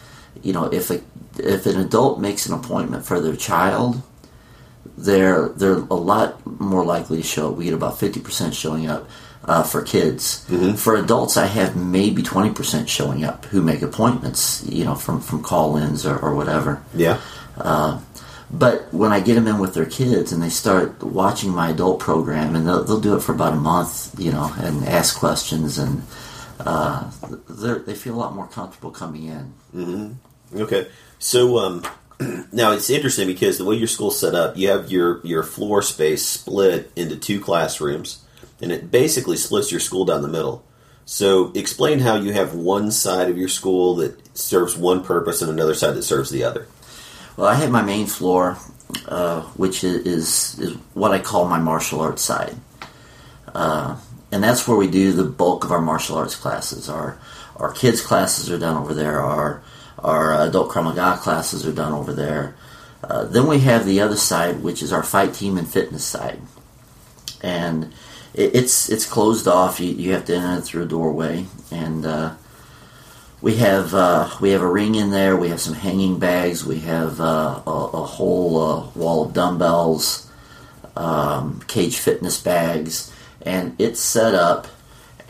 you 0.42 0.54
know 0.54 0.66
if 0.66 0.90
a 0.90 1.02
if 1.38 1.66
an 1.66 1.80
adult 1.80 2.20
makes 2.20 2.46
an 2.46 2.54
appointment 2.54 3.06
for 3.06 3.20
their 3.20 3.36
child, 3.36 4.02
they're 4.98 5.50
they're 5.50 5.78
a 5.78 5.96
lot 5.96 6.46
more 6.60 6.86
likely 6.86 7.18
to 7.18 7.24
show 7.24 7.50
up. 7.50 7.56
We 7.56 7.66
get 7.66 7.74
about 7.74 8.00
fifty 8.00 8.20
percent 8.20 8.56
showing 8.56 8.88
up 8.88 9.10
uh, 9.50 9.64
for 9.64 9.82
kids. 9.82 10.46
Mm-hmm. 10.48 10.76
For 10.76 10.96
adults, 10.96 11.36
I 11.36 11.48
have 11.48 11.76
maybe 11.76 12.22
20% 12.22 12.88
showing 12.88 13.24
up 13.24 13.46
who 13.46 13.64
make 13.64 13.82
appointments, 13.82 14.64
you 14.70 14.86
know, 14.86 14.94
from, 14.94 15.22
from 15.22 15.42
call 15.42 15.76
ins 15.76 16.06
or, 16.06 16.16
or, 16.20 16.36
whatever. 16.36 16.84
Yeah. 16.94 17.20
Uh, 17.58 18.00
but 18.52 18.94
when 18.94 19.12
I 19.12 19.22
get 19.22 19.34
them 19.34 19.48
in 19.48 19.58
with 19.58 19.74
their 19.74 19.88
kids 19.88 20.32
and 20.32 20.42
they 20.44 20.50
start 20.50 21.02
watching 21.02 21.50
my 21.50 21.72
adult 21.72 22.00
program, 22.00 22.56
and 22.56 22.68
they'll, 22.68 22.84
they'll 22.84 23.00
do 23.00 23.16
it 23.16 23.24
for 23.24 23.32
about 23.32 23.54
a 23.54 23.58
month, 23.58 24.14
you 24.20 24.32
know, 24.32 24.54
and 24.60 24.86
ask 24.86 25.18
questions, 25.18 25.80
and 25.80 26.04
uh, 26.60 27.10
they 27.88 27.96
feel 27.96 28.14
a 28.14 28.22
lot 28.22 28.36
more 28.36 28.48
comfortable 28.48 28.92
coming 28.92 29.26
in. 29.26 29.54
Mm-hmm. 29.76 30.62
Okay. 30.62 30.88
So, 31.18 31.58
um, 31.58 31.84
now 32.52 32.74
it's 32.74 32.92
interesting 32.92 33.26
because 33.26 33.58
the 33.58 33.66
way 33.66 33.78
your 33.78 33.88
school's 33.88 34.20
set 34.20 34.36
up, 34.36 34.58
you 34.58 34.70
have 34.70 34.92
your, 34.92 35.26
your 35.26 35.42
floor 35.42 35.82
space 35.82 36.24
split 36.24 36.92
into 36.96 37.16
two 37.16 37.40
classrooms 37.40 38.24
and 38.62 38.72
it 38.72 38.92
basically 38.92 39.38
splits 39.38 39.72
your 39.72 39.80
school 39.80 40.06
down 40.06 40.22
the 40.22 40.28
middle. 40.28 40.66
So, 41.06 41.52
explain 41.56 42.00
how 42.00 42.16
you 42.16 42.34
have 42.34 42.54
one 42.54 42.92
side 42.92 43.30
of 43.30 43.38
your 43.38 43.48
school 43.48 43.96
that 43.96 44.38
serves 44.38 44.78
one 44.78 45.04
purpose 45.04 45.42
and 45.42 45.50
another 45.50 45.74
side 45.74 45.96
that 45.96 46.04
serves 46.04 46.30
the 46.30 46.44
other. 46.44 46.68
Well, 47.36 47.48
I 47.48 47.56
have 47.56 47.72
my 47.72 47.82
main 47.82 48.06
floor, 48.06 48.58
uh, 49.08 49.42
which 49.56 49.84
is, 49.84 50.60
is 50.60 50.76
what 50.94 51.12
I 51.12 51.20
call 51.20 51.48
my 51.48 51.58
martial 51.58 52.02
arts 52.02 52.22
side. 52.22 52.56
Uh, 53.56 53.98
and 54.32 54.44
that's 54.44 54.68
where 54.68 54.78
we 54.78 54.88
do 54.88 55.12
the 55.12 55.24
bulk 55.24 55.64
of 55.64 55.72
our 55.72 55.82
martial 55.82 56.18
arts 56.18 56.36
classes. 56.36 56.90
Our 56.90 57.18
our 57.56 57.72
kids 57.74 58.02
classes 58.02 58.50
are 58.50 58.60
done 58.60 58.78
over 58.78 58.94
there. 58.94 59.22
Our 59.22 59.62
our 59.98 60.34
adult 60.48 60.70
Krav 60.70 61.18
classes 61.20 61.66
are 61.66 61.74
done 61.74 61.94
over 61.94 62.14
there. 62.14 62.56
Uh, 63.04 63.26
then 63.26 63.48
we 63.48 63.60
have 63.60 63.86
the 63.86 64.02
other 64.02 64.16
side, 64.16 64.62
which 64.62 64.82
is 64.82 64.94
our 64.94 65.04
fight 65.04 65.34
team 65.34 65.58
and 65.58 65.68
fitness 65.68 66.06
side. 66.06 66.40
And 67.42 67.94
it, 68.34 68.56
it's 68.56 68.90
it's 68.90 69.06
closed 69.06 69.48
off. 69.48 69.80
You, 69.80 69.94
you 69.94 70.14
have 70.14 70.26
to 70.26 70.36
enter 70.36 70.62
through 70.62 70.84
a 70.84 70.88
doorway, 70.88 71.46
and 71.72 72.06
uh, 72.06 72.36
we 73.42 73.56
have 73.58 73.94
uh, 73.94 74.30
we 74.42 74.52
have 74.52 74.62
a 74.62 74.68
ring 74.68 74.96
in 74.96 75.12
there. 75.12 75.36
We 75.36 75.50
have 75.50 75.62
some 75.62 75.76
hanging 75.76 76.20
bags. 76.20 76.66
We 76.66 76.80
have 76.82 77.20
uh, 77.22 77.62
a, 77.66 77.70
a, 77.70 78.04
whole 78.04 78.62
uh, 78.62 78.90
wall 78.96 79.26
of 79.26 79.34
dumbbells, 79.34 80.30
um, 80.96 81.62
cage 81.68 81.98
fitness 81.98 82.42
bags, 82.42 83.14
and 83.42 83.76
it's 83.80 84.00
set 84.00 84.36
up 84.36 84.68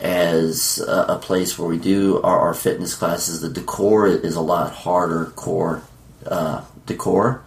as 0.00 0.80
a, 0.80 1.06
a 1.10 1.18
place 1.18 1.58
where 1.58 1.68
we 1.68 1.78
do 1.78 2.20
our, 2.22 2.38
our, 2.38 2.54
fitness 2.54 2.94
classes. 2.94 3.42
The 3.42 3.50
decor 3.50 4.06
is 4.08 4.34
a 4.34 4.40
lot 4.40 4.72
harder 4.72 5.26
core 5.36 5.82
uh, 6.26 6.64
decor. 6.86 7.44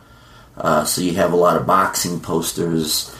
Uh, 0.55 0.85
so 0.85 1.01
you 1.01 1.15
have 1.15 1.33
a 1.33 1.35
lot 1.35 1.57
of 1.57 1.65
boxing 1.65 2.19
posters, 2.19 3.13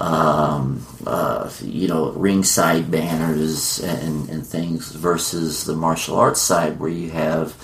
um, 0.00 0.84
uh, 1.06 1.50
you 1.62 1.86
know, 1.88 2.12
ringside 2.12 2.90
banners 2.90 3.78
and, 3.80 4.28
and 4.30 4.46
things 4.46 4.92
versus 4.92 5.64
the 5.64 5.74
martial 5.74 6.16
arts 6.16 6.40
side 6.40 6.80
where 6.80 6.90
you 6.90 7.10
have 7.10 7.54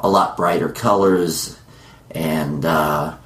a 0.00 0.08
lot 0.08 0.36
brighter 0.36 0.70
colors 0.70 1.58
and 2.10 2.64
uh, 2.64 3.16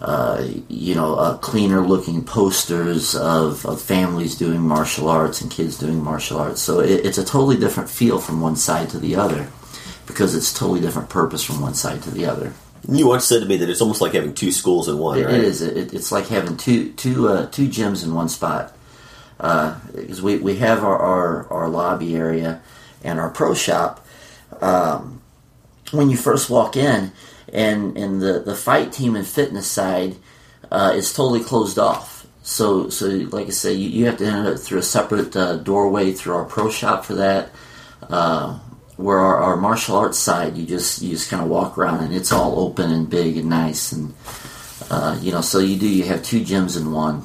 uh, 0.00 0.46
you 0.68 0.94
know, 0.94 1.14
uh, 1.14 1.38
cleaner 1.38 1.80
looking 1.80 2.24
posters 2.24 3.14
of, 3.14 3.64
of 3.64 3.80
families 3.80 4.34
doing 4.34 4.60
martial 4.60 5.08
arts 5.08 5.40
and 5.40 5.50
kids 5.50 5.78
doing 5.78 6.02
martial 6.02 6.38
arts. 6.38 6.60
So 6.60 6.80
it, 6.80 7.06
it's 7.06 7.18
a 7.18 7.24
totally 7.24 7.56
different 7.56 7.88
feel 7.88 8.20
from 8.20 8.40
one 8.40 8.56
side 8.56 8.90
to 8.90 8.98
the 8.98 9.14
other 9.16 9.48
because 10.06 10.34
it's 10.34 10.52
totally 10.52 10.80
different 10.80 11.08
purpose 11.08 11.44
from 11.44 11.60
one 11.60 11.74
side 11.74 12.02
to 12.02 12.10
the 12.10 12.26
other. 12.26 12.52
You 12.88 13.06
once 13.06 13.24
said 13.24 13.40
to 13.40 13.46
me 13.46 13.56
that 13.58 13.68
it's 13.68 13.80
almost 13.80 14.00
like 14.00 14.12
having 14.12 14.34
two 14.34 14.52
schools 14.52 14.88
in 14.88 14.98
one. 14.98 15.18
It, 15.18 15.24
right? 15.24 15.34
it 15.34 15.44
is. 15.44 15.62
It, 15.62 15.94
it's 15.94 16.12
like 16.12 16.28
having 16.28 16.56
two 16.56 16.92
two 16.92 17.28
uh, 17.28 17.46
two 17.46 17.68
gyms 17.68 18.04
in 18.04 18.14
one 18.14 18.28
spot. 18.28 18.72
Because 19.38 20.22
we, 20.22 20.38
we 20.38 20.56
have 20.56 20.84
our, 20.84 20.96
our, 20.96 21.52
our 21.52 21.68
lobby 21.68 22.16
area 22.16 22.62
and 23.02 23.18
our 23.18 23.30
pro 23.30 23.54
shop. 23.54 24.06
Um, 24.60 25.20
when 25.90 26.10
you 26.10 26.16
first 26.16 26.48
walk 26.50 26.76
in, 26.76 27.12
and 27.52 27.96
and 27.96 28.20
the, 28.20 28.40
the 28.40 28.54
fight 28.54 28.92
team 28.92 29.16
and 29.16 29.26
fitness 29.26 29.66
side 29.66 30.16
uh, 30.70 30.92
is 30.94 31.12
totally 31.12 31.42
closed 31.42 31.78
off. 31.78 32.26
So 32.42 32.88
so 32.90 33.06
like 33.06 33.46
I 33.46 33.50
say, 33.50 33.72
you, 33.72 33.88
you 33.88 34.06
have 34.06 34.18
to 34.18 34.26
enter 34.26 34.56
through 34.56 34.78
a 34.78 34.82
separate 34.82 35.34
uh, 35.36 35.56
doorway 35.56 36.12
through 36.12 36.34
our 36.34 36.44
pro 36.44 36.70
shop 36.70 37.04
for 37.04 37.14
that. 37.14 37.50
Uh, 38.02 38.58
where 38.96 39.18
our, 39.18 39.38
our, 39.38 39.56
martial 39.56 39.96
arts 39.96 40.18
side, 40.18 40.56
you 40.56 40.66
just 40.66 41.02
you 41.02 41.10
just 41.10 41.30
kind 41.30 41.42
of 41.42 41.48
walk 41.48 41.76
around 41.76 42.04
and 42.04 42.14
it's 42.14 42.32
all 42.32 42.60
open 42.60 42.90
and 42.90 43.10
big 43.10 43.36
and 43.36 43.48
nice 43.48 43.92
and 43.92 44.14
uh, 44.90 45.18
you 45.20 45.32
know. 45.32 45.40
So 45.40 45.58
you 45.58 45.78
do 45.78 45.88
you 45.88 46.04
have 46.04 46.22
two 46.22 46.40
gyms 46.40 46.76
in 46.80 46.92
one. 46.92 47.22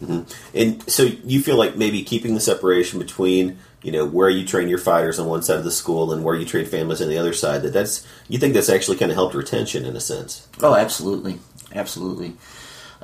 Mm-hmm. 0.00 0.56
And 0.56 0.90
so 0.90 1.02
you 1.02 1.40
feel 1.40 1.56
like 1.56 1.76
maybe 1.76 2.02
keeping 2.02 2.34
the 2.34 2.40
separation 2.40 2.98
between 2.98 3.58
you 3.82 3.92
know 3.92 4.04
where 4.04 4.28
you 4.28 4.46
train 4.46 4.68
your 4.68 4.78
fighters 4.78 5.18
on 5.18 5.26
one 5.26 5.42
side 5.42 5.58
of 5.58 5.64
the 5.64 5.70
school 5.70 6.12
and 6.12 6.24
where 6.24 6.34
you 6.34 6.44
train 6.44 6.66
families 6.66 7.00
on 7.00 7.08
the 7.08 7.18
other 7.18 7.32
side 7.32 7.62
that 7.62 7.72
that's 7.72 8.06
you 8.28 8.38
think 8.38 8.54
that's 8.54 8.68
actually 8.68 8.96
kind 8.96 9.10
of 9.10 9.16
helped 9.16 9.34
retention 9.34 9.84
in 9.84 9.94
a 9.94 10.00
sense 10.00 10.48
oh 10.62 10.74
absolutely 10.74 11.38
absolutely 11.74 12.34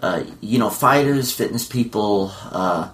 uh, 0.03 0.25
you 0.40 0.59
know 0.59 0.71
fighters 0.71 1.33
fitness 1.33 1.67
people 1.67 2.33
uh, 2.51 2.90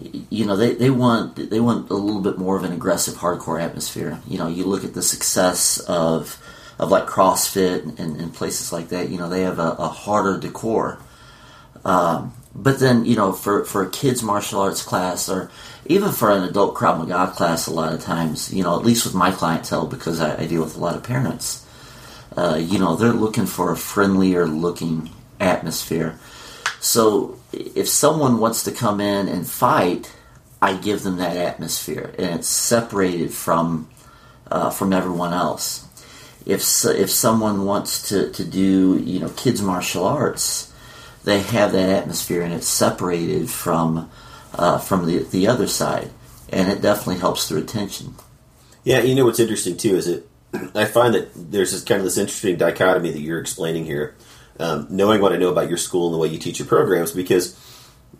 you 0.00 0.46
know 0.46 0.56
they, 0.56 0.74
they 0.74 0.90
want 0.90 1.50
they 1.50 1.60
want 1.60 1.90
a 1.90 1.94
little 1.94 2.22
bit 2.22 2.38
more 2.38 2.56
of 2.56 2.64
an 2.64 2.72
aggressive 2.72 3.14
hardcore 3.14 3.62
atmosphere 3.62 4.20
you 4.26 4.38
know 4.38 4.48
you 4.48 4.64
look 4.64 4.84
at 4.84 4.94
the 4.94 5.02
success 5.02 5.78
of 5.80 6.42
of 6.78 6.90
like 6.90 7.06
CrossFit 7.06 7.98
and, 7.98 8.16
and 8.16 8.32
places 8.32 8.72
like 8.72 8.88
that 8.88 9.10
you 9.10 9.18
know 9.18 9.28
they 9.28 9.42
have 9.42 9.58
a, 9.58 9.72
a 9.78 9.88
harder 9.88 10.38
decor 10.38 10.98
um, 11.84 12.32
but 12.54 12.80
then 12.80 13.04
you 13.04 13.16
know 13.16 13.32
for 13.32 13.64
for 13.64 13.82
a 13.82 13.90
kids 13.90 14.22
martial 14.22 14.60
arts 14.60 14.82
class 14.82 15.28
or 15.28 15.50
even 15.86 16.12
for 16.12 16.30
an 16.30 16.44
adult 16.44 16.76
Krav 16.76 16.98
Maga 16.98 17.32
class, 17.32 17.66
a 17.66 17.72
lot 17.72 17.92
of 17.92 18.00
times, 18.00 18.54
you 18.54 18.62
know, 18.62 18.78
at 18.78 18.84
least 18.84 19.04
with 19.04 19.14
my 19.14 19.32
clientele, 19.32 19.88
because 19.88 20.20
I, 20.20 20.42
I 20.42 20.46
deal 20.46 20.62
with 20.62 20.76
a 20.76 20.78
lot 20.78 20.94
of 20.94 21.02
parents, 21.02 21.66
uh, 22.36 22.60
you 22.62 22.78
know, 22.78 22.94
they're 22.94 23.12
looking 23.12 23.46
for 23.46 23.72
a 23.72 23.76
friendlier 23.76 24.46
looking 24.46 25.10
atmosphere. 25.40 26.16
So 26.78 27.39
if 27.52 27.88
someone 27.88 28.38
wants 28.38 28.62
to 28.64 28.72
come 28.72 29.00
in 29.00 29.28
and 29.28 29.48
fight, 29.48 30.12
I 30.62 30.76
give 30.76 31.02
them 31.02 31.16
that 31.16 31.36
atmosphere, 31.36 32.14
and 32.18 32.40
it's 32.40 32.48
separated 32.48 33.32
from 33.32 33.88
uh, 34.50 34.70
from 34.70 34.92
everyone 34.92 35.32
else. 35.32 35.86
If 36.44 36.62
if 36.84 37.10
someone 37.10 37.64
wants 37.64 38.08
to, 38.10 38.30
to 38.30 38.44
do 38.44 38.98
you 38.98 39.20
know 39.20 39.30
kids 39.30 39.62
martial 39.62 40.04
arts, 40.04 40.72
they 41.24 41.40
have 41.40 41.72
that 41.72 41.88
atmosphere, 41.88 42.42
and 42.42 42.52
it's 42.52 42.68
separated 42.68 43.50
from 43.50 44.10
uh, 44.54 44.78
from 44.78 45.06
the 45.06 45.24
the 45.24 45.46
other 45.46 45.66
side, 45.66 46.10
and 46.50 46.70
it 46.70 46.82
definitely 46.82 47.20
helps 47.20 47.48
the 47.48 47.54
retention. 47.54 48.14
Yeah, 48.84 49.00
you 49.00 49.14
know 49.14 49.24
what's 49.24 49.40
interesting 49.40 49.76
too 49.76 49.96
is 49.96 50.08
it. 50.08 50.28
I 50.74 50.84
find 50.84 51.14
that 51.14 51.30
there's 51.34 51.72
this 51.72 51.84
kind 51.84 51.98
of 51.98 52.04
this 52.04 52.18
interesting 52.18 52.56
dichotomy 52.56 53.12
that 53.12 53.20
you're 53.20 53.40
explaining 53.40 53.84
here, 53.84 54.14
um, 54.60 54.86
knowing 54.90 55.20
what 55.20 55.32
I 55.32 55.36
know 55.36 55.48
about 55.48 55.68
your 55.68 55.78
school 55.78 56.06
and 56.06 56.14
the 56.14 56.18
way 56.18 56.28
you 56.28 56.38
teach 56.38 56.58
your 56.58 56.68
programs, 56.68 57.12
because 57.12 57.58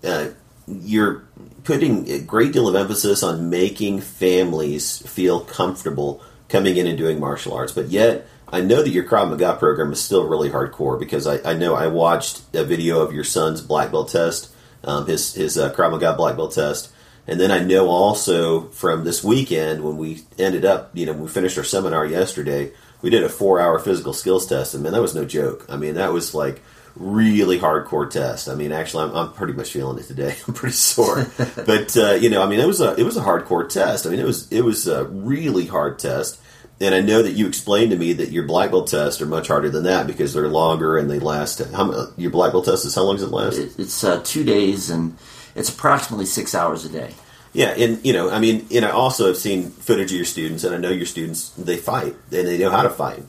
uh, 0.03 0.31
you're 0.67 1.29
putting 1.65 2.11
a 2.11 2.19
great 2.19 2.53
deal 2.53 2.67
of 2.67 2.75
emphasis 2.75 3.23
on 3.23 3.51
making 3.51 4.01
families 4.01 4.99
feel 5.07 5.41
comfortable 5.41 6.23
coming 6.49 6.77
in 6.77 6.87
and 6.87 6.99
doing 6.99 7.21
martial 7.21 7.53
arts, 7.53 7.73
but 7.73 7.89
yet 7.89 8.27
I 8.53 8.61
know 8.61 8.83
that 8.83 8.91
your 8.91 9.05
Krav 9.05 9.31
Maga 9.31 9.55
program 9.57 9.93
is 9.93 10.03
still 10.03 10.27
really 10.27 10.51
hardcore 10.51 10.99
because 10.99 11.27
I, 11.27 11.53
I 11.53 11.55
know 11.55 11.75
I 11.75 11.87
watched 11.87 12.43
a 12.53 12.65
video 12.65 13.01
of 13.01 13.13
your 13.13 13.23
son's 13.23 13.61
black 13.61 13.93
belt 13.93 14.09
test 14.11 14.53
um, 14.85 15.07
his 15.07 15.35
his 15.35 15.59
uh, 15.59 15.73
Krav 15.73 15.93
Maga 15.93 16.15
black 16.15 16.37
belt 16.37 16.55
test. 16.55 16.93
And 17.27 17.39
then 17.39 17.51
I 17.51 17.61
know 17.61 17.89
also 17.89 18.69
from 18.71 19.05
this 19.05 19.23
weekend 19.23 19.85
when 19.85 19.99
we 19.99 20.23
ended 20.39 20.65
up, 20.65 20.91
you 20.95 21.07
know, 21.07 21.13
we 21.13 21.29
finished 21.29 21.59
our 21.59 21.65
seminar 21.65 22.05
yesterday, 22.05 22.73
we 23.03 23.11
did 23.11 23.25
a 23.25 23.29
four 23.29 23.61
hour 23.61 23.79
physical 23.79 24.13
skills 24.13 24.47
test. 24.47 24.75
And 24.75 24.83
man, 24.83 24.93
that 24.93 25.03
was 25.03 25.15
no 25.15 25.25
joke. 25.25 25.67
I 25.69 25.77
mean, 25.77 25.95
that 25.95 26.13
was 26.13 26.35
like 26.35 26.61
really 26.97 27.59
hardcore 27.59 28.11
test. 28.11 28.49
I 28.49 28.55
mean, 28.55 28.73
actually, 28.73 29.05
I'm, 29.05 29.17
I'm 29.17 29.33
pretty 29.33 29.53
much 29.53 29.73
feeling 29.73 29.99
it 29.99 30.05
today. 30.05 30.37
I'm 30.49 30.55
pretty 30.55 30.75
sore, 30.75 31.27
but 31.67 31.97
uh, 31.97 32.13
you 32.13 32.31
know, 32.31 32.43
I 32.43 32.47
mean, 32.47 32.61
it 32.61 32.67
was 32.67 32.81
a 32.81 32.95
it 32.95 33.05
was 33.05 33.17
a 33.17 33.23
hardcore 33.23 33.69
test. 33.69 34.07
I 34.07 34.11
mean, 34.11 34.21
it 34.21 34.27
was 34.27 34.51
it 34.53 34.63
was 34.63 34.87
a 34.87 35.05
really 35.05 35.67
hard 35.67 35.99
test. 35.99 36.41
And 36.83 36.95
I 36.95 37.03
know 37.03 37.23
that 37.23 37.33
you 37.33 37.47
explained 37.47 37.91
to 37.91 37.99
me 37.99 38.15
that 38.15 38.31
your 38.31 38.45
black 38.45 38.71
belt 38.71 38.87
tests 38.87 39.21
are 39.21 39.27
much 39.27 39.49
harder 39.49 39.69
than 39.69 39.83
that 39.83 40.07
because 40.07 40.33
they're 40.33 40.49
longer 40.49 40.97
and 40.97 41.11
they 41.11 41.19
last. 41.19 41.59
How 41.59 42.09
your 42.17 42.31
black 42.31 42.53
belt 42.53 42.65
test 42.65 42.87
is 42.87 42.95
how 42.95 43.03
long 43.03 43.17
does 43.17 43.25
it 43.25 43.31
last? 43.31 43.59
It's 43.79 44.03
uh, 44.03 44.23
two 44.25 44.45
days 44.45 44.89
and 44.89 45.19
it's 45.55 45.69
approximately 45.69 46.25
six 46.25 46.55
hours 46.55 46.87
a 46.87 46.89
day. 46.89 47.13
Yeah, 47.53 47.71
and 47.71 48.05
you 48.05 48.13
know, 48.13 48.31
I 48.31 48.39
mean, 48.39 48.67
and 48.73 48.85
I 48.85 48.91
also 48.91 49.27
have 49.27 49.37
seen 49.37 49.71
footage 49.71 50.13
of 50.13 50.17
your 50.17 50.25
students, 50.25 50.63
and 50.65 50.75
I 50.75 50.79
know 50.79 50.91
your 50.91 51.07
students 51.07 51.51
they 51.51 51.77
fight 51.77 52.15
and 52.31 52.47
they 52.47 52.59
know 52.59 52.71
how 52.71 52.83
to 52.83 52.91
fight. 52.91 53.23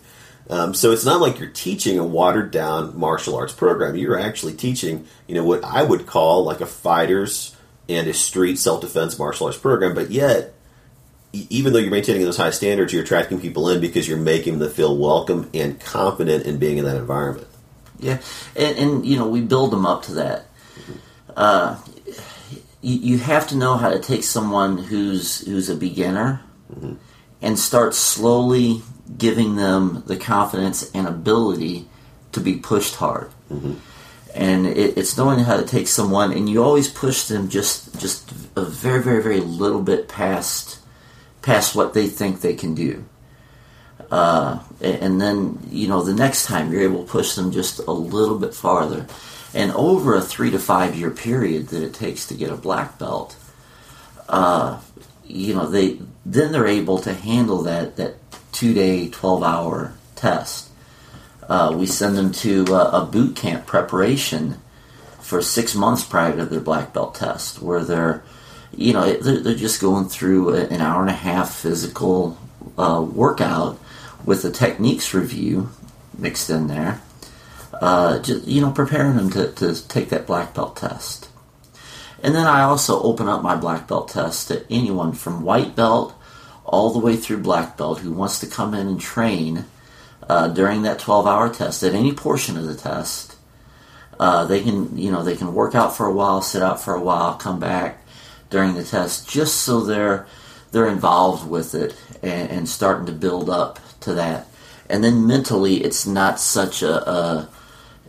Um, 0.50 0.74
so 0.74 0.92
it's 0.92 1.06
not 1.06 1.22
like 1.22 1.40
you're 1.40 1.50
teaching 1.50 1.98
a 1.98 2.06
watered 2.06 2.52
down 2.52 3.00
martial 3.00 3.36
arts 3.36 3.54
program. 3.54 3.96
You're 3.96 4.20
actually 4.20 4.54
teaching, 4.54 5.08
you 5.28 5.34
know, 5.34 5.44
what 5.44 5.64
I 5.64 5.82
would 5.82 6.06
call 6.06 6.44
like 6.44 6.62
a 6.62 6.66
fighters 6.66 7.56
and 7.88 8.08
a 8.08 8.14
street 8.14 8.58
self 8.58 8.82
defense 8.82 9.18
martial 9.18 9.48
arts 9.48 9.58
program, 9.58 9.96
but 9.96 10.12
yet 10.12 10.54
even 11.34 11.72
though 11.72 11.80
you're 11.80 11.92
maintaining 11.92 12.24
those 12.24 12.38
high 12.38 12.50
standards, 12.50 12.92
you're 12.92 13.04
attracting 13.04 13.40
people 13.40 13.70
in 13.70 13.80
because 13.80 14.08
you're 14.08 14.18
making 14.18 14.60
them 14.60 14.70
feel 14.70 14.98
welcome 14.98 15.50
and 15.54 15.80
confident 15.80 16.46
in 16.46 16.58
being 16.58 16.78
in 16.78 16.86
that 16.86 16.98
environment. 16.98 17.48
Yeah, 18.00 18.20
and, 18.56 18.78
and 18.78 19.06
you 19.06 19.18
know 19.18 19.28
we 19.28 19.42
build 19.42 19.72
them 19.72 19.86
up 19.86 20.04
to 20.04 20.14
that. 20.16 20.46
Uh, 21.36 21.80
you, 22.82 22.98
you, 22.98 23.18
have 23.20 23.48
to 23.48 23.56
know 23.56 23.78
how 23.78 23.90
to 23.90 24.00
take 24.00 24.24
someone 24.24 24.78
who's 24.78 25.46
who's 25.46 25.70
a 25.70 25.76
beginner 25.76 26.42
mm-hmm. 26.74 26.94
and 27.42 27.60
start 27.60 27.94
slowly 27.94 28.82
giving 29.18 29.56
them 29.56 30.04
the 30.08 30.18
confidence 30.18 30.90
and 30.94 31.08
ability 31.08 31.88
to 32.32 32.40
be 32.40 32.56
pushed 32.56 32.96
hard. 32.96 33.32
Mm-hmm. 33.52 33.74
And 34.34 34.66
it, 34.66 34.98
it's 34.98 35.18
knowing 35.18 35.40
how 35.40 35.58
to 35.58 35.66
take 35.66 35.88
someone, 35.88 36.32
and 36.32 36.50
you 36.50 36.64
always 36.64 36.90
push 36.90 37.26
them 37.26 37.50
just 37.50 38.00
just 38.00 38.32
a 38.56 38.64
very 38.64 39.02
very 39.02 39.22
very 39.22 39.42
little 39.42 39.82
bit 39.82 40.08
past 40.08 40.80
past 41.42 41.76
what 41.76 41.94
they 41.94 42.08
think 42.08 42.42
they 42.42 42.56
can 42.56 42.74
do. 42.74 43.06
Uh, 44.12 44.60
and 44.82 45.22
then, 45.22 45.60
you 45.70 45.88
know, 45.88 46.02
the 46.02 46.14
next 46.14 46.46
time 46.46 46.72
you're 46.72 46.82
able 46.82 47.04
to 47.04 47.10
push 47.10 47.36
them 47.36 47.52
just 47.52 47.80
a 47.80 47.92
little 47.92 48.38
bit 48.38 48.54
farther. 48.54 49.08
And 49.54 49.72
over 49.74 50.16
a 50.16 50.22
three 50.22 50.52
to 50.52 50.60
five 50.60 50.96
year 50.96 51.12
period 51.12 51.70
that 51.70 51.84
it 51.84 51.94
takes 51.94 52.28
to 52.28 52.34
get 52.34 52.50
a 52.50 52.56
black 52.56 52.98
belt, 52.98 53.36
uh, 54.30 54.80
you 55.26 55.54
know, 55.54 55.68
they 55.68 56.00
then 56.26 56.52
they're 56.52 56.68
able 56.68 57.00
to 57.00 57.14
handle 57.14 57.64
that, 57.64 57.98
that 57.98 58.16
two 58.52 58.74
day, 58.74 59.10
12 59.10 59.44
hour 59.44 59.94
test. 60.16 60.70
Uh, 61.48 61.74
we 61.76 61.86
send 61.86 62.16
them 62.16 62.32
to 62.32 62.66
a, 62.74 63.02
a 63.02 63.06
boot 63.06 63.36
camp 63.36 63.66
preparation 63.66 64.58
for 65.20 65.42
six 65.42 65.76
months 65.76 66.04
prior 66.04 66.36
to 66.36 66.46
their 66.46 66.60
black 66.60 66.94
belt 66.94 67.16
test, 67.16 67.62
where 67.62 67.84
they're 67.84 68.24
you 68.76 68.94
know, 68.94 69.12
they're, 69.14 69.40
they're 69.40 69.56
just 69.56 69.82
going 69.82 70.08
through 70.08 70.56
an 70.56 70.82
hour 70.82 71.02
and 71.02 71.10
a 71.10 71.14
half 71.14 71.54
physical 71.54 72.38
uh, 72.78 73.02
workout 73.02 73.80
with 74.26 74.46
a 74.46 74.52
techniques 74.52 75.14
review 75.14 75.70
mixed 76.18 76.50
in 76.50 76.68
there. 76.68 77.02
Uh, 77.82 78.20
just, 78.20 78.48
you 78.48 78.62
know, 78.62 78.72
preparing 78.72 79.16
them 79.16 79.30
to, 79.32 79.52
to 79.54 79.88
take 79.88 80.10
that 80.10 80.28
black 80.28 80.54
belt 80.54 80.78
test. 80.78 81.28
And 82.24 82.36
then 82.36 82.46
I 82.46 82.62
also 82.62 83.02
open 83.02 83.28
up 83.28 83.42
my 83.42 83.56
black 83.56 83.88
belt 83.88 84.10
test 84.10 84.48
to 84.50 84.66
anyone 84.70 85.14
from 85.14 85.42
white 85.42 85.76
belt 85.76 86.14
all 86.64 86.92
the 86.92 87.00
way 87.00 87.16
through 87.16 87.40
black 87.40 87.78
belt 87.78 88.00
who 88.00 88.12
wants 88.12 88.40
to 88.40 88.48
come 88.48 88.76
in 88.76 88.88
and 88.88 89.02
train 89.02 89.66
uh, 90.30 90.48
during 90.50 90.84
that 90.84 91.00
12 91.00 91.26
hour 91.26 91.52
test 91.52 91.82
at 91.82 91.96
any 91.96 92.14
portion 92.14 92.56
of 92.56 92.66
the 92.66 92.76
test. 92.76 93.36
Uh, 94.20 94.46
they 94.46 94.62
can, 94.62 94.96
you 94.96 95.12
know, 95.12 95.24
they 95.24 95.36
can 95.36 95.56
work 95.56 95.74
out 95.74 95.98
for 95.98 96.06
a 96.06 96.14
while, 96.14 96.44
sit 96.44 96.62
out 96.62 96.80
for 96.80 96.94
a 96.94 97.02
while, 97.02 97.34
come 97.34 97.60
back, 97.60 98.06
during 98.52 98.76
the 98.76 98.84
test, 98.84 99.28
just 99.28 99.62
so 99.62 99.82
they're 99.82 100.28
they're 100.72 100.88
involved 100.88 101.50
with 101.50 101.74
it 101.74 101.96
and, 102.22 102.50
and 102.52 102.70
starting 102.70 103.08
to 103.08 103.12
build 103.12 103.50
up 103.50 103.80
to 104.02 104.14
that. 104.14 104.46
And 104.90 105.04
then 105.04 105.26
mentally, 105.26 105.84
it's 105.84 106.06
not 106.06 106.40
such 106.40 106.84
a 106.84 107.10
a, 107.10 107.50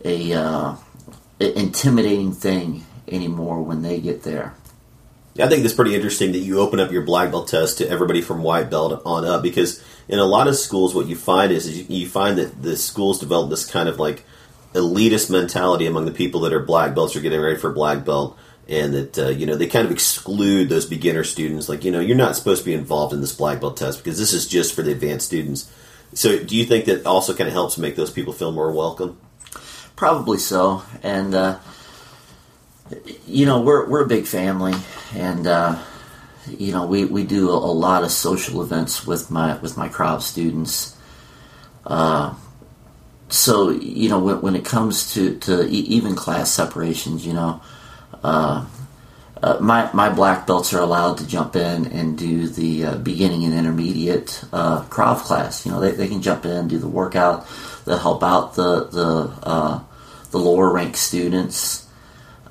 a, 0.03 0.33
uh, 0.33 0.75
intimidating 1.39 2.31
thing 2.31 2.85
anymore 3.07 3.61
when 3.61 3.81
they 3.81 3.99
get 3.99 4.23
there. 4.23 4.53
I 5.39 5.47
think 5.47 5.65
it's 5.65 5.73
pretty 5.73 5.95
interesting 5.95 6.31
that 6.33 6.39
you 6.39 6.59
open 6.59 6.79
up 6.79 6.91
your 6.91 7.01
black 7.01 7.31
belt 7.31 7.47
test 7.47 7.79
to 7.79 7.89
everybody 7.89 8.21
from 8.21 8.43
white 8.43 8.69
belt 8.69 9.01
on 9.03 9.25
up 9.25 9.41
because 9.41 9.83
in 10.07 10.19
a 10.19 10.25
lot 10.25 10.47
of 10.47 10.55
schools, 10.55 10.93
what 10.93 11.07
you 11.07 11.15
find 11.15 11.51
is 11.51 11.77
you, 11.77 11.85
you 11.89 12.07
find 12.07 12.37
that 12.37 12.61
the 12.61 12.77
schools 12.77 13.19
develop 13.19 13.49
this 13.49 13.65
kind 13.65 13.89
of 13.89 13.99
like 13.99 14.25
elitist 14.73 15.31
mentality 15.31 15.87
among 15.87 16.05
the 16.05 16.11
people 16.11 16.41
that 16.41 16.53
are 16.53 16.59
black 16.59 16.93
belts 16.93 17.15
or 17.15 17.21
getting 17.21 17.41
ready 17.41 17.57
for 17.57 17.71
black 17.71 18.05
belt, 18.05 18.37
and 18.67 18.93
that 18.93 19.17
uh, 19.17 19.29
you 19.29 19.47
know 19.47 19.55
they 19.55 19.67
kind 19.67 19.85
of 19.85 19.91
exclude 19.91 20.69
those 20.69 20.85
beginner 20.85 21.23
students. 21.23 21.67
Like 21.67 21.83
you 21.83 21.91
know, 21.91 21.99
you're 21.99 22.17
not 22.17 22.35
supposed 22.35 22.61
to 22.61 22.65
be 22.65 22.75
involved 22.75 23.13
in 23.13 23.21
this 23.21 23.33
black 23.33 23.59
belt 23.59 23.77
test 23.77 24.03
because 24.03 24.19
this 24.19 24.33
is 24.33 24.47
just 24.47 24.75
for 24.75 24.83
the 24.83 24.91
advanced 24.91 25.25
students. 25.25 25.71
So, 26.13 26.43
do 26.43 26.55
you 26.55 26.65
think 26.65 26.85
that 26.85 27.07
also 27.07 27.33
kind 27.33 27.47
of 27.47 27.53
helps 27.53 27.77
make 27.79 27.95
those 27.95 28.11
people 28.11 28.33
feel 28.33 28.51
more 28.51 28.71
welcome? 28.71 29.17
Probably 29.95 30.37
so, 30.37 30.83
and 31.03 31.35
uh, 31.35 31.59
you 33.27 33.45
know 33.45 33.61
we're 33.61 33.87
we're 33.87 34.03
a 34.03 34.07
big 34.07 34.25
family, 34.25 34.73
and 35.15 35.45
uh, 35.45 35.79
you 36.49 36.71
know 36.71 36.85
we, 36.85 37.05
we 37.05 37.23
do 37.23 37.49
a, 37.49 37.53
lot 37.53 38.03
of 38.03 38.11
social 38.11 38.61
events 38.61 39.05
with 39.05 39.29
my 39.29 39.57
with 39.57 39.77
my 39.77 39.89
Krav 39.89 40.21
students. 40.21 40.97
Uh, 41.85 42.33
so 43.29 43.69
you 43.69 44.09
know 44.09 44.19
when, 44.19 44.41
when 44.41 44.55
it 44.55 44.65
comes 44.65 45.13
to 45.13 45.37
to 45.39 45.67
even 45.69 46.15
class 46.15 46.51
separations, 46.51 47.25
you 47.25 47.33
know. 47.33 47.61
Uh, 48.23 48.65
uh, 49.43 49.57
my 49.59 49.91
my 49.93 50.09
black 50.09 50.47
belts 50.47 50.73
are 50.73 50.79
allowed 50.79 51.17
to 51.17 51.27
jump 51.27 51.57
in 51.57 51.85
and 51.87 52.17
do 52.17 52.47
the 52.47 52.85
uh, 52.85 52.95
beginning 52.95 53.43
and 53.43 53.53
intermediate 53.53 54.41
uh, 54.53 54.81
Krav 54.83 55.17
class. 55.17 55.65
You 55.65 55.73
know, 55.73 55.81
they, 55.81 55.91
they 55.91 56.07
can 56.07 56.21
jump 56.21 56.45
in, 56.45 56.69
do 56.69 56.77
the 56.77 56.87
workout. 56.87 57.45
They'll 57.85 57.97
help 57.97 58.23
out 58.23 58.55
the 58.55 58.85
the 58.85 59.33
uh, 59.43 59.81
the 60.31 60.37
lower 60.37 60.71
rank 60.71 60.97
students. 60.97 61.87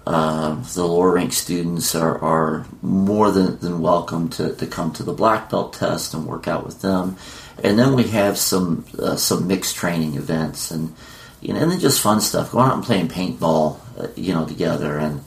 Uh, 0.05 0.61
the 0.75 0.85
lower 0.85 1.13
rank 1.13 1.33
students 1.33 1.95
are, 1.95 2.19
are 2.19 2.67
more 2.83 3.31
than, 3.31 3.57
than 3.61 3.81
welcome 3.81 4.29
to, 4.29 4.53
to 4.57 4.67
come 4.67 4.93
to 4.93 5.05
the 5.05 5.13
black 5.13 5.49
belt 5.49 5.75
test 5.75 6.13
and 6.13 6.27
work 6.27 6.49
out 6.49 6.67
with 6.67 6.83
them. 6.83 7.17
And 7.63 7.79
then 7.79 7.95
we 7.95 8.09
have 8.09 8.37
some 8.37 8.85
uh, 8.99 9.15
some 9.15 9.47
mixed 9.47 9.77
training 9.77 10.15
events 10.15 10.71
and 10.73 10.95
you 11.41 11.53
know, 11.53 11.61
and 11.61 11.71
then 11.71 11.81
just 11.81 12.01
fun 12.01 12.21
stuff. 12.21 12.53
Going 12.53 12.69
out 12.69 12.75
and 12.75 12.85
playing 12.85 13.09
paintball, 13.09 13.79
you 14.17 14.35
know, 14.35 14.45
together 14.45 14.99
and 14.99 15.21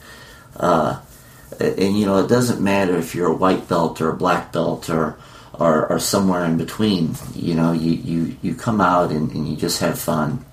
and 1.60 1.98
you 1.98 2.06
know 2.06 2.18
it 2.18 2.28
doesn't 2.28 2.60
matter 2.60 2.96
if 2.96 3.14
you're 3.14 3.32
a 3.32 3.36
white 3.36 3.68
belt 3.68 4.00
or 4.00 4.10
a 4.10 4.16
black 4.16 4.52
belt 4.52 4.90
or 4.90 5.18
or, 5.58 5.90
or 5.90 5.98
somewhere 5.98 6.44
in 6.44 6.56
between 6.56 7.14
you 7.34 7.54
know 7.54 7.72
you, 7.72 7.92
you, 7.92 8.36
you 8.42 8.54
come 8.54 8.80
out 8.80 9.10
and, 9.10 9.30
and 9.32 9.48
you 9.48 9.56
just 9.56 9.80
have 9.80 9.98
fun 9.98 10.44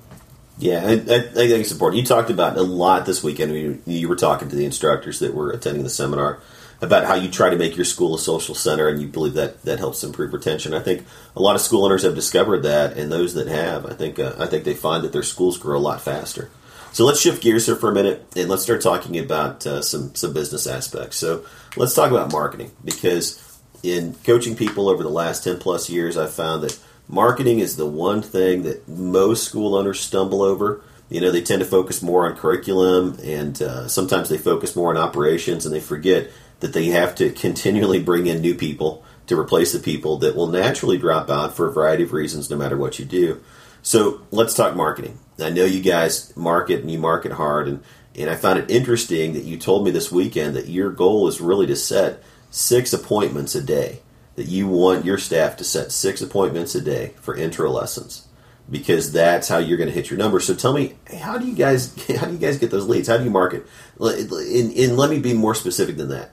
yeah 0.58 0.86
I, 0.86 0.93
I, 0.93 0.97
think 1.22 1.36
it's 1.36 1.72
important 1.72 2.01
you 2.01 2.06
talked 2.06 2.30
about 2.30 2.58
a 2.58 2.62
lot 2.62 3.06
this 3.06 3.24
weekend 3.24 3.54
you, 3.54 3.82
you 3.86 4.08
were 4.08 4.16
talking 4.16 4.49
to 4.49 4.56
the 4.56 4.66
instructors 4.66 5.20
that 5.20 5.34
were 5.34 5.51
attending 5.51 5.84
the 5.84 5.89
seminar 5.89 6.39
about 6.84 7.06
how 7.06 7.16
you 7.16 7.30
try 7.30 7.49
to 7.49 7.56
make 7.56 7.76
your 7.76 7.86
school 7.86 8.14
a 8.14 8.20
social 8.20 8.54
center 8.54 8.88
and 8.88 9.01
you 9.01 9.08
believe 9.08 9.34
that 9.34 9.62
that 9.64 9.80
helps 9.80 10.04
improve 10.04 10.34
retention. 10.34 10.74
I 10.74 10.82
think 10.82 11.06
a 11.36 11.41
lot 11.41 11.56
of 11.56 11.62
school 11.62 11.86
owners 11.86 12.04
have 12.04 12.14
discovered 12.14 12.64
that, 12.64 12.97
and 12.97 13.12
those 13.12 13.36
that 13.36 13.47
have, 13.47 13.86
I 13.86 13.93
think, 13.93 14.20
uh, 14.20 14.36
I 14.38 14.47
think 14.47 14.66
they 14.66 14.74
find 14.74 15.04
that 15.04 15.14
their 15.14 15.24
schools 15.24 15.58
grow 15.58 15.78
a 15.78 15.80
lot 15.80 16.01
faster. 16.01 16.49
So 16.91 17.06
let's 17.06 17.22
shift 17.22 17.41
gears 17.41 17.66
here 17.66 17.76
for 17.76 17.89
a 17.89 17.93
minute 17.93 18.24
and 18.36 18.49
let's 18.49 18.62
start 18.62 18.82
talking 18.82 19.18
about 19.18 19.66
uh, 19.66 19.82
some 19.82 20.14
some 20.14 20.32
business 20.32 20.68
aspects. 20.68 21.18
So 21.18 21.43
let's 21.76 21.95
talk 21.95 22.12
about 22.12 22.32
marketing 22.32 22.72
because 22.86 23.41
in 23.84 24.15
coaching 24.23 24.55
people 24.55 24.89
over 24.89 25.03
the 25.03 25.09
last 25.09 25.43
ten 25.43 25.59
plus 25.59 25.89
years, 25.89 26.17
I've 26.17 26.34
found 26.34 26.63
that 26.63 26.79
marketing 27.07 27.59
is 27.59 27.75
the 27.75 27.86
one 27.86 28.21
thing 28.21 28.63
that 28.63 28.88
most 28.88 29.43
school 29.43 29.75
owners 29.75 29.99
stumble 29.99 30.41
over. 30.41 30.81
You 31.09 31.21
know, 31.21 31.31
they 31.31 31.41
tend 31.41 31.61
to 31.61 31.67
focus 31.67 32.01
more 32.01 32.25
on 32.25 32.36
curriculum 32.36 33.19
and 33.23 33.61
uh, 33.61 33.88
sometimes 33.88 34.29
they 34.29 34.38
focus 34.38 34.75
more 34.75 34.89
on 34.89 34.97
operations 34.97 35.65
and 35.65 35.75
they 35.75 35.81
forget 35.81 36.31
that 36.61 36.73
they 36.73 36.86
have 36.86 37.13
to 37.15 37.29
continually 37.29 38.01
bring 38.01 38.25
in 38.25 38.41
new 38.41 38.55
people 38.55 39.03
to 39.27 39.39
replace 39.39 39.73
the 39.73 39.79
people 39.79 40.17
that 40.17 40.36
will 40.36 40.47
naturally 40.47 40.97
drop 40.97 41.29
out 41.29 41.55
for 41.55 41.67
a 41.67 41.73
variety 41.73 42.03
of 42.03 42.13
reasons 42.13 42.49
no 42.49 42.57
matter 42.57 42.77
what 42.77 42.99
you 42.99 43.05
do. 43.05 43.41
So 43.81 44.21
let's 44.31 44.53
talk 44.53 44.75
marketing. 44.75 45.19
I 45.39 45.49
know 45.49 45.65
you 45.65 45.81
guys 45.81 46.36
market 46.38 46.81
and 46.81 46.89
you 46.89 46.99
market 46.99 47.34
hard, 47.34 47.67
and, 47.67 47.84
and 48.15 48.29
I 48.29 48.36
found 48.36 48.59
it 48.59 48.71
interesting 48.71 49.34
that 49.34 49.43
you 49.43 49.57
told 49.57 49.84
me 49.84 49.91
this 49.91 50.11
weekend 50.11 50.55
that 50.55 50.69
your 50.69 50.89
goal 50.89 51.27
is 51.27 51.41
really 51.41 51.67
to 51.67 51.75
set 51.75 52.23
six 52.54 52.93
appointments 52.93 53.56
a 53.56 53.62
day. 53.62 53.99
That 54.36 54.47
you 54.47 54.68
want 54.68 55.06
your 55.06 55.20
staff 55.20 55.58
to 55.58 55.64
set 55.64 55.91
six 55.91 56.20
appointments 56.20 56.74
a 56.74 56.82
day 56.82 57.14
for 57.22 57.36
intro 57.36 57.70
lessons 57.70 58.28
because 58.68 59.12
that's 59.12 59.47
how 59.47 59.60
you're 59.60 59.78
going 59.78 59.89
to 59.89 59.93
hit 59.93 60.10
your 60.10 60.18
numbers. 60.18 60.47
So 60.47 60.56
tell 60.56 60.74
me, 60.74 60.95
how 61.20 61.38
do 61.38 61.45
you 61.45 61.54
guys 61.54 61.93
how 62.18 62.26
do 62.26 62.34
you 62.34 62.39
guys 62.39 62.58
get 62.58 62.72
those 62.72 62.88
leads? 62.88 63.08
How 63.08 63.18
do 63.18 63.26
you 63.26 63.30
market? 63.30 63.68
And, 63.99 64.32
and 64.32 64.97
let 64.97 65.12
me 65.12 65.20
be 65.20 65.34
more 65.34 65.54
specific 65.54 65.97
than 65.97 66.10
that. 66.10 66.32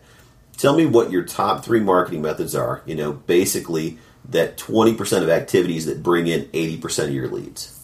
Tell 0.57 0.75
me 0.75 0.87
what 0.87 1.11
your 1.11 1.25
top 1.25 1.64
three 1.64 1.81
marketing 1.81 2.23
methods 2.23 2.55
are. 2.55 2.83
You 2.87 2.95
know, 2.95 3.12
basically 3.12 3.99
that 4.29 4.57
20% 4.57 5.23
of 5.23 5.29
activities 5.29 5.87
that 5.87 6.03
bring 6.03 6.27
in 6.27 6.45
80% 6.47 7.05
of 7.05 7.14
your 7.14 7.29
leads? 7.29 7.77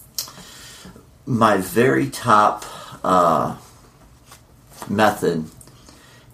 My 1.24 1.56
very 1.56 2.08
top 2.08 2.64
uh, 3.04 3.56
method 4.88 5.50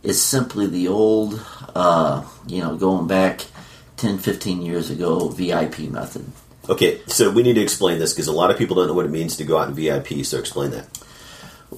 is 0.03 0.21
simply 0.21 0.67
the 0.67 0.89
old, 0.89 1.41
uh, 1.75 2.25
you 2.47 2.61
know, 2.61 2.77
going 2.77 3.07
back 3.07 3.47
10, 3.97 4.19
15 4.19 4.63
years 4.63 4.91
ago, 4.91 5.29
VIP 5.29 5.81
method. 5.81 6.27
Okay, 6.69 7.01
so 7.07 7.31
we 7.31 7.43
need 7.43 7.55
to 7.55 7.61
explain 7.61 7.99
this 7.99 8.13
because 8.13 8.29
a 8.29 8.33
lot 8.33 8.51
of 8.51 8.59
people 8.59 8.77
don't 8.77 8.87
know 8.87 8.95
what 8.95 9.07
it 9.07 9.11
means 9.11 9.37
to 9.37 9.45
go 9.45 9.59
out 9.59 9.69
in 9.69 9.75
VIP, 9.75 10.25
so 10.25 10.39
explain 10.39 10.71
that. 10.71 10.87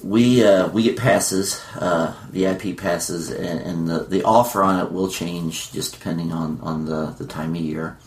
We 0.03 0.43
uh, 0.43 0.67
we 0.69 0.83
get 0.83 0.97
passes, 0.97 1.63
uh, 1.75 2.13
VIP 2.29 2.77
passes, 2.77 3.31
and, 3.31 3.61
and, 3.61 3.87
the, 3.87 4.03
the 4.03 4.23
offer 4.23 4.61
on 4.61 4.85
it 4.85 4.91
will 4.91 5.07
change 5.07 5.71
just 5.71 5.93
depending 5.93 6.33
on, 6.33 6.59
on 6.61 6.85
the, 6.85 7.15
the 7.17 7.25
time 7.25 7.55
of 7.55 7.61
year. 7.61 7.97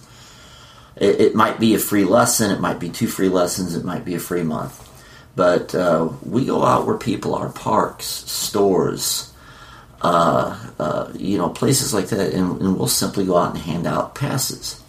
It, 0.96 1.20
it, 1.20 1.34
might 1.34 1.58
be 1.58 1.74
a 1.74 1.78
free 1.78 2.04
lesson, 2.04 2.50
it 2.50 2.60
might 2.60 2.78
be 2.78 2.90
two 2.90 3.06
free 3.06 3.28
lessons, 3.28 3.74
it 3.74 3.84
might 3.84 4.04
be 4.04 4.14
a 4.14 4.20
free 4.20 4.42
month. 4.42 4.84
But 5.34 5.74
uh, 5.74 6.10
we 6.22 6.44
go 6.44 6.62
out 6.62 6.86
where 6.86 6.98
people 6.98 7.34
are 7.34 7.48
parks, 7.48 8.06
stores, 8.06 9.27
uh, 10.02 10.58
uh, 10.78 11.12
you 11.14 11.38
know, 11.38 11.48
places 11.48 11.92
like 11.92 12.08
that, 12.08 12.32
and, 12.32 12.60
and 12.60 12.78
we'll 12.78 12.88
simply 12.88 13.26
go 13.26 13.36
out 13.36 13.54
and 13.54 13.58
hand 13.64 13.86
out 13.86 14.14
passes. 14.14 14.82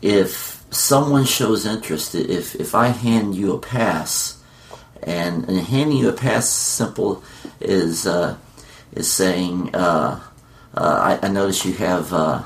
If 0.00 0.64
someone 0.70 1.24
shows 1.24 1.66
interest, 1.66 2.14
if, 2.14 2.54
if 2.56 2.74
I 2.74 2.88
hand 2.88 3.34
you 3.34 3.54
a 3.54 3.58
pass, 3.58 4.38
and, 5.02 5.48
and 5.48 5.58
handing 5.58 5.98
you 5.98 6.08
a 6.08 6.12
pass 6.12 6.48
simple 6.48 7.24
is 7.60 8.06
uh, 8.06 8.36
is 8.92 9.10
saying, 9.10 9.74
uh, 9.74 10.20
uh, 10.74 11.18
I, 11.22 11.26
I 11.26 11.30
notice 11.30 11.64
you 11.64 11.72
have 11.74 12.12
uh, 12.12 12.42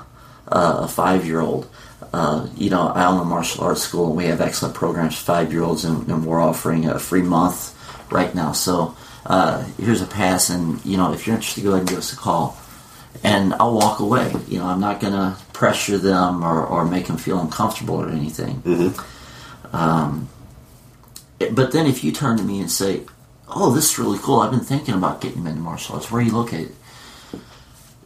a 0.48 0.88
five 0.88 1.26
year 1.26 1.40
old 1.40 1.68
uh, 2.12 2.48
you 2.56 2.70
know, 2.70 2.88
I 2.88 3.06
own 3.06 3.20
a 3.20 3.24
martial 3.24 3.64
arts 3.64 3.82
school 3.82 4.08
and 4.08 4.16
we 4.16 4.26
have 4.26 4.40
excellent 4.40 4.74
programs 4.74 5.16
for 5.16 5.24
five 5.24 5.52
year 5.52 5.62
olds, 5.62 5.84
and, 5.84 6.08
and, 6.08 6.24
we're 6.24 6.40
offering 6.40 6.86
a 6.86 6.98
free 6.98 7.22
month 7.22 7.74
right 8.10 8.34
now. 8.34 8.52
So 8.52 8.96
uh, 9.26 9.64
here's 9.78 10.02
a 10.02 10.06
pass, 10.06 10.50
and 10.50 10.84
you 10.84 10.96
know, 10.96 11.12
if 11.12 11.26
you're 11.26 11.36
interested, 11.36 11.64
go 11.64 11.70
ahead 11.70 11.80
and 11.80 11.88
give 11.88 11.98
us 11.98 12.12
a 12.12 12.16
call. 12.16 12.56
And 13.24 13.54
I'll 13.54 13.74
walk 13.74 14.00
away. 14.00 14.32
You 14.46 14.58
know, 14.58 14.66
I'm 14.66 14.80
not 14.80 15.00
going 15.00 15.14
to 15.14 15.36
pressure 15.54 15.96
them 15.96 16.44
or, 16.44 16.66
or 16.66 16.84
make 16.84 17.06
them 17.06 17.16
feel 17.16 17.40
uncomfortable 17.40 17.96
or 17.96 18.10
anything. 18.10 18.60
Mm-hmm. 18.60 19.74
Um, 19.74 20.28
but 21.38 21.72
then 21.72 21.86
if 21.86 22.04
you 22.04 22.12
turn 22.12 22.36
to 22.36 22.42
me 22.42 22.60
and 22.60 22.70
say, 22.70 23.02
"Oh, 23.48 23.74
this 23.74 23.92
is 23.92 23.98
really 23.98 24.18
cool. 24.20 24.40
I've 24.40 24.50
been 24.50 24.60
thinking 24.60 24.94
about 24.94 25.20
getting 25.20 25.46
into 25.46 25.60
martial 25.60 25.94
arts. 25.94 26.10
Where 26.10 26.20
are 26.20 26.24
you 26.24 26.32
located?" 26.32 26.74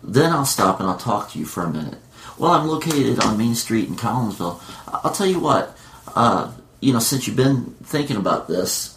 Then 0.02 0.32
I'll 0.32 0.46
stop 0.46 0.80
and 0.80 0.88
I'll 0.88 0.96
talk 0.96 1.30
to 1.32 1.38
you 1.38 1.44
for 1.44 1.62
a 1.62 1.70
minute 1.70 1.98
well, 2.40 2.52
I'm 2.52 2.66
located 2.66 3.20
on 3.20 3.36
Main 3.36 3.54
Street 3.54 3.88
in 3.88 3.96
Collinsville. 3.96 4.60
I'll 5.04 5.12
tell 5.12 5.26
you 5.26 5.38
what, 5.38 5.76
uh, 6.16 6.50
you 6.80 6.94
know, 6.94 6.98
since 6.98 7.26
you've 7.26 7.36
been 7.36 7.76
thinking 7.84 8.16
about 8.16 8.48
this, 8.48 8.96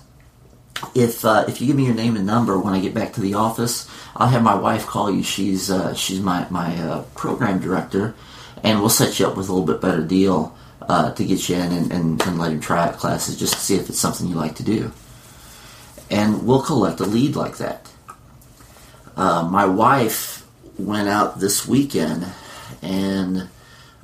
if 0.95 1.23
uh, 1.25 1.45
if 1.47 1.61
you 1.61 1.67
give 1.67 1.75
me 1.75 1.85
your 1.85 1.95
name 1.95 2.15
and 2.15 2.25
number 2.25 2.57
when 2.59 2.73
I 2.73 2.79
get 2.79 2.93
back 2.93 3.13
to 3.13 3.21
the 3.21 3.33
office, 3.35 3.89
I'll 4.15 4.27
have 4.27 4.43
my 4.43 4.55
wife 4.55 4.85
call 4.85 5.11
you. 5.11 5.23
She's 5.23 5.71
uh, 5.71 5.93
she's 5.93 6.19
my 6.19 6.47
my 6.49 6.75
uh, 6.77 7.03
program 7.15 7.59
director, 7.59 8.15
and 8.63 8.79
we'll 8.79 8.89
set 8.89 9.19
you 9.19 9.27
up 9.27 9.37
with 9.37 9.49
a 9.49 9.53
little 9.53 9.67
bit 9.67 9.81
better 9.81 10.03
deal 10.03 10.55
uh, 10.89 11.13
to 11.13 11.25
get 11.25 11.47
you 11.49 11.55
in 11.55 11.71
and, 11.71 11.91
and, 11.91 12.21
and 12.21 12.39
let 12.39 12.51
you 12.51 12.59
try 12.59 12.87
out 12.87 12.97
classes 12.97 13.37
just 13.37 13.53
to 13.53 13.59
see 13.59 13.75
if 13.75 13.89
it's 13.89 13.99
something 13.99 14.27
you 14.27 14.35
like 14.35 14.55
to 14.55 14.63
do. 14.63 14.91
And 16.09 16.45
we'll 16.45 16.61
collect 16.61 16.99
a 16.99 17.05
lead 17.05 17.35
like 17.35 17.57
that. 17.57 17.89
Uh, 19.15 19.47
my 19.49 19.65
wife 19.65 20.45
went 20.77 21.07
out 21.07 21.39
this 21.39 21.67
weekend 21.67 22.25
and 22.81 23.49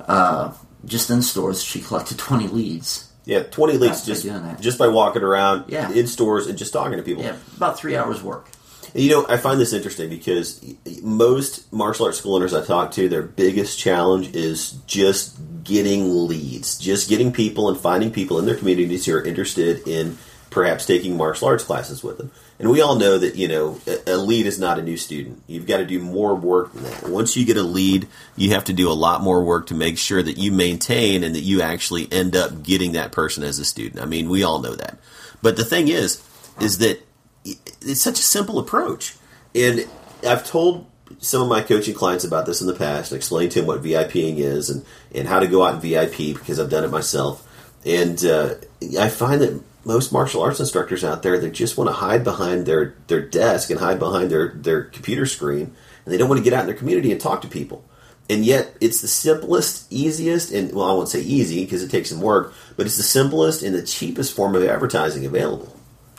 uh, 0.06 0.52
just 0.84 1.10
in 1.10 1.22
stores, 1.22 1.62
she 1.62 1.80
collected 1.80 2.18
20 2.18 2.48
leads. 2.48 3.09
Yeah, 3.24 3.42
20 3.42 3.74
leads 3.74 4.04
just 4.04 4.26
just 4.60 4.78
by 4.78 4.88
walking 4.88 5.22
around 5.22 5.66
yeah. 5.68 5.90
in 5.90 6.06
stores 6.06 6.46
and 6.46 6.56
just 6.56 6.72
talking 6.72 6.96
to 6.96 7.02
people. 7.02 7.22
Yeah, 7.22 7.36
about 7.56 7.78
three 7.78 7.96
hours 7.96 8.22
work. 8.22 8.48
And 8.94 9.04
you 9.04 9.10
know, 9.10 9.26
I 9.28 9.36
find 9.36 9.60
this 9.60 9.72
interesting 9.72 10.08
because 10.08 10.64
most 11.02 11.72
martial 11.72 12.06
arts 12.06 12.18
school 12.18 12.34
owners 12.34 12.54
I 12.54 12.64
talk 12.64 12.90
to, 12.92 13.08
their 13.08 13.22
biggest 13.22 13.78
challenge 13.78 14.34
is 14.34 14.72
just 14.86 15.38
getting 15.62 16.26
leads, 16.26 16.78
just 16.78 17.08
getting 17.08 17.32
people 17.32 17.68
and 17.68 17.78
finding 17.78 18.10
people 18.10 18.38
in 18.38 18.46
their 18.46 18.56
communities 18.56 19.06
who 19.06 19.14
are 19.14 19.22
interested 19.22 19.86
in 19.86 20.18
perhaps 20.50 20.84
taking 20.84 21.16
martial 21.16 21.48
arts 21.48 21.64
classes 21.64 22.02
with 22.02 22.18
them. 22.18 22.30
And 22.58 22.68
we 22.70 22.82
all 22.82 22.96
know 22.96 23.16
that, 23.16 23.36
you 23.36 23.48
know, 23.48 23.80
a, 24.06 24.16
lead 24.16 24.44
is 24.44 24.58
not 24.58 24.78
a 24.78 24.82
new 24.82 24.98
student. 24.98 25.42
You've 25.46 25.66
got 25.66 25.78
to 25.78 25.86
do 25.86 25.98
more 25.98 26.34
work 26.34 26.74
than 26.74 26.82
that. 26.82 27.08
Once 27.08 27.36
you 27.36 27.46
get 27.46 27.56
a 27.56 27.62
lead, 27.62 28.06
you 28.36 28.50
have 28.50 28.64
to 28.64 28.74
do 28.74 28.90
a 28.90 28.92
lot 28.92 29.22
more 29.22 29.42
work 29.42 29.68
to 29.68 29.74
make 29.74 29.96
sure 29.96 30.22
that 30.22 30.36
you 30.36 30.52
maintain 30.52 31.24
and 31.24 31.34
that 31.34 31.40
you 31.40 31.62
actually 31.62 32.12
end 32.12 32.36
up 32.36 32.62
getting 32.62 32.92
that 32.92 33.12
person 33.12 33.44
as 33.44 33.58
a 33.58 33.64
student. 33.64 34.02
I 34.02 34.06
mean, 34.06 34.28
we 34.28 34.42
all 34.42 34.60
know 34.60 34.74
that. 34.74 34.98
But 35.40 35.56
the 35.56 35.64
thing 35.64 35.88
is, 35.88 36.22
is 36.60 36.78
that 36.78 37.02
it's 37.44 38.02
such 38.02 38.18
a 38.18 38.22
simple 38.22 38.58
approach. 38.58 39.16
And 39.54 39.86
I've 40.26 40.46
told 40.46 40.86
some 41.18 41.42
of 41.42 41.48
my 41.48 41.62
coaching 41.62 41.94
clients 41.94 42.24
about 42.24 42.46
this 42.46 42.60
in 42.60 42.66
the 42.66 42.74
past 42.74 43.10
and 43.10 43.16
explained 43.16 43.52
to 43.52 43.60
them 43.60 43.66
what 43.66 43.82
VIPing 43.82 44.36
is 44.36 44.70
and, 44.70 44.84
and 45.14 45.26
how 45.26 45.40
to 45.40 45.46
go 45.46 45.64
out 45.64 45.74
and 45.74 45.82
VIP 45.82 46.36
because 46.38 46.60
I've 46.60 46.70
done 46.70 46.84
it 46.84 46.90
myself. 46.90 47.46
And 47.84 48.22
uh, 48.24 48.56
I 48.98 49.08
find 49.08 49.40
that 49.40 49.62
most 49.84 50.12
martial 50.12 50.42
arts 50.42 50.60
instructors 50.60 51.04
out 51.04 51.22
there 51.22 51.38
they 51.38 51.50
just 51.50 51.76
want 51.76 51.88
to 51.88 51.94
hide 51.94 52.24
behind 52.24 52.66
their, 52.66 52.94
their 53.06 53.20
desk 53.20 53.70
and 53.70 53.80
hide 53.80 53.98
behind 53.98 54.30
their, 54.30 54.48
their 54.48 54.84
computer 54.84 55.26
screen 55.26 55.74
and 56.04 56.12
they 56.12 56.18
don't 56.18 56.28
want 56.28 56.38
to 56.38 56.44
get 56.44 56.52
out 56.52 56.60
in 56.60 56.66
their 56.66 56.76
community 56.76 57.12
and 57.12 57.20
talk 57.20 57.42
to 57.42 57.48
people. 57.48 57.84
And 58.28 58.44
yet 58.44 58.76
it's 58.80 59.00
the 59.00 59.08
simplest 59.08 59.92
easiest 59.92 60.52
and 60.52 60.72
well 60.72 60.88
i 60.88 60.92
won't 60.92 61.08
say 61.08 61.20
easy 61.20 61.64
because 61.64 61.82
it 61.82 61.90
takes 61.90 62.10
some 62.10 62.20
work 62.20 62.54
but 62.76 62.86
it's 62.86 62.96
the 62.96 63.02
simplest 63.02 63.62
and 63.62 63.74
the 63.74 63.82
cheapest 63.82 64.34
form 64.36 64.54
of 64.54 64.64
advertising 64.64 65.26
available. 65.26 65.74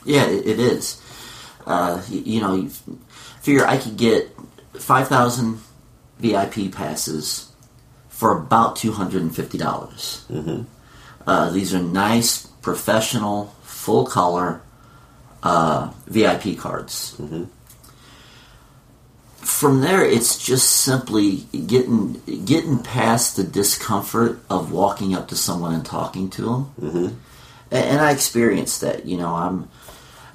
Yeah 0.06 0.28
it, 0.28 0.46
it 0.46 0.60
is. 0.60 1.02
Uh, 1.66 2.02
you, 2.10 2.20
you, 2.22 2.42
know 2.42 2.56
you 2.56 2.70
figure 3.42 3.66
i 3.66 3.78
could 3.78 3.96
get 3.96 4.30
5000 4.74 5.60
vip 6.20 6.74
passes 6.74 7.52
for 8.10 8.38
about 8.38 8.76
$250. 8.76 9.32
Mm-hmm. 9.32 10.62
uh, 11.26 11.50
these 11.52 11.74
are 11.74 11.82
nice 11.82 12.51
professional, 12.62 13.56
full 13.64 14.06
color 14.06 14.62
uh, 15.44 15.92
VIP 16.08 16.58
cards. 16.58 17.16
Mm-hmm. 17.20 17.46
From 19.38 19.82
there, 19.82 20.06
it's 20.06 20.44
just 20.44 20.70
simply 20.70 21.38
getting 21.66 22.22
getting 22.46 22.84
past 22.84 23.36
the 23.36 23.44
discomfort 23.44 24.40
of 24.50 24.72
walking 24.72 25.16
up 25.16 25.28
to 25.30 25.36
someone 25.36 25.74
and 25.74 25.86
talking 25.86 26.30
to 26.32 26.42
them. 26.44 26.72
Mm-hmm. 26.80 27.08
And, 27.72 27.86
and 27.86 28.02
I 28.02 28.12
experienced 28.12 28.82
that. 28.82 29.06
You 29.06 29.18
know, 29.18 29.34
I'm 29.34 29.68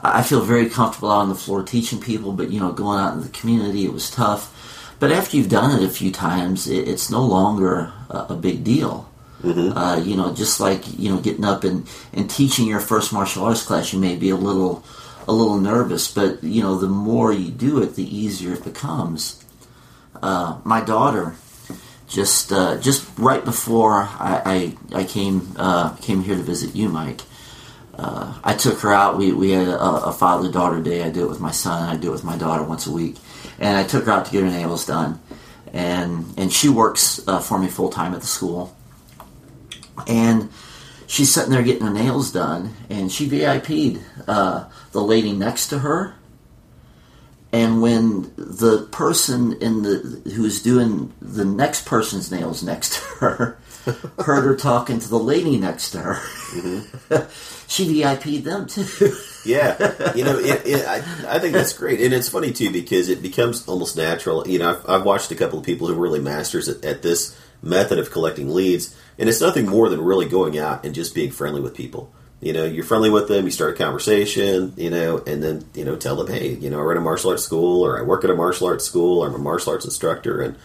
I 0.02 0.22
feel 0.22 0.40
very 0.40 0.68
comfortable 0.68 1.10
out 1.10 1.20
on 1.20 1.28
the 1.28 1.34
floor 1.34 1.62
teaching 1.62 2.00
people, 2.00 2.32
but 2.32 2.50
you 2.50 2.60
know, 2.60 2.72
going 2.72 2.98
out 3.00 3.14
in 3.14 3.22
the 3.22 3.28
community, 3.28 3.84
it 3.84 3.92
was 3.92 4.10
tough. 4.10 4.52
But 4.98 5.12
after 5.12 5.36
you've 5.36 5.48
done 5.48 5.78
it 5.78 5.84
a 5.84 5.90
few 5.90 6.10
times, 6.10 6.66
it, 6.66 6.88
it's 6.88 7.10
no 7.10 7.24
longer 7.24 7.92
a, 8.10 8.26
a 8.30 8.36
big 8.36 8.64
deal. 8.64 9.10
Mm-hmm. 9.46 9.78
Uh, 9.78 9.96
you 9.98 10.16
know, 10.16 10.34
just 10.34 10.58
like 10.58 10.82
you 10.98 11.08
know, 11.08 11.20
getting 11.20 11.44
up 11.44 11.62
and, 11.62 11.88
and 12.12 12.28
teaching 12.28 12.66
your 12.66 12.80
first 12.80 13.12
martial 13.12 13.44
arts 13.44 13.62
class, 13.62 13.92
you 13.92 14.00
may 14.00 14.16
be 14.16 14.30
a 14.30 14.36
little 14.36 14.84
a 15.28 15.32
little 15.32 15.58
nervous, 15.58 16.12
but 16.12 16.42
you 16.42 16.62
know, 16.62 16.76
the 16.76 16.88
more 16.88 17.32
you 17.32 17.52
do 17.52 17.80
it, 17.80 17.94
the 17.94 18.16
easier 18.16 18.54
it 18.54 18.64
becomes. 18.64 19.44
Uh, 20.20 20.58
my 20.64 20.80
daughter, 20.80 21.36
just 22.08 22.52
uh, 22.52 22.76
just 22.78 23.08
right 23.18 23.44
before 23.44 24.02
I 24.02 24.74
I, 24.92 25.00
I 25.00 25.04
came 25.04 25.54
uh, 25.56 25.94
came 25.96 26.24
here 26.24 26.34
to 26.34 26.42
visit 26.42 26.74
you, 26.74 26.88
Mike. 26.88 27.20
Uh, 27.94 28.34
I 28.42 28.54
took 28.54 28.80
her 28.80 28.92
out. 28.92 29.16
We, 29.16 29.32
we 29.32 29.52
had 29.52 29.68
a, 29.68 29.80
a 29.80 30.12
father 30.12 30.50
daughter 30.50 30.82
day. 30.82 31.02
I 31.02 31.10
do 31.10 31.24
it 31.24 31.28
with 31.30 31.40
my 31.40 31.52
son. 31.52 31.88
I 31.88 31.96
do 31.96 32.08
it 32.08 32.12
with 32.12 32.24
my 32.24 32.36
daughter 32.36 32.64
once 32.64 32.86
a 32.86 32.92
week, 32.92 33.16
and 33.60 33.76
I 33.76 33.84
took 33.84 34.06
her 34.06 34.10
out 34.10 34.26
to 34.26 34.32
get 34.32 34.42
her 34.42 34.50
nails 34.50 34.86
done. 34.86 35.20
And 35.72 36.34
and 36.36 36.52
she 36.52 36.68
works 36.68 37.26
uh, 37.28 37.38
for 37.38 37.60
me 37.60 37.68
full 37.68 37.90
time 37.90 38.12
at 38.12 38.22
the 38.22 38.26
school 38.26 38.75
and 40.06 40.50
she's 41.06 41.32
sitting 41.32 41.50
there 41.50 41.62
getting 41.62 41.86
her 41.86 41.92
nails 41.92 42.32
done, 42.32 42.74
and 42.90 43.10
she 43.10 43.28
VIP'd 43.28 44.00
uh, 44.28 44.64
the 44.92 45.02
lady 45.02 45.32
next 45.32 45.68
to 45.68 45.80
her. 45.80 46.14
And 47.52 47.80
when 47.80 48.32
the 48.36 48.88
person 48.90 49.54
in 49.62 49.82
the 49.82 50.22
who's 50.34 50.62
doing 50.62 51.12
the 51.22 51.44
next 51.44 51.86
person's 51.86 52.30
nails 52.30 52.62
next 52.62 52.94
to 52.94 53.00
her 53.18 53.58
heard 54.18 54.42
her 54.42 54.56
talking 54.56 54.98
to 54.98 55.08
the 55.08 55.18
lady 55.18 55.56
next 55.56 55.92
to 55.92 55.98
her, 56.00 56.14
mm-hmm. 56.14 57.66
she 57.68 58.02
VIP'd 58.02 58.44
them 58.44 58.66
too. 58.66 59.16
yeah, 59.44 60.12
you 60.14 60.24
know, 60.24 60.38
it, 60.38 60.66
it, 60.66 60.86
I, 60.86 60.96
I, 61.28 61.38
think 61.38 61.54
that's 61.54 61.72
great, 61.72 62.00
and 62.00 62.12
it's 62.12 62.28
funny 62.28 62.52
too 62.52 62.70
because 62.70 63.08
it 63.08 63.22
becomes 63.22 63.66
almost 63.68 63.96
natural. 63.96 64.46
You 64.46 64.58
know, 64.58 64.70
I've, 64.70 64.90
I've 64.90 65.04
watched 65.04 65.30
a 65.30 65.36
couple 65.36 65.58
of 65.58 65.64
people 65.64 65.86
who 65.86 65.94
are 65.94 65.98
really 66.00 66.20
masters 66.20 66.68
at, 66.68 66.84
at 66.84 67.02
this 67.02 67.38
method 67.62 67.98
of 67.98 68.10
collecting 68.10 68.52
leads 68.52 68.94
and 69.18 69.28
it's 69.28 69.40
nothing 69.40 69.66
more 69.66 69.88
than 69.88 70.00
really 70.00 70.26
going 70.26 70.58
out 70.58 70.84
and 70.84 70.94
just 70.94 71.14
being 71.14 71.30
friendly 71.30 71.60
with 71.60 71.74
people. 71.74 72.12
You 72.40 72.52
know, 72.52 72.64
you're 72.64 72.84
friendly 72.84 73.08
with 73.08 73.28
them, 73.28 73.46
you 73.46 73.50
start 73.50 73.74
a 73.74 73.78
conversation, 73.78 74.74
you 74.76 74.90
know, 74.90 75.18
and 75.26 75.42
then, 75.42 75.64
you 75.74 75.84
know, 75.84 75.96
tell 75.96 76.16
them, 76.16 76.26
hey, 76.26 76.50
you 76.50 76.68
know, 76.68 76.78
I 76.78 76.82
run 76.82 76.98
a 76.98 77.00
martial 77.00 77.30
arts 77.30 77.42
school 77.42 77.82
or 77.82 77.98
I 77.98 78.02
work 78.02 78.24
at 78.24 78.30
a 78.30 78.34
martial 78.34 78.66
arts 78.66 78.84
school 78.84 79.20
or 79.20 79.28
I'm 79.28 79.34
a 79.34 79.38
martial 79.38 79.72
arts 79.72 79.86
instructor 79.86 80.42
and, 80.42 80.56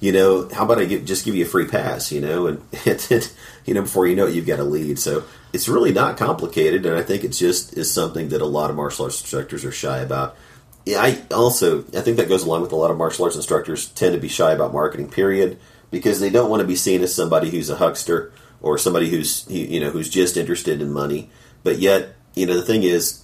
you 0.00 0.12
know, 0.12 0.50
how 0.52 0.64
about 0.64 0.80
I 0.80 0.84
just 0.84 1.24
give 1.24 1.34
you 1.34 1.46
a 1.46 1.48
free 1.48 1.66
pass, 1.66 2.12
you 2.12 2.20
know, 2.20 2.46
and, 2.46 2.62
and, 2.86 3.32
you 3.64 3.72
know, 3.72 3.82
before 3.82 4.06
you 4.06 4.16
know 4.16 4.26
it, 4.26 4.34
you've 4.34 4.46
got 4.46 4.58
a 4.58 4.64
lead. 4.64 4.98
So 4.98 5.24
it's 5.54 5.66
really 5.66 5.92
not 5.92 6.18
complicated. 6.18 6.84
And 6.84 6.94
I 6.94 7.02
think 7.02 7.24
it 7.24 7.28
just 7.28 7.72
is 7.72 7.90
something 7.90 8.28
that 8.28 8.42
a 8.42 8.46
lot 8.46 8.68
of 8.68 8.76
martial 8.76 9.06
arts 9.06 9.22
instructors 9.22 9.64
are 9.64 9.72
shy 9.72 10.00
about. 10.00 10.36
Yeah, 10.84 11.00
I 11.00 11.22
also, 11.32 11.84
I 11.96 12.02
think 12.02 12.18
that 12.18 12.28
goes 12.28 12.44
along 12.44 12.60
with 12.60 12.72
a 12.72 12.76
lot 12.76 12.90
of 12.90 12.98
martial 12.98 13.24
arts 13.24 13.36
instructors 13.36 13.88
tend 13.88 14.14
to 14.14 14.20
be 14.20 14.28
shy 14.28 14.52
about 14.52 14.74
marketing, 14.74 15.08
period 15.08 15.58
because 15.94 16.18
they 16.18 16.28
don't 16.28 16.50
want 16.50 16.60
to 16.60 16.66
be 16.66 16.74
seen 16.74 17.02
as 17.02 17.14
somebody 17.14 17.50
who's 17.50 17.70
a 17.70 17.76
huckster 17.76 18.32
or 18.60 18.76
somebody 18.76 19.08
who's 19.08 19.48
you 19.48 19.78
know 19.78 19.90
who's 19.90 20.10
just 20.10 20.36
interested 20.36 20.82
in 20.82 20.92
money. 20.92 21.30
But 21.62 21.78
yet, 21.78 22.16
you 22.34 22.46
know, 22.46 22.54
the 22.54 22.62
thing 22.62 22.82
is, 22.82 23.22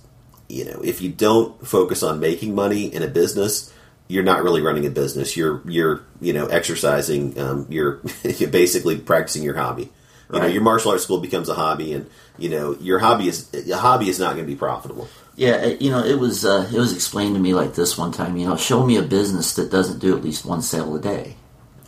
you 0.48 0.64
know, 0.64 0.80
if 0.84 1.02
you 1.02 1.10
don't 1.10 1.66
focus 1.66 2.04
on 2.04 2.20
making 2.20 2.54
money 2.54 2.86
in 2.86 3.02
a 3.02 3.08
business, 3.08 3.72
you're 4.06 4.22
not 4.22 4.44
really 4.44 4.60
running 4.60 4.86
a 4.86 4.90
business. 4.90 5.36
You're 5.36 5.68
you're 5.68 6.04
you 6.20 6.32
know 6.32 6.46
exercising. 6.46 7.36
Um, 7.40 7.66
you're, 7.70 8.02
you're 8.22 8.50
basically 8.50 8.98
practicing 8.98 9.42
your 9.42 9.56
hobby. 9.56 9.82
You 9.82 10.38
right. 10.38 10.42
know, 10.42 10.46
your 10.46 10.62
martial 10.62 10.92
arts 10.92 11.02
school 11.02 11.18
becomes 11.18 11.48
a 11.48 11.54
hobby, 11.54 11.92
and 11.92 12.08
you 12.38 12.50
know 12.50 12.76
your 12.76 13.00
hobby 13.00 13.26
is 13.26 13.52
a 13.52 13.78
hobby 13.78 14.08
is 14.08 14.20
not 14.20 14.34
going 14.34 14.46
to 14.46 14.52
be 14.52 14.56
profitable. 14.56 15.08
Yeah, 15.34 15.66
you 15.66 15.90
know, 15.90 16.04
it 16.04 16.20
was 16.20 16.44
uh, 16.44 16.70
it 16.72 16.78
was 16.78 16.94
explained 16.94 17.34
to 17.34 17.40
me 17.40 17.52
like 17.52 17.74
this 17.74 17.98
one 17.98 18.12
time. 18.12 18.36
You 18.36 18.46
know, 18.46 18.56
show 18.56 18.86
me 18.86 18.96
a 18.96 19.02
business 19.02 19.54
that 19.54 19.72
doesn't 19.72 19.98
do 19.98 20.16
at 20.16 20.22
least 20.22 20.44
one 20.44 20.62
sale 20.62 20.94
a 20.94 21.00
day. 21.00 21.34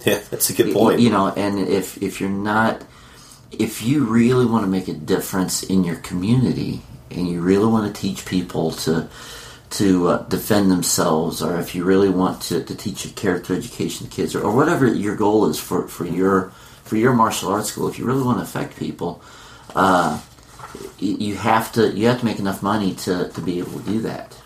Yeah, 0.06 0.20
that's 0.30 0.50
a 0.50 0.52
good 0.52 0.72
point. 0.72 0.98
You 1.00 1.10
know, 1.10 1.28
and 1.28 1.60
if 1.60 2.02
if 2.02 2.20
you're 2.20 2.28
not, 2.28 2.82
if 3.52 3.82
you 3.82 4.04
really 4.04 4.46
want 4.46 4.64
to 4.64 4.70
make 4.70 4.88
a 4.88 4.94
difference 4.94 5.62
in 5.62 5.84
your 5.84 5.96
community, 5.96 6.82
and 7.10 7.28
you 7.28 7.40
really 7.40 7.66
want 7.66 7.94
to 7.94 8.00
teach 8.00 8.26
people 8.26 8.72
to 8.72 9.08
to 9.72 10.08
uh, 10.08 10.22
defend 10.24 10.70
themselves, 10.70 11.40
or 11.42 11.58
if 11.58 11.74
you 11.74 11.84
really 11.84 12.10
want 12.10 12.42
to, 12.42 12.62
to 12.62 12.74
teach 12.74 13.06
a 13.06 13.10
character 13.10 13.54
education 13.54 14.06
to 14.06 14.14
kids, 14.14 14.34
or, 14.34 14.42
or 14.42 14.54
whatever 14.54 14.86
your 14.86 15.16
goal 15.16 15.48
is 15.48 15.58
for, 15.58 15.88
for 15.88 16.04
your 16.04 16.52
for 16.84 16.96
your 16.96 17.14
martial 17.14 17.50
arts 17.50 17.68
school, 17.68 17.88
if 17.88 17.98
you 17.98 18.04
really 18.04 18.22
want 18.22 18.38
to 18.38 18.42
affect 18.42 18.76
people, 18.76 19.22
uh, 19.74 20.20
you 20.98 21.36
have 21.36 21.72
to 21.72 21.90
you 21.92 22.06
have 22.08 22.20
to 22.20 22.24
make 22.24 22.38
enough 22.38 22.62
money 22.62 22.94
to, 22.94 23.28
to 23.30 23.40
be 23.40 23.58
able 23.58 23.78
to 23.80 23.86
do 23.86 24.00
that. 24.00 24.36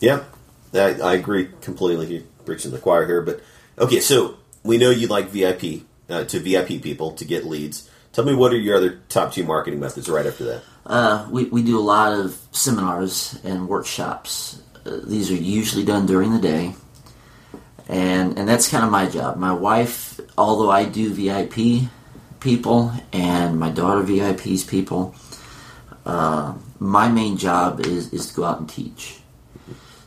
Yeah, 0.00 0.24
I, 0.72 0.94
I 1.00 1.14
agree 1.14 1.50
completely. 1.60 2.06
You're 2.06 2.22
preaching 2.44 2.70
the 2.70 2.78
choir 2.78 3.06
here, 3.06 3.22
but 3.22 3.40
okay, 3.78 4.00
so 4.00 4.36
we 4.68 4.76
know 4.76 4.90
you 4.90 5.06
like 5.06 5.30
VIP 5.30 5.86
uh, 6.10 6.24
to 6.24 6.38
VIP 6.38 6.82
people 6.82 7.12
to 7.12 7.24
get 7.24 7.46
leads. 7.46 7.88
Tell 8.12 8.22
me 8.22 8.34
what 8.34 8.52
are 8.52 8.58
your 8.58 8.76
other 8.76 9.00
top 9.08 9.32
two 9.32 9.42
marketing 9.42 9.80
methods 9.80 10.10
right 10.10 10.26
after 10.26 10.44
that? 10.44 10.62
Uh, 10.84 11.26
we, 11.30 11.44
we 11.44 11.62
do 11.62 11.78
a 11.78 11.80
lot 11.80 12.12
of 12.12 12.38
seminars 12.52 13.40
and 13.44 13.66
workshops. 13.66 14.60
Uh, 14.84 15.00
these 15.04 15.30
are 15.30 15.36
usually 15.36 15.86
done 15.86 16.04
during 16.04 16.32
the 16.32 16.38
day. 16.38 16.74
And, 17.88 18.38
and 18.38 18.46
that's 18.46 18.68
kind 18.68 18.84
of 18.84 18.90
my 18.90 19.08
job. 19.08 19.38
My 19.38 19.54
wife, 19.54 20.20
although 20.36 20.70
I 20.70 20.84
do 20.84 21.14
VIP 21.14 21.88
people 22.40 22.92
and 23.10 23.58
my 23.58 23.70
daughter 23.70 24.02
VIPs 24.02 24.68
people, 24.68 25.14
uh, 26.04 26.52
my 26.78 27.08
main 27.08 27.38
job 27.38 27.80
is, 27.86 28.12
is 28.12 28.28
to 28.28 28.34
go 28.34 28.44
out 28.44 28.60
and 28.60 28.68
teach. 28.68 29.20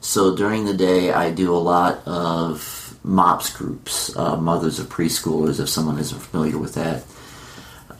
So 0.02 0.36
during 0.36 0.66
the 0.66 0.76
day, 0.76 1.12
I 1.12 1.32
do 1.32 1.52
a 1.52 1.58
lot 1.58 2.08
of 2.08 2.81
MOPS 3.04 3.56
groups, 3.56 4.16
uh, 4.16 4.38
mothers 4.38 4.80
of 4.80 4.88
preschoolers, 4.90 5.60
if 5.60 5.70
someone 5.70 5.98
isn't 5.98 6.20
familiar 6.20 6.58
with 6.58 6.76
that. 6.76 7.04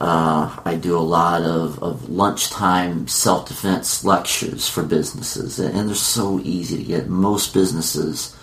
Uh, 0.00 0.58
I 0.64 0.74
do 0.74 0.96
a 0.96 1.00
lot 1.00 1.42
of, 1.42 1.80
of 1.82 2.08
lunchtime 2.08 3.06
self 3.06 3.48
defense 3.48 4.04
lectures 4.04 4.68
for 4.68 4.82
businesses, 4.82 5.58
and 5.58 5.88
they're 5.88 5.94
so 5.94 6.40
easy 6.40 6.78
to 6.78 6.82
get. 6.82 7.08
Most 7.08 7.54
businesses 7.54 8.36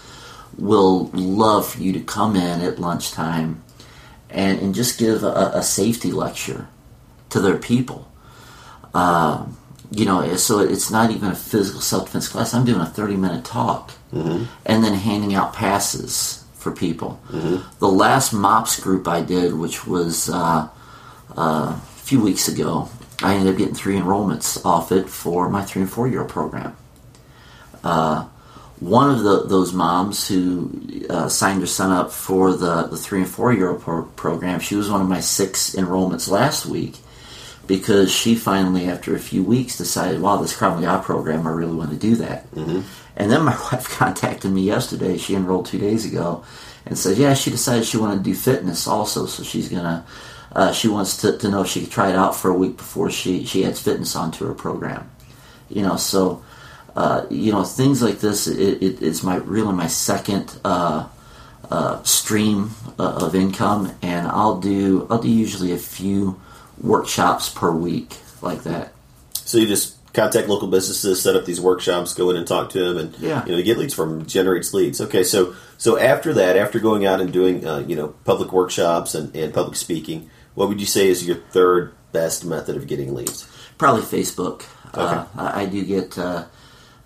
will 0.57 1.09
love 1.13 1.67
for 1.67 1.81
you 1.81 1.93
to 1.93 1.99
come 1.99 2.35
in 2.35 2.61
at 2.61 2.79
lunchtime 2.79 3.63
and, 4.29 4.59
and 4.59 4.75
just 4.75 4.99
give 4.99 5.23
a, 5.23 5.51
a 5.53 5.63
safety 5.63 6.11
lecture 6.11 6.67
to 7.29 7.39
their 7.39 7.57
people. 7.57 8.09
Uh, 8.93 9.45
you 9.91 10.05
know, 10.05 10.35
so 10.35 10.59
it's 10.59 10.91
not 10.91 11.11
even 11.11 11.31
a 11.31 11.35
physical 11.35 11.81
self 11.81 12.05
defense 12.05 12.27
class. 12.27 12.53
I'm 12.53 12.65
doing 12.65 12.81
a 12.81 12.85
30 12.85 13.17
minute 13.17 13.43
talk 13.43 13.91
mm-hmm. 14.13 14.45
and 14.65 14.83
then 14.83 14.93
handing 14.93 15.33
out 15.33 15.53
passes 15.53 16.45
for 16.59 16.71
people. 16.71 17.19
Mm-hmm. 17.29 17.79
The 17.79 17.87
last 17.87 18.33
MOPS 18.33 18.79
group 18.79 19.07
I 19.07 19.21
did, 19.21 19.53
which 19.53 19.87
was 19.87 20.29
uh, 20.29 20.67
uh, 21.35 21.41
a 21.41 21.81
few 21.95 22.21
weeks 22.21 22.47
ago, 22.47 22.89
I 23.23 23.35
ended 23.35 23.53
up 23.53 23.57
getting 23.57 23.75
three 23.75 23.95
enrollments 23.95 24.63
off 24.65 24.91
it 24.91 25.09
for 25.09 25.49
my 25.49 25.63
three 25.63 25.81
and 25.81 25.91
four 25.91 26.07
year 26.07 26.21
old 26.21 26.29
program. 26.29 26.75
Uh, 27.83 28.27
one 28.79 29.09
of 29.09 29.23
the, 29.23 29.45
those 29.45 29.73
moms 29.73 30.27
who 30.27 30.71
uh, 31.09 31.27
signed 31.27 31.61
her 31.61 31.67
son 31.67 31.91
up 31.91 32.11
for 32.11 32.53
the, 32.53 32.83
the 32.83 32.97
three 32.97 33.21
and 33.21 33.29
four 33.29 33.51
year 33.53 33.71
old 33.71 33.81
pro- 33.81 34.03
program, 34.03 34.59
she 34.59 34.75
was 34.75 34.89
one 34.89 35.01
of 35.01 35.09
my 35.09 35.19
six 35.19 35.75
enrollments 35.75 36.29
last 36.29 36.65
week 36.65 36.95
because 37.67 38.11
she 38.11 38.35
finally, 38.35 38.89
after 38.89 39.15
a 39.15 39.19
few 39.19 39.43
weeks, 39.43 39.77
decided, 39.77 40.21
wow, 40.21 40.37
this 40.37 40.57
Krav 40.57 40.81
Maga 40.81 41.03
program, 41.03 41.45
I 41.45 41.51
really 41.51 41.75
want 41.75 41.91
to 41.91 41.97
do 41.97 42.15
that. 42.15 42.49
Mm-hmm. 42.51 42.81
And 43.15 43.31
then 43.31 43.43
my 43.43 43.51
wife 43.71 43.89
contacted 43.89 44.51
me 44.51 44.61
yesterday. 44.61 45.17
She 45.17 45.35
enrolled 45.35 45.65
two 45.65 45.79
days 45.79 46.05
ago 46.05 46.43
and 46.85 46.97
said, 46.97 47.17
yeah, 47.17 47.33
she 47.33 47.51
decided 47.51 47.85
she 47.85 47.97
wanted 47.97 48.17
to 48.17 48.23
do 48.23 48.35
fitness 48.35 48.87
also, 48.87 49.25
so 49.25 49.43
she's 49.43 49.69
to. 49.69 50.03
Uh, 50.51 50.71
she 50.71 50.87
wants 50.87 51.17
to, 51.17 51.37
to 51.37 51.47
know 51.47 51.61
if 51.61 51.67
she 51.67 51.81
could 51.81 51.91
try 51.91 52.09
it 52.09 52.15
out 52.15 52.35
for 52.35 52.49
a 52.49 52.53
week 52.55 52.75
before 52.77 53.11
she, 53.11 53.45
she 53.45 53.63
adds 53.63 53.79
fitness 53.79 54.15
onto 54.15 54.47
her 54.47 54.53
program. 54.55 55.09
You 55.69 55.83
know, 55.83 55.95
so 55.95 56.43
uh, 56.95 57.25
you 57.29 57.51
know, 57.51 57.63
things 57.63 58.01
like 58.01 58.19
this. 58.19 58.47
It, 58.47 58.83
it, 58.83 59.01
it's 59.01 59.23
my 59.23 59.35
really 59.37 59.73
my 59.73 59.87
second 59.87 60.59
uh, 60.65 61.07
uh, 61.69 62.03
stream 62.03 62.71
uh, 62.97 63.19
of 63.21 63.35
income, 63.35 63.95
and 64.01 64.27
I'll 64.27 64.59
do 64.59 65.07
I'll 65.09 65.21
do 65.21 65.29
usually 65.29 65.71
a 65.71 65.77
few 65.77 66.39
workshops 66.81 67.49
per 67.49 67.71
week 67.71 68.17
like 68.41 68.63
that. 68.63 68.91
So 69.33 69.57
you 69.57 69.67
just 69.67 69.98
contact 70.19 70.49
local 70.49 70.67
businesses, 70.67 71.21
set 71.21 71.35
up 71.35 71.45
these 71.45 71.61
workshops, 71.61 72.13
go 72.13 72.29
in 72.29 72.35
and 72.35 72.45
talk 72.45 72.69
to 72.71 72.79
them, 72.79 72.97
and 72.97 73.17
yeah. 73.19 73.45
you 73.45 73.55
know 73.55 73.61
get 73.61 73.77
leads 73.77 73.93
from 73.93 74.25
generates 74.25 74.73
leads. 74.73 74.99
Okay, 74.99 75.23
so 75.23 75.55
so 75.77 75.97
after 75.97 76.33
that, 76.33 76.57
after 76.57 76.79
going 76.79 77.05
out 77.05 77.21
and 77.21 77.31
doing 77.31 77.65
uh, 77.65 77.79
you 77.79 77.95
know 77.95 78.09
public 78.25 78.51
workshops 78.51 79.15
and, 79.15 79.33
and 79.35 79.53
public 79.53 79.77
speaking, 79.77 80.29
what 80.55 80.67
would 80.67 80.79
you 80.81 80.85
say 80.85 81.07
is 81.07 81.25
your 81.25 81.37
third 81.37 81.93
best 82.11 82.43
method 82.43 82.75
of 82.75 82.87
getting 82.87 83.13
leads? 83.13 83.47
Probably 83.77 84.01
Facebook. 84.01 84.65
Okay. 84.89 85.01
Uh, 85.01 85.25
I, 85.37 85.61
I 85.61 85.65
do 85.67 85.85
get 85.85 86.17
uh, 86.17 86.45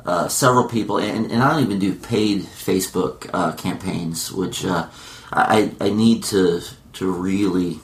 uh, 0.05 0.27
several 0.27 0.67
people, 0.67 0.97
and, 0.97 1.31
and 1.31 1.43
I 1.43 1.51
don't 1.51 1.63
even 1.63 1.79
do 1.79 1.93
paid 1.93 2.41
Facebook 2.41 3.29
uh, 3.33 3.51
campaigns, 3.53 4.31
which 4.31 4.65
uh, 4.65 4.87
I, 5.31 5.71
I 5.79 5.89
need 5.89 6.23
to 6.25 6.61
to 6.93 7.11
really 7.11 7.79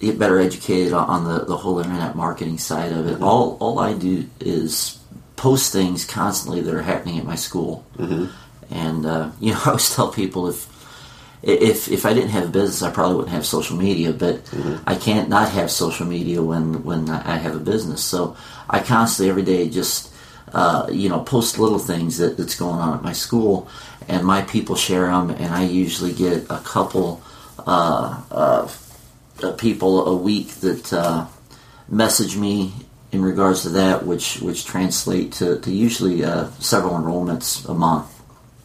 get 0.00 0.18
better 0.18 0.38
educated 0.38 0.92
on 0.92 1.24
the, 1.24 1.44
the 1.44 1.56
whole 1.56 1.78
internet 1.78 2.14
marketing 2.14 2.58
side 2.58 2.92
of 2.92 3.06
it. 3.06 3.22
All 3.22 3.56
all 3.60 3.78
I 3.78 3.94
do 3.94 4.28
is 4.40 4.98
post 5.36 5.72
things 5.72 6.04
constantly 6.04 6.60
that 6.62 6.74
are 6.74 6.82
happening 6.82 7.18
at 7.18 7.24
my 7.24 7.36
school, 7.36 7.84
mm-hmm. 7.96 8.26
and 8.74 9.06
uh, 9.06 9.30
you 9.40 9.52
know 9.52 9.60
I 9.64 9.68
always 9.68 9.94
tell 9.94 10.12
people 10.12 10.48
if 10.48 10.68
if 11.42 11.88
if 11.90 12.06
I 12.06 12.12
didn't 12.12 12.30
have 12.30 12.44
a 12.44 12.48
business, 12.48 12.82
I 12.82 12.90
probably 12.90 13.16
wouldn't 13.16 13.34
have 13.34 13.46
social 13.46 13.76
media. 13.76 14.12
But 14.12 14.44
mm-hmm. 14.46 14.82
I 14.86 14.96
can't 14.96 15.28
not 15.28 15.50
have 15.50 15.70
social 15.70 16.06
media 16.06 16.42
when 16.42 16.84
when 16.84 17.08
I 17.08 17.36
have 17.36 17.54
a 17.54 17.60
business. 17.60 18.02
So 18.02 18.36
I 18.68 18.80
constantly 18.80 19.30
every 19.30 19.44
day 19.44 19.68
just 19.68 20.12
uh, 20.52 20.88
you 20.90 21.08
know 21.08 21.20
post 21.20 21.58
little 21.58 21.78
things 21.78 22.18
that, 22.18 22.36
that's 22.36 22.56
going 22.56 22.80
on 22.80 22.98
at 22.98 23.02
my 23.02 23.12
school, 23.12 23.68
and 24.08 24.26
my 24.26 24.42
people 24.42 24.76
share 24.76 25.06
them, 25.06 25.30
and 25.30 25.54
I 25.54 25.64
usually 25.64 26.12
get 26.12 26.44
a 26.50 26.58
couple 26.58 27.22
uh, 27.66 28.20
uh, 28.30 28.68
people 29.58 30.06
a 30.06 30.16
week 30.16 30.48
that 30.56 30.92
uh, 30.92 31.26
message 31.88 32.36
me 32.36 32.72
in 33.12 33.22
regards 33.22 33.62
to 33.62 33.70
that, 33.70 34.04
which 34.04 34.40
which 34.40 34.64
translate 34.64 35.32
to, 35.32 35.58
to 35.60 35.70
usually 35.70 36.24
uh, 36.24 36.50
several 36.58 36.94
enrollments 36.94 37.68
a 37.68 37.74
month. 37.74 38.12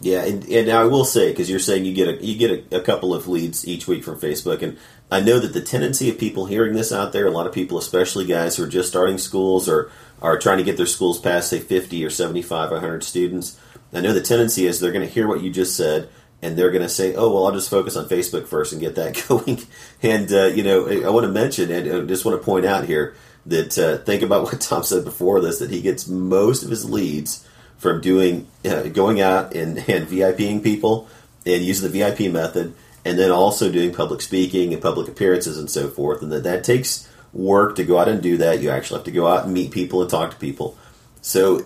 Yeah, 0.02 0.24
and, 0.24 0.44
and 0.50 0.70
I 0.72 0.86
will 0.86 1.06
say 1.06 1.30
because 1.30 1.50
you're 1.50 1.60
saying 1.60 1.86
you 1.86 1.94
get 1.94 2.08
a 2.08 2.26
you 2.26 2.38
get 2.38 2.52
a, 2.72 2.80
a, 2.80 2.82
couple 2.82 3.14
of 3.14 3.28
leads 3.28 3.68
each 3.68 3.88
week 3.88 4.04
from 4.04 4.20
Facebook, 4.20 4.64
and 4.64 4.78
I 5.12 5.20
know 5.22 5.40
that 5.40 5.54
the 5.54 5.62
tendency 5.62 6.10
of 6.10 6.18
people 6.18 6.48
hearing 6.48 6.74
this 6.74 6.92
out 6.92 7.14
there, 7.14 7.28
a 7.28 7.32
lot 7.32 7.46
of 7.46 7.54
people, 7.54 7.78
especially 7.78 8.26
guys 8.26 8.56
who 8.56 8.64
are 8.64 8.68
just 8.68 8.90
starting 8.90 9.20
schools 9.20 9.70
or 9.70 9.92
are 10.22 10.40
trying 10.40 10.58
to 10.58 10.64
get 10.64 10.78
their 10.78 10.86
schools 10.88 11.20
past 11.20 11.50
say 11.50 11.60
50 11.60 12.04
or 12.04 12.10
75, 12.10 12.72
100 12.72 13.04
students. 13.04 13.60
I 13.94 14.02
know 14.02 14.14
the 14.14 14.22
tendency 14.22 14.66
is 14.66 14.80
they're 14.80 14.92
going 14.92 15.06
to 15.06 15.14
hear 15.14 15.28
what 15.28 15.42
you 15.42 15.52
just 15.52 15.76
said 15.76 16.10
and 16.42 16.58
they're 16.58 16.72
going 16.72 16.82
to 16.82 16.90
say, 16.90 17.16
"Oh, 17.16 17.34
well, 17.34 17.46
I'll 17.46 17.52
just 17.52 17.70
focus 17.70 17.96
on 17.96 18.10
Facebook 18.10 18.48
first 18.48 18.72
and 18.72 18.82
get 18.82 18.96
that 18.96 19.24
going." 19.28 19.62
And 20.02 20.32
uh, 20.32 20.46
you 20.46 20.64
know, 20.64 20.88
I, 20.88 21.08
I 21.08 21.10
want 21.10 21.26
to 21.26 21.32
mention 21.32 21.72
and 21.72 21.92
I 21.92 22.02
just 22.06 22.26
want 22.26 22.40
to 22.40 22.46
point 22.46 22.66
out 22.66 22.86
here 22.86 23.16
that 23.46 23.78
uh, 23.78 23.98
think 24.04 24.24
about 24.24 24.44
what 24.46 24.62
Tom 24.62 24.84
said 24.84 25.04
before 25.04 25.42
this 25.42 25.60
that 25.60 25.70
he 25.70 25.82
gets 25.82 26.08
most 26.08 26.64
of 26.64 26.70
his 26.70 26.90
leads 26.90 27.48
from 27.78 28.02
doing 28.02 28.48
uh, 28.66 28.84
going 28.84 29.22
out 29.22 29.56
and, 29.56 29.78
and 29.90 30.08
VIPing 30.08 30.64
people 30.64 31.08
and 31.46 31.64
using 31.64 31.92
the 31.92 32.00
VIP 32.00 32.32
method, 32.32 32.74
and 33.04 33.18
then 33.18 33.32
also 33.32 33.72
doing 33.72 33.94
public 33.94 34.22
speaking 34.22 34.74
and 34.74 34.82
public 34.82 35.08
appearances 35.08 35.58
and 35.58 35.70
so 35.70 35.90
forth, 35.90 36.22
and 36.22 36.32
that 36.32 36.44
that 36.44 36.64
takes 36.64 37.10
work 37.34 37.76
to 37.76 37.84
go 37.84 37.98
out 37.98 38.08
and 38.08 38.22
do 38.22 38.38
that. 38.38 38.62
You 38.62 38.70
actually 38.70 39.00
have 39.00 39.06
to 39.06 39.12
go 39.12 39.28
out 39.28 39.46
and 39.46 39.54
meet 39.54 39.72
people 39.72 40.02
and 40.02 40.10
talk 40.10 40.32
to 40.32 40.38
people. 40.38 40.78
So, 41.22 41.66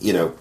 you 0.00 0.12
know, 0.12 0.34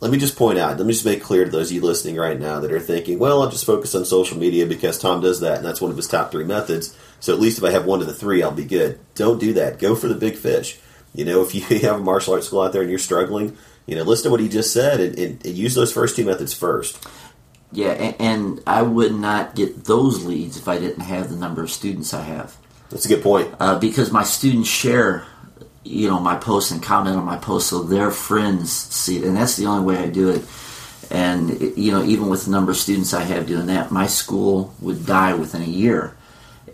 let 0.00 0.12
me 0.12 0.18
just 0.18 0.36
point 0.36 0.58
out, 0.58 0.76
let 0.76 0.86
me 0.86 0.92
just 0.92 1.04
make 1.04 1.22
clear 1.22 1.44
to 1.44 1.50
those 1.50 1.70
of 1.70 1.74
you 1.74 1.80
listening 1.80 2.16
right 2.16 2.38
now 2.38 2.60
that 2.60 2.70
are 2.70 2.78
thinking, 2.78 3.18
well, 3.18 3.42
I'll 3.42 3.50
just 3.50 3.66
focus 3.66 3.94
on 3.94 4.04
social 4.04 4.38
media 4.38 4.64
because 4.64 4.98
Tom 4.98 5.20
does 5.20 5.40
that, 5.40 5.56
and 5.56 5.66
that's 5.66 5.80
one 5.80 5.90
of 5.90 5.96
his 5.96 6.06
top 6.06 6.30
three 6.30 6.44
methods. 6.44 6.96
So 7.20 7.32
at 7.32 7.40
least 7.40 7.58
if 7.58 7.64
I 7.64 7.70
have 7.70 7.84
one 7.84 8.00
of 8.00 8.06
the 8.06 8.14
three, 8.14 8.42
I'll 8.42 8.52
be 8.52 8.64
good. 8.64 9.00
Don't 9.14 9.40
do 9.40 9.52
that. 9.54 9.78
Go 9.78 9.96
for 9.96 10.06
the 10.06 10.14
big 10.14 10.36
fish. 10.36 10.78
You 11.14 11.24
know, 11.24 11.42
if 11.42 11.54
you 11.54 11.62
have 11.80 11.96
a 11.96 12.02
martial 12.02 12.34
arts 12.34 12.46
school 12.46 12.60
out 12.60 12.72
there 12.72 12.82
and 12.82 12.90
you're 12.90 12.98
struggling, 12.98 13.56
you 13.86 13.96
know, 13.96 14.02
listen 14.02 14.24
to 14.24 14.30
what 14.30 14.40
he 14.40 14.48
just 14.48 14.72
said 14.72 15.00
and, 15.00 15.18
and, 15.18 15.46
and 15.46 15.56
use 15.56 15.74
those 15.74 15.92
first 15.92 16.14
two 16.14 16.24
methods 16.24 16.54
first. 16.54 17.04
Yeah, 17.72 17.90
and, 17.90 18.16
and, 18.18 18.62
I 18.66 18.80
would 18.80 19.14
not 19.14 19.54
get 19.54 19.84
those 19.84 20.24
leads 20.24 20.56
if 20.56 20.68
I 20.68 20.78
didn't 20.78 21.02
have 21.02 21.28
the 21.28 21.36
number 21.36 21.62
of 21.62 21.70
students 21.70 22.14
I 22.14 22.22
have. 22.22 22.56
That's 22.88 23.04
a 23.04 23.08
good 23.08 23.22
point. 23.22 23.54
Uh, 23.60 23.78
because 23.78 24.10
my 24.10 24.22
students 24.22 24.70
share, 24.70 25.26
you 25.84 26.08
know, 26.08 26.20
my 26.20 26.36
posts 26.36 26.70
and 26.70 26.82
comment 26.82 27.16
on 27.16 27.24
my 27.24 27.38
posts, 27.38 27.70
so 27.70 27.82
their 27.82 28.10
friends 28.10 28.72
see 28.72 29.18
it, 29.18 29.24
and 29.24 29.36
that's 29.36 29.56
the 29.56 29.66
only 29.66 29.84
way 29.84 30.02
I 30.02 30.08
do 30.08 30.30
it. 30.30 30.44
And 31.10 31.76
you 31.76 31.90
know, 31.90 32.04
even 32.04 32.28
with 32.28 32.44
the 32.44 32.50
number 32.50 32.72
of 32.72 32.76
students 32.76 33.14
I 33.14 33.22
have 33.22 33.46
doing 33.46 33.66
that, 33.66 33.90
my 33.90 34.06
school 34.06 34.74
would 34.80 35.06
die 35.06 35.34
within 35.34 35.62
a 35.62 35.66
year 35.66 36.16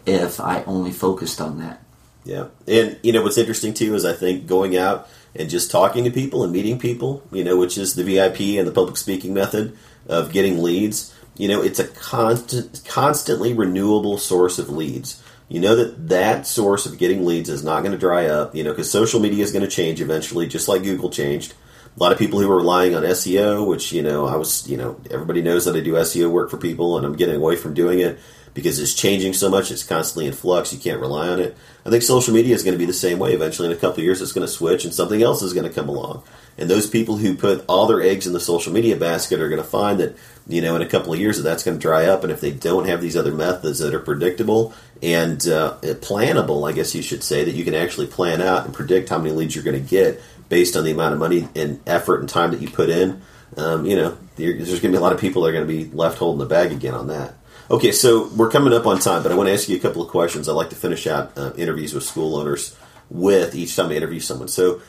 if 0.06 0.40
I 0.40 0.64
only 0.64 0.90
focused 0.90 1.40
on 1.40 1.58
that. 1.58 1.82
Yeah, 2.24 2.48
and 2.66 2.98
you 3.02 3.12
know 3.12 3.22
what's 3.22 3.38
interesting 3.38 3.74
too 3.74 3.94
is 3.94 4.04
I 4.04 4.14
think 4.14 4.46
going 4.46 4.76
out 4.76 5.08
and 5.36 5.50
just 5.50 5.70
talking 5.70 6.04
to 6.04 6.10
people 6.10 6.42
and 6.42 6.52
meeting 6.52 6.78
people, 6.78 7.22
you 7.30 7.44
know, 7.44 7.56
which 7.56 7.76
is 7.76 7.94
the 7.94 8.04
VIP 8.04 8.58
and 8.58 8.66
the 8.66 8.72
public 8.72 8.96
speaking 8.96 9.34
method 9.34 9.76
of 10.08 10.32
getting 10.32 10.62
leads. 10.62 11.14
You 11.36 11.48
know, 11.48 11.62
it's 11.62 11.80
a 11.80 11.88
constant, 11.88 12.82
constantly 12.86 13.52
renewable 13.52 14.18
source 14.18 14.58
of 14.58 14.68
leads. 14.70 15.20
You 15.48 15.60
know 15.60 15.76
that 15.76 16.08
that 16.08 16.46
source 16.46 16.86
of 16.86 16.98
getting 16.98 17.24
leads 17.24 17.48
is 17.48 17.62
not 17.62 17.80
going 17.80 17.92
to 17.92 17.98
dry 17.98 18.26
up. 18.26 18.54
You 18.54 18.64
know, 18.64 18.70
because 18.70 18.90
social 18.90 19.20
media 19.20 19.44
is 19.44 19.52
going 19.52 19.64
to 19.64 19.70
change 19.70 20.00
eventually, 20.00 20.46
just 20.46 20.68
like 20.68 20.82
Google 20.82 21.10
changed. 21.10 21.54
A 21.96 22.02
lot 22.02 22.12
of 22.12 22.18
people 22.18 22.40
who 22.40 22.50
are 22.50 22.56
relying 22.56 22.94
on 22.94 23.02
SEO, 23.02 23.66
which 23.66 23.92
you 23.92 24.02
know, 24.02 24.26
I 24.26 24.36
was, 24.36 24.68
you 24.68 24.76
know, 24.76 25.00
everybody 25.10 25.42
knows 25.42 25.64
that 25.66 25.76
I 25.76 25.80
do 25.80 25.92
SEO 25.92 26.30
work 26.30 26.50
for 26.50 26.56
people, 26.56 26.96
and 26.96 27.06
I'm 27.06 27.16
getting 27.16 27.36
away 27.36 27.56
from 27.56 27.74
doing 27.74 28.00
it 28.00 28.18
because 28.54 28.78
it's 28.78 28.94
changing 28.94 29.32
so 29.32 29.50
much. 29.50 29.70
It's 29.70 29.82
constantly 29.82 30.26
in 30.26 30.32
flux. 30.32 30.72
You 30.72 30.78
can't 30.78 31.00
rely 31.00 31.28
on 31.28 31.40
it. 31.40 31.56
I 31.84 31.90
think 31.90 32.02
social 32.02 32.32
media 32.32 32.54
is 32.54 32.62
going 32.62 32.74
to 32.74 32.78
be 32.78 32.86
the 32.86 32.92
same 32.92 33.18
way. 33.18 33.34
Eventually, 33.34 33.68
in 33.68 33.76
a 33.76 33.80
couple 33.80 33.98
of 33.98 34.04
years, 34.04 34.22
it's 34.22 34.32
going 34.32 34.46
to 34.46 34.52
switch, 34.52 34.84
and 34.84 34.94
something 34.94 35.22
else 35.22 35.42
is 35.42 35.52
going 35.52 35.68
to 35.68 35.74
come 35.74 35.88
along. 35.88 36.22
And 36.56 36.70
those 36.70 36.88
people 36.88 37.16
who 37.16 37.36
put 37.36 37.64
all 37.68 37.86
their 37.86 38.00
eggs 38.00 38.26
in 38.26 38.32
the 38.32 38.40
social 38.40 38.72
media 38.72 38.96
basket 38.96 39.40
are 39.40 39.48
going 39.48 39.60
to 39.60 39.68
find 39.68 39.98
that, 39.98 40.16
you 40.46 40.62
know, 40.62 40.76
in 40.76 40.82
a 40.82 40.88
couple 40.88 41.12
of 41.12 41.18
years, 41.18 41.36
that 41.36 41.42
that's 41.42 41.64
going 41.64 41.76
to 41.76 41.82
dry 41.82 42.06
up. 42.06 42.22
And 42.22 42.32
if 42.32 42.40
they 42.40 42.52
don't 42.52 42.86
have 42.86 43.02
these 43.02 43.16
other 43.16 43.32
methods 43.32 43.80
that 43.80 43.92
are 43.92 44.00
predictable 44.00 44.72
and 45.02 45.46
uh, 45.48 45.76
plannable, 45.82 46.68
I 46.68 46.72
guess 46.72 46.94
you 46.94 47.02
should 47.02 47.24
say, 47.24 47.44
that 47.44 47.54
you 47.54 47.64
can 47.64 47.74
actually 47.74 48.06
plan 48.06 48.40
out 48.40 48.64
and 48.64 48.72
predict 48.72 49.08
how 49.08 49.18
many 49.18 49.32
leads 49.32 49.56
you're 49.56 49.64
going 49.64 49.82
to 49.82 49.90
get 49.90 50.20
based 50.48 50.76
on 50.76 50.84
the 50.84 50.92
amount 50.92 51.14
of 51.14 51.18
money 51.18 51.48
and 51.56 51.80
effort 51.88 52.20
and 52.20 52.28
time 52.28 52.52
that 52.52 52.60
you 52.60 52.70
put 52.70 52.88
in, 52.88 53.20
um, 53.56 53.86
you 53.86 53.96
know, 53.96 54.16
there's 54.36 54.68
going 54.68 54.80
to 54.80 54.88
be 54.90 54.96
a 54.96 55.00
lot 55.00 55.12
of 55.12 55.20
people 55.20 55.42
that 55.42 55.48
are 55.48 55.52
going 55.52 55.66
to 55.66 55.72
be 55.72 55.90
left 55.94 56.18
holding 56.18 56.38
the 56.38 56.46
bag 56.46 56.72
again 56.72 56.94
on 56.94 57.08
that. 57.08 57.34
Okay, 57.70 57.92
so 57.92 58.28
we're 58.36 58.50
coming 58.50 58.74
up 58.74 58.86
on 58.86 58.98
time, 58.98 59.22
but 59.22 59.32
I 59.32 59.36
want 59.36 59.48
to 59.48 59.54
ask 59.54 59.70
you 59.70 59.76
a 59.76 59.80
couple 59.80 60.02
of 60.02 60.08
questions. 60.08 60.50
I 60.50 60.52
like 60.52 60.68
to 60.68 60.76
finish 60.76 61.06
out 61.06 61.36
uh, 61.38 61.54
interviews 61.56 61.94
with 61.94 62.04
school 62.04 62.36
owners 62.36 62.76
with 63.08 63.54
each 63.54 63.74
time 63.74 63.88
I 63.90 63.94
interview 63.94 64.20
someone. 64.20 64.48
So 64.48 64.82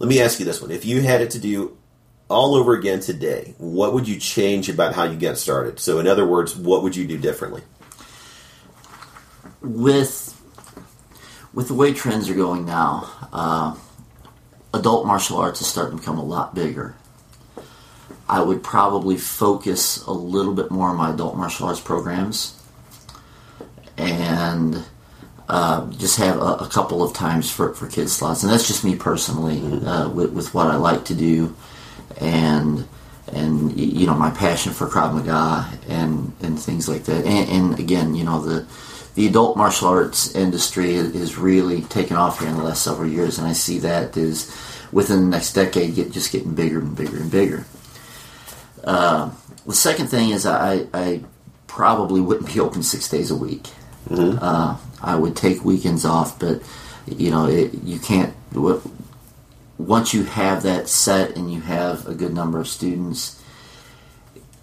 let 0.00 0.08
me 0.08 0.20
ask 0.20 0.40
you 0.40 0.44
this 0.44 0.60
one: 0.60 0.72
If 0.72 0.84
you 0.84 1.02
had 1.02 1.20
it 1.20 1.30
to 1.30 1.38
do 1.38 1.78
all 2.28 2.56
over 2.56 2.74
again 2.74 2.98
today, 2.98 3.54
what 3.58 3.94
would 3.94 4.08
you 4.08 4.18
change 4.18 4.68
about 4.68 4.92
how 4.92 5.04
you 5.04 5.16
got 5.16 5.38
started? 5.38 5.78
So, 5.78 6.00
in 6.00 6.08
other 6.08 6.26
words, 6.26 6.56
what 6.56 6.82
would 6.82 6.96
you 6.96 7.06
do 7.06 7.16
differently? 7.16 7.62
With 9.60 10.32
with 11.54 11.68
the 11.68 11.74
way 11.74 11.92
trends 11.92 12.28
are 12.28 12.34
going 12.34 12.66
now, 12.66 13.08
uh, 13.32 13.76
adult 14.74 15.06
martial 15.06 15.36
arts 15.36 15.60
is 15.60 15.68
starting 15.68 15.96
to 15.96 16.00
become 16.00 16.18
a 16.18 16.24
lot 16.24 16.56
bigger. 16.56 16.96
I 18.28 18.42
would 18.42 18.62
probably 18.62 19.16
focus 19.16 20.04
a 20.04 20.12
little 20.12 20.54
bit 20.54 20.70
more 20.70 20.88
on 20.88 20.96
my 20.96 21.12
adult 21.12 21.36
martial 21.36 21.68
arts 21.68 21.80
programs 21.80 22.60
and 23.96 24.84
uh, 25.48 25.90
just 25.92 26.18
have 26.18 26.36
a, 26.38 26.54
a, 26.64 26.68
couple 26.68 27.04
of 27.04 27.14
times 27.14 27.50
for, 27.50 27.72
for 27.74 27.86
kids 27.86 28.12
slots. 28.12 28.42
And 28.42 28.52
that's 28.52 28.66
just 28.66 28.84
me 28.84 28.96
personally 28.96 29.62
uh, 29.86 30.08
with, 30.08 30.32
with, 30.32 30.52
what 30.54 30.66
I 30.66 30.76
like 30.76 31.04
to 31.06 31.14
do 31.14 31.54
and 32.20 32.86
and 33.32 33.76
you 33.76 34.06
know 34.06 34.14
my 34.14 34.30
passion 34.30 34.72
for 34.72 34.86
Krav 34.86 35.12
Maga 35.12 35.68
and 35.88 36.32
and 36.42 36.58
things 36.58 36.88
like 36.88 37.04
that. 37.04 37.24
And, 37.24 37.48
and 37.48 37.78
again, 37.78 38.14
you 38.14 38.24
know 38.24 38.40
the 38.40 38.66
the 39.14 39.26
adult 39.26 39.56
martial 39.56 39.88
arts 39.88 40.34
industry 40.34 40.94
is 40.94 41.38
really 41.38 41.82
taken 41.82 42.16
off 42.16 42.38
here 42.40 42.48
in 42.48 42.56
the 42.56 42.62
last 42.62 42.82
several 42.82 43.08
years, 43.08 43.38
and 43.38 43.46
I 43.46 43.52
see 43.52 43.78
that 43.80 44.16
is 44.16 44.54
within 44.92 45.22
the 45.22 45.28
next 45.28 45.54
decade 45.54 45.94
get, 45.94 46.12
just 46.12 46.30
getting 46.30 46.54
bigger 46.54 46.78
and 46.78 46.96
bigger 46.96 47.16
and 47.16 47.30
bigger. 47.30 47.66
Uh, 48.86 49.30
the 49.66 49.74
second 49.74 50.06
thing 50.06 50.30
is 50.30 50.46
I, 50.46 50.86
I 50.94 51.22
probably 51.66 52.20
wouldn't 52.20 52.52
be 52.52 52.60
open 52.60 52.82
six 52.82 53.08
days 53.08 53.30
a 53.30 53.36
week. 53.36 53.64
Mm-hmm. 54.08 54.38
Uh, 54.40 54.78
I 55.02 55.16
would 55.16 55.36
take 55.36 55.64
weekends 55.64 56.04
off, 56.04 56.38
but 56.38 56.62
you 57.06 57.30
know 57.30 57.46
it, 57.46 57.74
you 57.82 57.98
can't. 57.98 58.34
Once 59.78 60.14
you 60.14 60.22
have 60.24 60.62
that 60.62 60.88
set 60.88 61.36
and 61.36 61.52
you 61.52 61.60
have 61.60 62.06
a 62.08 62.14
good 62.14 62.32
number 62.32 62.58
of 62.58 62.68
students, 62.68 63.42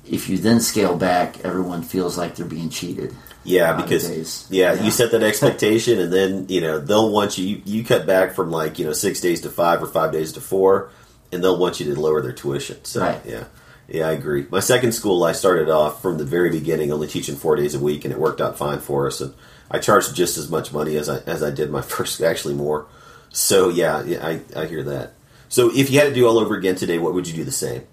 if 0.09 0.29
you 0.29 0.37
then 0.37 0.59
scale 0.59 0.97
back, 0.97 1.43
everyone 1.45 1.83
feels 1.83 2.17
like 2.17 2.35
they're 2.35 2.45
being 2.45 2.69
cheated. 2.69 3.13
Yeah, 3.43 3.73
because 3.73 4.49
yeah, 4.49 4.73
yeah, 4.73 4.83
you 4.83 4.89
set 4.89 5.11
that 5.11 5.21
expectation, 5.21 5.99
and 5.99 6.13
then 6.13 6.45
you 6.47 6.61
know 6.61 6.79
they'll 6.79 7.11
want 7.11 7.37
you. 7.37 7.61
You 7.65 7.83
cut 7.83 8.05
back 8.05 8.33
from 8.33 8.51
like 8.51 8.79
you 8.79 8.85
know 8.85 8.93
six 8.93 9.19
days 9.19 9.41
to 9.41 9.49
five 9.49 9.83
or 9.83 9.87
five 9.87 10.13
days 10.13 10.31
to 10.33 10.41
four, 10.41 10.91
and 11.31 11.43
they'll 11.43 11.59
want 11.59 11.79
you 11.79 11.93
to 11.93 11.99
lower 11.99 12.21
their 12.21 12.31
tuition. 12.31 12.83
So 12.85 13.01
right. 13.01 13.19
yeah, 13.25 13.43
yeah, 13.87 14.07
I 14.07 14.11
agree. 14.11 14.45
My 14.49 14.61
second 14.61 14.93
school, 14.93 15.23
I 15.23 15.33
started 15.33 15.69
off 15.69 16.01
from 16.01 16.17
the 16.17 16.25
very 16.25 16.49
beginning 16.49 16.91
only 16.91 17.07
teaching 17.07 17.35
four 17.35 17.55
days 17.55 17.75
a 17.75 17.79
week, 17.79 18.05
and 18.05 18.13
it 18.13 18.19
worked 18.19 18.39
out 18.39 18.57
fine 18.57 18.79
for 18.79 19.07
us. 19.07 19.19
And 19.19 19.33
I 19.69 19.79
charged 19.79 20.15
just 20.15 20.37
as 20.37 20.49
much 20.49 20.71
money 20.71 20.95
as 20.95 21.09
I 21.09 21.19
as 21.19 21.43
I 21.43 21.51
did 21.51 21.69
my 21.69 21.81
first, 21.93 22.21
actually 22.21 22.53
more. 22.53 22.85
So 23.29 23.69
yeah, 23.69 24.03
yeah 24.03 24.25
I, 24.25 24.41
I 24.55 24.65
hear 24.67 24.83
that. 24.83 25.13
So 25.49 25.69
if 25.73 25.89
you 25.89 25.99
had 25.99 26.09
to 26.09 26.15
do 26.15 26.27
all 26.27 26.39
over 26.39 26.55
again 26.55 26.75
today, 26.75 26.97
what 26.97 27.13
would 27.13 27.27
you 27.27 27.33
do 27.33 27.43
the 27.43 27.51
same? 27.51 27.83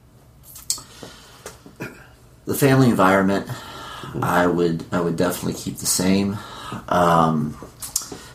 The 2.47 2.55
family 2.55 2.89
environment. 2.89 3.49
I 4.23 4.47
would 4.47 4.85
I 4.93 5.01
would 5.01 5.17
definitely 5.17 5.55
keep 5.55 5.79
the 5.79 5.87
same. 5.87 6.39
Um, 6.89 7.57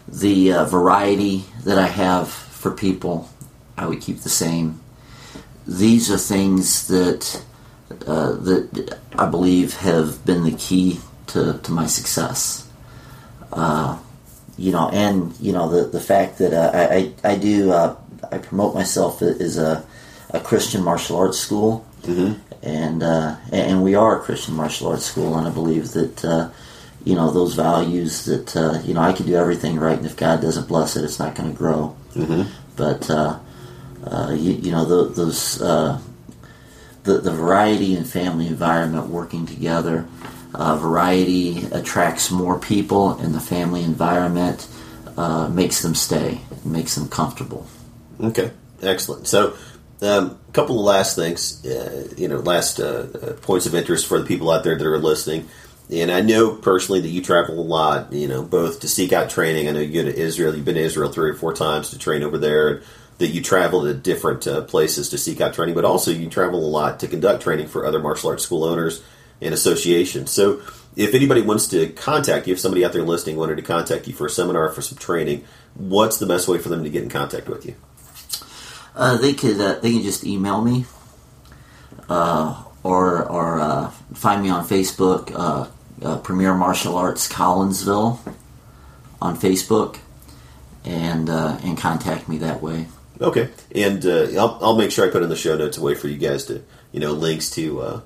the 0.07 0.53
uh, 0.53 0.65
variety 0.65 1.45
that 1.63 1.77
I 1.77 1.87
have 1.87 2.29
for 2.29 2.71
people, 2.71 3.29
I 3.77 3.87
would 3.87 4.01
keep 4.01 4.21
the 4.21 4.29
same 4.29 4.81
these 5.67 6.11
are 6.11 6.17
things 6.17 6.87
that 6.87 7.43
uh, 8.07 8.33
that 8.33 8.99
I 9.17 9.27
believe 9.27 9.75
have 9.77 10.25
been 10.25 10.43
the 10.43 10.55
key 10.55 10.99
to, 11.27 11.59
to 11.59 11.71
my 11.71 11.87
success. 11.87 12.67
Uh, 13.51 13.97
you 14.57 14.71
know, 14.71 14.89
and 14.89 15.37
you 15.39 15.51
know 15.51 15.69
the 15.69 15.87
the 15.87 15.99
fact 15.99 16.37
that 16.39 16.53
uh, 16.53 16.71
I, 16.73 17.13
I 17.23 17.35
do 17.35 17.71
uh, 17.71 17.95
I 18.31 18.37
promote 18.37 18.73
myself 18.73 19.21
as 19.21 19.57
a, 19.57 19.85
a 20.29 20.39
Christian 20.39 20.83
martial 20.83 21.17
arts 21.17 21.37
school, 21.37 21.85
mm-hmm. 22.03 22.39
and 22.63 23.03
uh, 23.03 23.35
and 23.51 23.83
we 23.83 23.95
are 23.95 24.19
a 24.19 24.23
Christian 24.23 24.55
martial 24.55 24.87
arts 24.89 25.05
school, 25.05 25.37
and 25.37 25.47
I 25.47 25.51
believe 25.51 25.91
that 25.91 26.23
uh, 26.23 26.49
you 27.03 27.15
know 27.15 27.31
those 27.31 27.53
values 27.55 28.25
that 28.25 28.81
you 28.85 28.93
know 28.93 29.01
I 29.01 29.13
can 29.13 29.25
do 29.25 29.35
everything 29.35 29.77
right, 29.77 29.97
and 29.97 30.05
if 30.05 30.15
God 30.15 30.41
doesn't 30.41 30.67
bless 30.67 30.95
it, 30.95 31.03
it's 31.03 31.19
not 31.19 31.35
going 31.35 31.51
to 31.51 31.57
grow. 31.57 31.95
Mm-hmm. 32.13 32.49
But 32.77 33.09
uh, 34.05 34.31
you, 34.37 34.53
you, 34.53 34.71
know 34.71 34.85
the, 34.85 35.13
those 35.13 35.61
uh, 35.61 35.99
the 37.03 37.19
the 37.19 37.31
variety 37.31 37.95
and 37.95 38.07
family 38.07 38.47
environment 38.47 39.07
working 39.07 39.45
together. 39.45 40.05
Uh, 40.53 40.77
variety 40.77 41.65
attracts 41.73 42.31
more 42.31 42.57
people, 42.57 43.11
and 43.19 43.35
the 43.35 43.39
family 43.41 43.83
environment 43.83 44.69
uh, 45.17 45.49
makes 45.49 45.81
them 45.81 45.93
stay, 45.93 46.39
makes 46.63 46.95
them 46.95 47.09
comfortable. 47.09 47.67
Okay, 48.21 48.51
excellent. 48.81 49.27
So, 49.27 49.57
a 50.01 50.09
um, 50.09 50.39
couple 50.53 50.79
of 50.79 50.85
last 50.85 51.17
things, 51.17 51.65
uh, 51.65 52.07
you 52.15 52.29
know, 52.29 52.37
last 52.37 52.79
points 53.41 53.65
of 53.65 53.75
interest 53.75 54.07
for 54.07 54.19
the 54.19 54.25
people 54.25 54.49
out 54.49 54.63
there 54.63 54.77
that 54.77 54.87
are 54.87 54.97
listening. 54.97 55.49
And 55.91 56.09
I 56.09 56.21
know 56.21 56.55
personally 56.55 57.01
that 57.01 57.09
you 57.09 57.21
travel 57.21 57.59
a 57.59 57.61
lot, 57.61 58.11
you 58.11 58.27
know, 58.27 58.41
both 58.41 58.79
to 58.79 58.87
seek 58.87 59.13
out 59.13 59.29
training. 59.29 59.67
I 59.67 59.71
know 59.71 59.81
you 59.81 60.03
go 60.03 60.09
to 60.09 60.17
Israel. 60.17 60.55
You've 60.55 60.65
been 60.65 60.75
to 60.75 60.81
Israel 60.81 61.11
three 61.11 61.29
or 61.29 61.35
four 61.35 61.53
times 61.53 61.91
to 61.91 61.99
train 61.99 62.23
over 62.23 62.37
there 62.37 62.81
that 63.17 63.27
you 63.27 63.41
travel 63.41 63.83
to 63.83 63.93
different 63.93 64.45
uh, 64.45 64.61
places 64.61 65.09
to 65.09 65.17
seek 65.17 65.39
out 65.39 65.53
training, 65.53 65.75
but 65.75 65.85
also 65.85 66.11
you 66.11 66.29
travel 66.29 66.59
a 66.59 66.67
lot 66.67 66.99
to 66.99 67.07
conduct 67.07 67.43
training 67.43 67.67
for 67.67 67.85
other 67.85 67.99
martial 67.99 68.29
arts 68.29 68.43
school 68.43 68.63
owners 68.63 69.03
and 69.41 69.53
associations. 69.53 70.31
So, 70.31 70.61
if 70.95 71.13
anybody 71.13 71.41
wants 71.41 71.67
to 71.67 71.89
contact 71.89 72.47
you, 72.47 72.53
if 72.53 72.59
somebody 72.59 72.85
out 72.85 72.93
there 72.93 73.03
listening 73.03 73.35
wanted 73.35 73.57
to 73.57 73.61
contact 73.61 74.07
you 74.07 74.13
for 74.13 74.27
a 74.27 74.29
seminar 74.29 74.71
for 74.71 74.81
some 74.81 74.97
training, 74.97 75.43
what's 75.73 76.19
the 76.19 76.25
best 76.25 76.47
way 76.47 76.57
for 76.57 76.69
them 76.69 76.83
to 76.83 76.89
get 76.89 77.03
in 77.03 77.09
contact 77.09 77.49
with 77.49 77.65
you? 77.65 77.75
Uh, 78.95 79.17
they 79.17 79.33
could 79.33 79.59
uh, 79.59 79.77
they 79.79 79.91
can 79.91 80.03
just 80.03 80.23
email 80.23 80.61
me 80.61 80.85
uh, 82.07 82.63
or 82.83 83.23
or 83.23 83.59
uh, 83.59 83.89
find 84.13 84.41
me 84.41 84.49
on 84.49 84.65
Facebook, 84.65 85.31
uh, 85.35 86.17
Premier 86.19 86.53
Martial 86.53 86.95
Arts 86.95 87.27
Collinsville 87.27 88.19
on 89.21 89.37
Facebook, 89.37 89.97
and 90.85 91.29
and 91.29 91.77
contact 91.77 92.29
me 92.29 92.37
that 92.37 92.61
way. 92.61 92.87
Okay, 93.21 93.49
and 93.73 94.05
uh, 94.05 94.27
I'll, 94.37 94.59
I'll 94.61 94.75
make 94.77 94.91
sure 94.91 95.07
I 95.07 95.11
put 95.11 95.23
in 95.23 95.29
the 95.29 95.37
show 95.37 95.55
notes 95.57 95.77
a 95.77 95.81
way 95.81 95.95
for 95.95 96.07
you 96.07 96.17
guys 96.17 96.45
to 96.45 96.63
you 96.91 96.99
know 96.99 97.13
links 97.13 97.49
to 97.51 97.81
uh, 97.81 98.01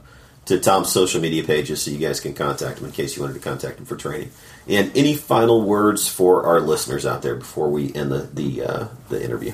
to 0.46 0.60
Tom's 0.60 0.92
social 0.92 1.20
media 1.20 1.44
pages 1.44 1.82
so 1.82 1.92
you 1.92 1.98
guys 1.98 2.20
can 2.20 2.34
contact 2.34 2.80
him 2.80 2.86
in 2.86 2.92
case 2.92 3.16
you 3.16 3.22
wanted 3.22 3.36
to 3.36 3.40
contact 3.40 3.80
him 3.80 3.86
for 3.86 3.96
training. 3.96 4.32
And 4.68 4.96
any 4.96 5.16
final 5.16 5.64
words 5.64 6.08
for 6.08 6.46
our 6.46 6.60
listeners 6.60 7.06
out 7.06 7.22
there 7.22 7.36
before 7.36 7.70
we 7.70 7.94
end 7.94 8.12
the 8.12 8.30
the 8.34 8.64
uh, 8.64 8.88
the 9.10 9.24
interview? 9.24 9.54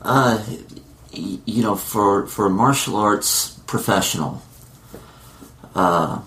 Uh, 0.00 0.42
you 1.12 1.62
know, 1.62 1.76
for 1.76 2.26
for 2.26 2.46
a 2.46 2.50
martial 2.50 2.96
arts 2.96 3.58
professional, 3.66 4.42
uh, 5.74 6.20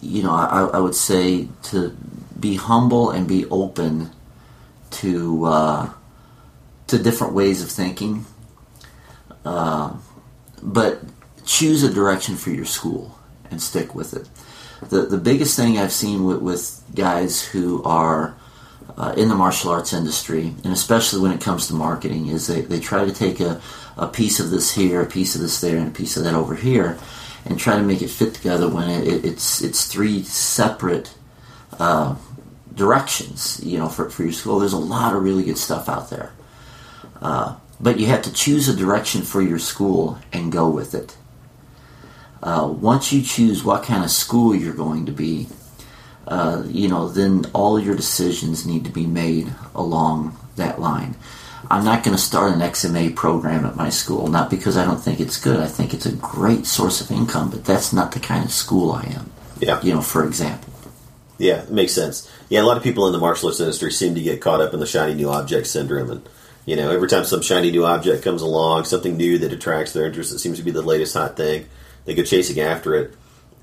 you 0.00 0.22
know, 0.22 0.32
I, 0.32 0.70
I 0.74 0.78
would 0.78 0.94
say 0.94 1.48
to 1.64 1.90
be 2.38 2.56
humble 2.56 3.10
and 3.10 3.26
be 3.26 3.46
open 3.46 4.10
to 4.90 5.44
uh, 5.44 5.90
to 6.86 6.98
different 6.98 7.32
ways 7.34 7.62
of 7.62 7.70
thinking. 7.70 8.26
Uh, 9.44 9.94
but 10.62 11.00
choose 11.44 11.82
a 11.82 11.92
direction 11.92 12.36
for 12.36 12.50
your 12.50 12.64
school 12.64 13.18
and 13.50 13.60
stick 13.60 13.94
with 13.94 14.14
it. 14.14 14.28
The, 14.90 15.02
the 15.02 15.18
biggest 15.18 15.56
thing 15.56 15.78
I've 15.78 15.92
seen 15.92 16.24
with, 16.24 16.40
with 16.40 16.82
guys 16.94 17.42
who 17.42 17.82
are 17.84 18.36
uh, 18.96 19.14
in 19.16 19.28
the 19.28 19.34
martial 19.34 19.70
arts 19.70 19.92
industry, 19.92 20.54
and 20.62 20.72
especially 20.72 21.20
when 21.20 21.32
it 21.32 21.40
comes 21.40 21.66
to 21.68 21.74
marketing, 21.74 22.28
is 22.28 22.46
they, 22.46 22.60
they 22.62 22.80
try 22.80 23.04
to 23.04 23.12
take 23.12 23.40
a, 23.40 23.60
a 23.96 24.06
piece 24.06 24.40
of 24.40 24.50
this 24.50 24.72
here, 24.72 25.00
a 25.00 25.06
piece 25.06 25.34
of 25.34 25.40
this 25.40 25.60
there, 25.60 25.78
and 25.78 25.88
a 25.88 25.90
piece 25.90 26.16
of 26.16 26.24
that 26.24 26.34
over 26.34 26.54
here, 26.54 26.98
and 27.44 27.58
try 27.58 27.76
to 27.76 27.82
make 27.82 28.02
it 28.02 28.10
fit 28.10 28.34
together 28.34 28.68
when 28.68 28.88
it, 28.88 29.24
it's 29.24 29.62
it's 29.62 29.86
three 29.86 30.22
separate 30.22 31.14
uh, 31.78 32.14
directions. 32.74 33.60
You 33.64 33.78
know, 33.78 33.88
for, 33.88 34.10
for 34.10 34.22
your 34.22 34.32
school, 34.32 34.58
there's 34.58 34.72
a 34.72 34.78
lot 34.78 35.14
of 35.14 35.22
really 35.22 35.44
good 35.44 35.58
stuff 35.58 35.88
out 35.88 36.10
there. 36.10 36.32
Uh, 37.24 37.56
but 37.80 37.98
you 37.98 38.06
have 38.06 38.22
to 38.22 38.32
choose 38.32 38.68
a 38.68 38.76
direction 38.76 39.22
for 39.22 39.40
your 39.40 39.58
school 39.58 40.18
and 40.32 40.52
go 40.52 40.68
with 40.68 40.94
it. 40.94 41.16
Uh, 42.42 42.68
once 42.68 43.12
you 43.12 43.22
choose 43.22 43.64
what 43.64 43.82
kind 43.82 44.04
of 44.04 44.10
school 44.10 44.54
you're 44.54 44.74
going 44.74 45.06
to 45.06 45.12
be, 45.12 45.48
uh, 46.28 46.62
you 46.66 46.86
know, 46.86 47.08
then 47.08 47.46
all 47.54 47.80
your 47.80 47.96
decisions 47.96 48.66
need 48.66 48.84
to 48.84 48.90
be 48.90 49.06
made 49.06 49.50
along 49.74 50.36
that 50.56 50.78
line. 50.78 51.16
I'm 51.70 51.84
not 51.84 52.04
going 52.04 52.14
to 52.14 52.22
start 52.22 52.52
an 52.52 52.60
XMA 52.60 53.16
program 53.16 53.64
at 53.64 53.74
my 53.74 53.88
school, 53.88 54.26
not 54.26 54.50
because 54.50 54.76
I 54.76 54.84
don't 54.84 55.02
think 55.02 55.18
it's 55.18 55.40
good. 55.40 55.60
I 55.60 55.66
think 55.66 55.94
it's 55.94 56.04
a 56.04 56.12
great 56.12 56.66
source 56.66 57.00
of 57.00 57.10
income, 57.10 57.50
but 57.50 57.64
that's 57.64 57.94
not 57.94 58.12
the 58.12 58.20
kind 58.20 58.44
of 58.44 58.52
school 58.52 58.92
I 58.92 59.04
am. 59.04 59.32
Yeah. 59.60 59.80
You 59.80 59.94
know, 59.94 60.02
for 60.02 60.26
example. 60.26 60.72
Yeah, 61.38 61.62
it 61.62 61.70
makes 61.70 61.92
sense. 61.92 62.30
Yeah, 62.50 62.60
a 62.60 62.64
lot 62.64 62.76
of 62.76 62.82
people 62.82 63.06
in 63.06 63.12
the 63.12 63.18
martial 63.18 63.48
arts 63.48 63.60
industry 63.60 63.90
seem 63.90 64.14
to 64.14 64.20
get 64.20 64.42
caught 64.42 64.60
up 64.60 64.74
in 64.74 64.80
the 64.80 64.86
shiny 64.86 65.14
new 65.14 65.30
object 65.30 65.66
syndrome 65.66 66.10
and 66.10 66.28
you 66.66 66.76
know, 66.76 66.90
every 66.90 67.08
time 67.08 67.24
some 67.24 67.42
shiny 67.42 67.70
new 67.70 67.84
object 67.84 68.24
comes 68.24 68.42
along, 68.42 68.84
something 68.84 69.16
new 69.16 69.38
that 69.38 69.52
attracts 69.52 69.92
their 69.92 70.06
interest, 70.06 70.32
it 70.32 70.38
seems 70.38 70.58
to 70.58 70.64
be 70.64 70.70
the 70.70 70.82
latest 70.82 71.14
hot 71.14 71.36
thing, 71.36 71.68
they 72.04 72.14
go 72.14 72.22
chasing 72.22 72.60
after 72.60 72.94
it. 72.94 73.14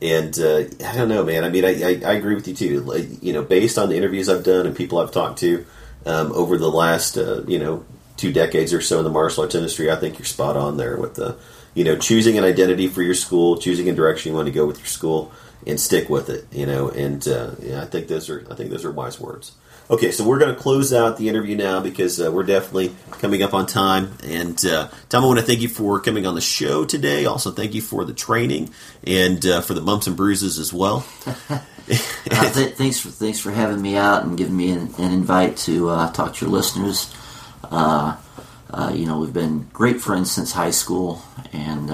And 0.01 0.37
uh, 0.39 0.63
I 0.85 0.95
don't 0.95 1.09
know, 1.09 1.23
man. 1.23 1.43
I 1.43 1.49
mean, 1.49 1.63
I, 1.63 1.83
I, 1.83 2.11
I, 2.11 2.13
agree 2.13 2.33
with 2.33 2.47
you 2.47 2.55
too. 2.55 2.79
Like, 2.81 3.21
you 3.21 3.33
know, 3.33 3.43
based 3.43 3.77
on 3.77 3.89
the 3.89 3.95
interviews 3.95 4.29
I've 4.29 4.43
done 4.43 4.65
and 4.65 4.75
people 4.75 4.97
I've 4.97 5.11
talked 5.11 5.37
to 5.39 5.63
um, 6.07 6.31
over 6.31 6.57
the 6.57 6.71
last, 6.71 7.17
uh, 7.17 7.43
you 7.47 7.59
know, 7.59 7.85
two 8.17 8.33
decades 8.33 8.73
or 8.73 8.81
so 8.81 8.97
in 8.97 9.03
the 9.03 9.11
martial 9.11 9.43
arts 9.43 9.55
industry, 9.55 9.91
I 9.91 9.95
think 9.95 10.17
you're 10.17 10.25
spot 10.25 10.57
on 10.57 10.77
there 10.77 10.97
with 10.97 11.15
the, 11.15 11.37
you 11.75 11.83
know, 11.83 11.97
choosing 11.97 12.37
an 12.37 12.43
identity 12.43 12.87
for 12.87 13.03
your 13.03 13.13
school, 13.13 13.57
choosing 13.57 13.89
a 13.89 13.93
direction 13.93 14.31
you 14.31 14.35
want 14.35 14.47
to 14.47 14.51
go 14.51 14.65
with 14.65 14.79
your 14.79 14.87
school, 14.87 15.31
and 15.67 15.79
stick 15.79 16.09
with 16.09 16.29
it. 16.29 16.45
You 16.51 16.65
know, 16.65 16.89
and 16.89 17.27
uh, 17.27 17.51
yeah, 17.61 17.81
I 17.81 17.85
think 17.85 18.07
those 18.07 18.29
are 18.29 18.45
I 18.49 18.55
think 18.55 18.71
those 18.71 18.85
are 18.85 18.91
wise 18.91 19.19
words. 19.19 19.53
Okay, 19.91 20.11
so 20.11 20.23
we're 20.23 20.39
going 20.39 20.55
to 20.55 20.59
close 20.59 20.93
out 20.93 21.17
the 21.17 21.27
interview 21.27 21.57
now 21.57 21.81
because 21.81 22.21
uh, 22.21 22.31
we're 22.31 22.43
definitely 22.43 22.95
coming 23.19 23.43
up 23.43 23.53
on 23.53 23.65
time. 23.65 24.13
And 24.23 24.65
uh, 24.65 24.87
Tom, 25.09 25.25
I 25.25 25.27
want 25.27 25.39
to 25.39 25.45
thank 25.45 25.59
you 25.59 25.67
for 25.67 25.99
coming 25.99 26.25
on 26.25 26.33
the 26.33 26.39
show 26.39 26.85
today. 26.85 27.25
Also, 27.25 27.51
thank 27.51 27.73
you 27.73 27.81
for 27.81 28.05
the 28.05 28.13
training 28.13 28.69
and 29.05 29.45
uh, 29.45 29.59
for 29.59 29.73
the 29.73 29.81
bumps 29.81 30.07
and 30.07 30.15
bruises 30.15 30.59
as 30.59 30.71
well. 30.71 31.05
uh, 31.49 31.59
th- 31.87 32.75
thanks 32.75 33.01
for 33.01 33.09
thanks 33.09 33.41
for 33.41 33.51
having 33.51 33.81
me 33.81 33.97
out 33.97 34.23
and 34.23 34.37
giving 34.37 34.55
me 34.55 34.71
an, 34.71 34.93
an 34.97 35.11
invite 35.11 35.57
to 35.57 35.89
uh, 35.89 36.09
talk 36.13 36.35
to 36.35 36.45
your 36.45 36.53
listeners. 36.53 37.13
Uh, 37.63 38.15
you 38.93 39.05
know, 39.05 39.19
we've 39.19 39.33
been 39.33 39.67
great 39.73 39.99
friends 39.99 40.31
since 40.31 40.53
high 40.53 40.71
school, 40.71 41.21
and 41.51 41.91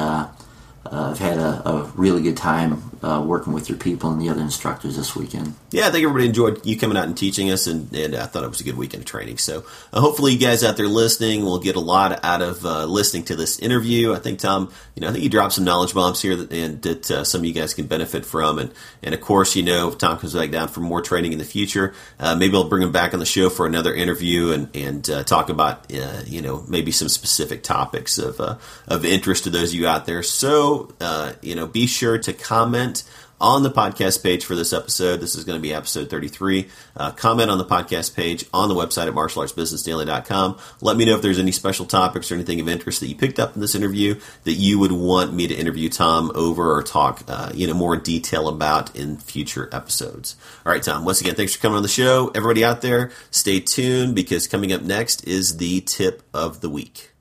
I've 1.11 1.19
had 1.19 1.37
a, 1.37 1.67
a, 1.67 1.83
really 1.95 2.21
good 2.21 2.37
time 2.37 2.83
uh, 3.01 3.23
working 3.25 3.53
with 3.53 3.69
your 3.69 3.77
people 3.77 4.11
and 4.11 4.21
the 4.21 4.29
other 4.29 4.41
instructors 4.41 4.97
this 4.97 5.15
weekend. 5.15 5.53
Yeah, 5.71 5.87
I 5.87 5.91
think 5.91 6.03
everybody 6.03 6.27
enjoyed 6.27 6.65
you 6.65 6.77
coming 6.77 6.97
out 6.97 7.05
and 7.05 7.17
teaching 7.17 7.51
us, 7.51 7.67
and, 7.67 7.93
and 7.95 8.15
I 8.15 8.25
thought 8.25 8.43
it 8.43 8.49
was 8.49 8.61
a 8.61 8.63
good 8.63 8.77
weekend 8.77 9.01
of 9.01 9.05
training. 9.05 9.37
So 9.37 9.65
uh, 9.93 10.01
hopefully, 10.01 10.33
you 10.33 10.39
guys 10.39 10.63
out 10.63 10.77
there 10.77 10.87
listening 10.87 11.43
will 11.43 11.59
get 11.59 11.75
a 11.75 11.79
lot 11.79 12.23
out 12.23 12.41
of 12.41 12.65
uh, 12.65 12.85
listening 12.85 13.23
to 13.25 13.35
this 13.35 13.59
interview. 13.59 14.13
I 14.13 14.19
think 14.19 14.39
Tom, 14.39 14.71
you 14.95 15.01
know, 15.01 15.09
I 15.09 15.11
think 15.11 15.23
you 15.23 15.29
dropped 15.29 15.53
some 15.53 15.63
knowledge 15.63 15.93
bombs 15.93 16.21
here 16.21 16.35
that, 16.35 16.51
and 16.51 16.81
that 16.81 17.11
uh, 17.11 17.23
some 17.23 17.41
of 17.41 17.45
you 17.45 17.53
guys 17.53 17.73
can 17.73 17.87
benefit 17.87 18.25
from, 18.25 18.59
and 18.59 18.73
and 19.03 19.13
of 19.13 19.21
course, 19.21 19.55
you 19.55 19.63
know, 19.63 19.89
if 19.89 19.97
Tom 19.97 20.17
comes 20.17 20.33
back 20.33 20.51
down 20.51 20.67
for 20.67 20.81
more 20.81 21.01
training 21.01 21.33
in 21.33 21.39
the 21.39 21.45
future, 21.45 21.93
uh, 22.19 22.35
maybe 22.35 22.55
I'll 22.55 22.69
bring 22.69 22.83
him 22.83 22.91
back 22.91 23.13
on 23.13 23.19
the 23.19 23.25
show 23.25 23.49
for 23.49 23.65
another 23.65 23.93
interview 23.93 24.51
and 24.51 24.75
and 24.75 25.09
uh, 25.09 25.23
talk 25.23 25.49
about 25.49 25.93
uh, 25.93 26.21
you 26.25 26.41
know 26.41 26.63
maybe 26.67 26.91
some 26.91 27.09
specific 27.09 27.63
topics 27.63 28.17
of 28.17 28.39
of 28.87 29.05
interest 29.05 29.45
to 29.45 29.49
those 29.49 29.73
of 29.73 29.79
you 29.79 29.87
out 29.87 30.05
there. 30.05 30.23
So 30.23 30.93
you 31.41 31.55
know, 31.55 31.67
be 31.67 31.87
sure 31.87 32.17
to 32.17 32.33
comment 32.33 33.03
on 33.39 33.63
the 33.63 33.69
podcast 33.69 34.23
page 34.23 34.43
for 34.43 34.55
this 34.55 34.73
episode. 34.73 35.17
This 35.17 35.35
is 35.35 35.43
going 35.43 35.57
to 35.57 35.61
be 35.61 35.73
episode 35.73 36.09
33. 36.09 36.67
Uh, 36.95 37.11
comment 37.11 37.51
on 37.51 37.57
the 37.57 37.65
podcast 37.65 38.15
page 38.15 38.45
on 38.53 38.69
the 38.69 38.75
website 38.75 39.07
at 39.07 39.13
martialartsbusinessdaily.com. 39.13 40.57
Let 40.81 40.97
me 40.97 41.05
know 41.05 41.15
if 41.15 41.21
there's 41.21 41.39
any 41.39 41.51
special 41.51 41.85
topics 41.85 42.31
or 42.31 42.35
anything 42.35 42.59
of 42.59 42.67
interest 42.67 42.99
that 43.01 43.07
you 43.07 43.15
picked 43.15 43.39
up 43.39 43.55
in 43.55 43.61
this 43.61 43.75
interview 43.75 44.19
that 44.43 44.53
you 44.53 44.79
would 44.79 44.91
want 44.91 45.33
me 45.33 45.47
to 45.47 45.53
interview 45.53 45.89
Tom 45.89 46.31
over 46.33 46.75
or 46.75 46.81
talk, 46.83 47.23
uh, 47.27 47.51
you 47.53 47.67
know, 47.67 47.73
more 47.73 47.95
detail 47.95 48.47
about 48.47 48.95
in 48.95 49.17
future 49.17 49.69
episodes. 49.71 50.35
All 50.65 50.71
right, 50.71 50.81
Tom, 50.81 51.05
once 51.05 51.21
again, 51.21 51.35
thanks 51.35 51.55
for 51.55 51.61
coming 51.61 51.77
on 51.77 51.83
the 51.83 51.89
show. 51.89 52.31
Everybody 52.33 52.63
out 52.63 52.81
there, 52.81 53.11
stay 53.29 53.59
tuned 53.59 54.15
because 54.15 54.47
coming 54.47 54.73
up 54.73 54.81
next 54.81 55.27
is 55.27 55.57
the 55.57 55.81
tip 55.81 56.23
of 56.33 56.61
the 56.61 56.69
week. 56.69 57.11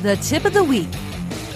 The 0.00 0.16
tip 0.16 0.44
of 0.44 0.54
the 0.54 0.64
week. 0.64 0.88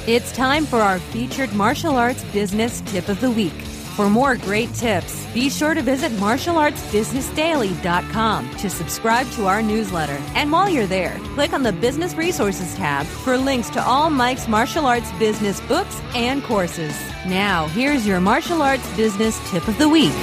It's 0.07 0.31
time 0.31 0.67
for 0.67 0.79
our 0.79 1.01
featured 1.01 1.53
martial 1.53 1.97
arts 1.97 2.23
business 2.27 2.81
tip 2.87 3.09
of 3.09 3.21
the 3.21 3.29
week. 3.29 3.61
For 3.97 4.09
more 4.09 4.37
great 4.37 4.73
tips, 4.73 5.27
be 5.35 5.51
sure 5.51 5.75
to 5.75 5.83
visit 5.83 6.13
martialartsbusinessdaily.com 6.13 8.57
to 8.59 8.71
subscribe 8.71 9.29
to 9.33 9.49
our 9.49 9.63
newsletter. 9.63 10.23
And 10.37 10.53
while 10.53 10.69
you're 10.69 10.87
there, 10.87 11.19
click 11.35 11.53
on 11.53 11.65
the 11.65 11.73
Business 11.73 12.15
Resources 12.15 12.73
tab 12.77 13.05
for 13.05 13.37
links 13.37 13.69
to 13.71 13.85
all 13.85 14.11
Mike's 14.11 14.47
martial 14.47 14.87
arts 14.87 15.11
business 15.19 15.61
books 15.63 16.01
and 16.15 16.41
courses. 16.45 16.97
Now, 17.27 17.67
here's 17.67 18.07
your 18.07 18.21
martial 18.21 18.63
arts 18.63 18.89
business 18.97 19.41
tip 19.51 19.67
of 19.67 19.77
the 19.77 19.89
week. 19.89 20.15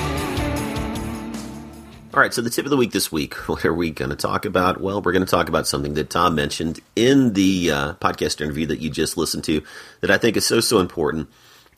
All 2.14 2.20
right, 2.20 2.32
so 2.32 2.44
the 2.44 2.52
tip 2.52 2.66
of 2.66 2.70
the 2.70 2.78
week 2.78 2.92
this 2.92 3.12
week, 3.12 3.34
what 3.50 3.66
are 3.66 3.74
we 3.74 3.90
going 3.90 4.12
to 4.12 4.16
talk 4.16 4.46
about? 4.46 4.80
Well, 4.80 5.02
we're 5.02 5.14
going 5.14 5.26
to 5.26 5.32
talk 5.32 5.50
about 5.50 5.66
something 5.66 5.96
that 5.96 6.12
Tom 6.12 6.36
mentioned 6.36 6.80
in 6.96 7.34
the 7.34 7.72
uh, 7.72 7.94
podcast 7.94 8.40
interview 8.40 8.68
that 8.68 8.80
you 8.80 8.92
just 8.92 9.18
listened 9.18 9.46
to 9.46 9.64
that 10.02 10.12
I 10.12 10.20
think 10.20 10.38
is 10.38 10.46
so, 10.46 10.60
so 10.60 10.80
important. 10.80 11.28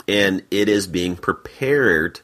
And 0.10 0.44
it 0.52 0.68
is 0.68 0.88
being 0.88 1.16
prepared, 1.16 2.20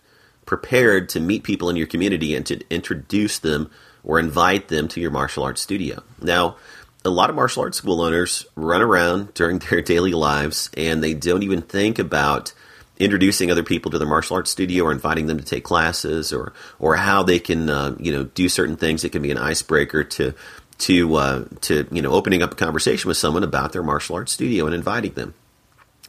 prepared 0.46 1.08
to 1.10 1.22
meet 1.22 1.44
people 1.44 1.70
in 1.70 1.78
your 1.78 1.88
community 1.88 2.36
and 2.36 2.46
to 2.48 2.60
introduce 2.70 3.40
them 3.40 3.72
or 4.04 4.20
invite 4.20 4.68
them 4.68 4.90
to 4.90 5.00
your 5.00 5.12
martial 5.12 5.46
arts 5.46 5.62
studio. 5.62 6.04
Now, 6.22 6.58
a 7.06 7.10
lot 7.10 7.30
of 7.30 7.38
martial 7.38 7.64
arts 7.64 7.78
school 7.78 8.02
owners 8.02 8.46
run 8.56 8.82
around 8.82 9.34
during 9.36 9.60
their 9.70 9.82
daily 9.82 10.12
lives 10.12 10.70
and 10.76 11.02
they 11.02 11.14
don't 11.14 11.44
even 11.44 11.62
think 11.62 11.98
about– 11.98 12.52
introducing 13.02 13.52
other 13.52 13.64
people 13.64 13.92
to 13.92 13.98
the 13.98 14.06
martial 14.06 14.36
arts 14.36 14.52
studio 14.52 14.86
or 14.86 14.92
inviting 14.92 15.28
them 15.28 15.38
to 15.38 15.44
take 15.44 15.64
classes 15.64 16.32
or 16.32 16.54
or 16.80 16.96
how 16.96 17.24
they 17.24 17.40
can 17.40 17.70
uh, 17.70 17.96
you 18.00 18.12
know 18.12 18.24
do 18.24 18.48
certain 18.48 18.78
things. 18.78 19.04
It 19.04 19.10
can 19.10 19.22
be 19.22 19.32
an 19.32 19.38
icebreaker 19.38 20.04
to 20.04 20.34
to 20.80 21.16
uh, 21.16 21.46
to 21.62 21.88
you 21.92 22.02
know 22.02 22.12
opening 22.12 22.42
up 22.42 22.54
a 22.54 22.56
conversation 22.56 23.08
with 23.08 23.18
someone 23.18 23.44
about 23.44 23.74
their 23.74 23.84
martial 23.84 24.16
arts 24.16 24.32
studio 24.32 24.66
and 24.66 24.76
inviting 24.76 25.14
them. 25.14 25.34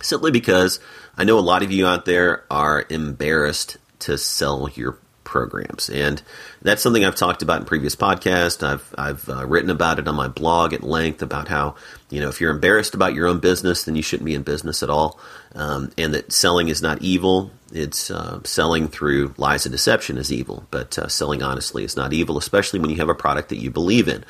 Simply 0.00 0.30
because 0.30 0.80
I 1.16 1.24
know 1.24 1.38
a 1.38 1.40
lot 1.40 1.62
of 1.62 1.70
you 1.70 1.86
out 1.86 2.04
there 2.04 2.44
are 2.50 2.84
embarrassed 2.88 3.76
to 4.00 4.18
sell 4.18 4.68
your 4.74 4.98
programs. 5.32 5.88
And 5.88 6.22
that's 6.60 6.82
something 6.82 7.04
I've 7.04 7.16
talked 7.16 7.42
about 7.42 7.60
in 7.60 7.66
previous 7.66 7.96
podcasts. 7.96 8.62
I've, 8.62 8.94
I've 8.98 9.28
uh, 9.30 9.46
written 9.46 9.70
about 9.70 9.98
it 9.98 10.06
on 10.06 10.14
my 10.14 10.28
blog 10.28 10.74
at 10.74 10.82
length 10.82 11.22
about 11.22 11.48
how, 11.48 11.74
you 12.10 12.20
know, 12.20 12.28
if 12.28 12.38
you're 12.38 12.50
embarrassed 12.52 12.94
about 12.94 13.14
your 13.14 13.26
own 13.26 13.40
business, 13.40 13.84
then 13.84 13.96
you 13.96 14.02
shouldn't 14.02 14.26
be 14.26 14.34
in 14.34 14.42
business 14.42 14.82
at 14.82 14.90
all. 14.90 15.18
Um, 15.54 15.90
and 15.96 16.12
that 16.12 16.32
selling 16.32 16.68
is 16.68 16.82
not 16.82 17.00
evil. 17.00 17.50
It's 17.72 18.10
uh, 18.10 18.40
selling 18.44 18.88
through 18.88 19.34
lies 19.38 19.64
and 19.64 19.72
deception 19.72 20.18
is 20.18 20.30
evil, 20.30 20.66
but 20.70 20.98
uh, 20.98 21.08
selling 21.08 21.42
honestly 21.42 21.82
is 21.82 21.96
not 21.96 22.12
evil, 22.12 22.36
especially 22.36 22.78
when 22.78 22.90
you 22.90 22.96
have 22.96 23.08
a 23.08 23.14
product 23.14 23.48
that 23.48 23.62
you 23.62 23.70
believe 23.70 24.08
in. 24.08 24.24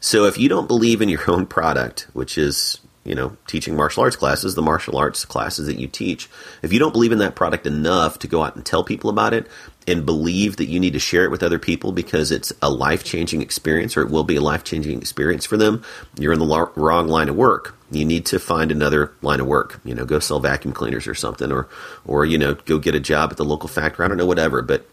So 0.00 0.24
if 0.24 0.38
you 0.38 0.48
don't 0.48 0.66
believe 0.66 1.00
in 1.00 1.08
your 1.08 1.30
own 1.30 1.46
product, 1.46 2.08
which 2.12 2.36
is 2.36 2.80
you 3.04 3.14
know, 3.14 3.36
teaching 3.46 3.76
martial 3.76 4.02
arts 4.02 4.16
classes, 4.16 4.54
the 4.54 4.62
martial 4.62 4.96
arts 4.96 5.24
classes 5.24 5.66
that 5.66 5.78
you 5.78 5.86
teach, 5.86 6.28
if 6.62 6.72
you 6.72 6.78
don't 6.78 6.92
believe 6.92 7.12
in 7.12 7.18
that 7.18 7.34
product 7.34 7.66
enough 7.66 8.18
to 8.18 8.26
go 8.26 8.42
out 8.42 8.54
and 8.54 8.66
tell 8.66 8.84
people 8.84 9.08
about 9.08 9.32
it 9.32 9.46
and 9.86 10.04
believe 10.04 10.56
that 10.56 10.66
you 10.66 10.78
need 10.78 10.92
to 10.92 10.98
share 10.98 11.24
it 11.24 11.30
with 11.30 11.42
other 11.42 11.58
people 11.58 11.92
because 11.92 12.30
it's 12.30 12.52
a 12.60 12.70
life 12.70 13.04
changing 13.04 13.40
experience 13.40 13.96
or 13.96 14.02
it 14.02 14.10
will 14.10 14.24
be 14.24 14.36
a 14.36 14.40
life 14.40 14.62
changing 14.62 14.98
experience 14.98 15.46
for 15.46 15.56
them, 15.56 15.82
you're 16.18 16.32
in 16.32 16.38
the 16.38 16.70
wrong 16.76 17.08
line 17.08 17.28
of 17.28 17.36
work. 17.36 17.74
You 17.90 18.04
need 18.04 18.26
to 18.26 18.38
find 18.38 18.70
another 18.70 19.12
line 19.22 19.40
of 19.40 19.46
work. 19.46 19.80
You 19.84 19.94
know, 19.94 20.04
go 20.04 20.18
sell 20.18 20.40
vacuum 20.40 20.74
cleaners 20.74 21.06
or 21.06 21.14
something, 21.14 21.50
or, 21.50 21.68
or 22.04 22.26
you 22.26 22.36
know, 22.36 22.54
go 22.54 22.78
get 22.78 22.94
a 22.94 23.00
job 23.00 23.30
at 23.30 23.38
the 23.38 23.46
local 23.46 23.68
factory. 23.68 24.04
I 24.04 24.08
don't 24.08 24.18
know, 24.18 24.26
whatever. 24.26 24.60
But 24.60 24.86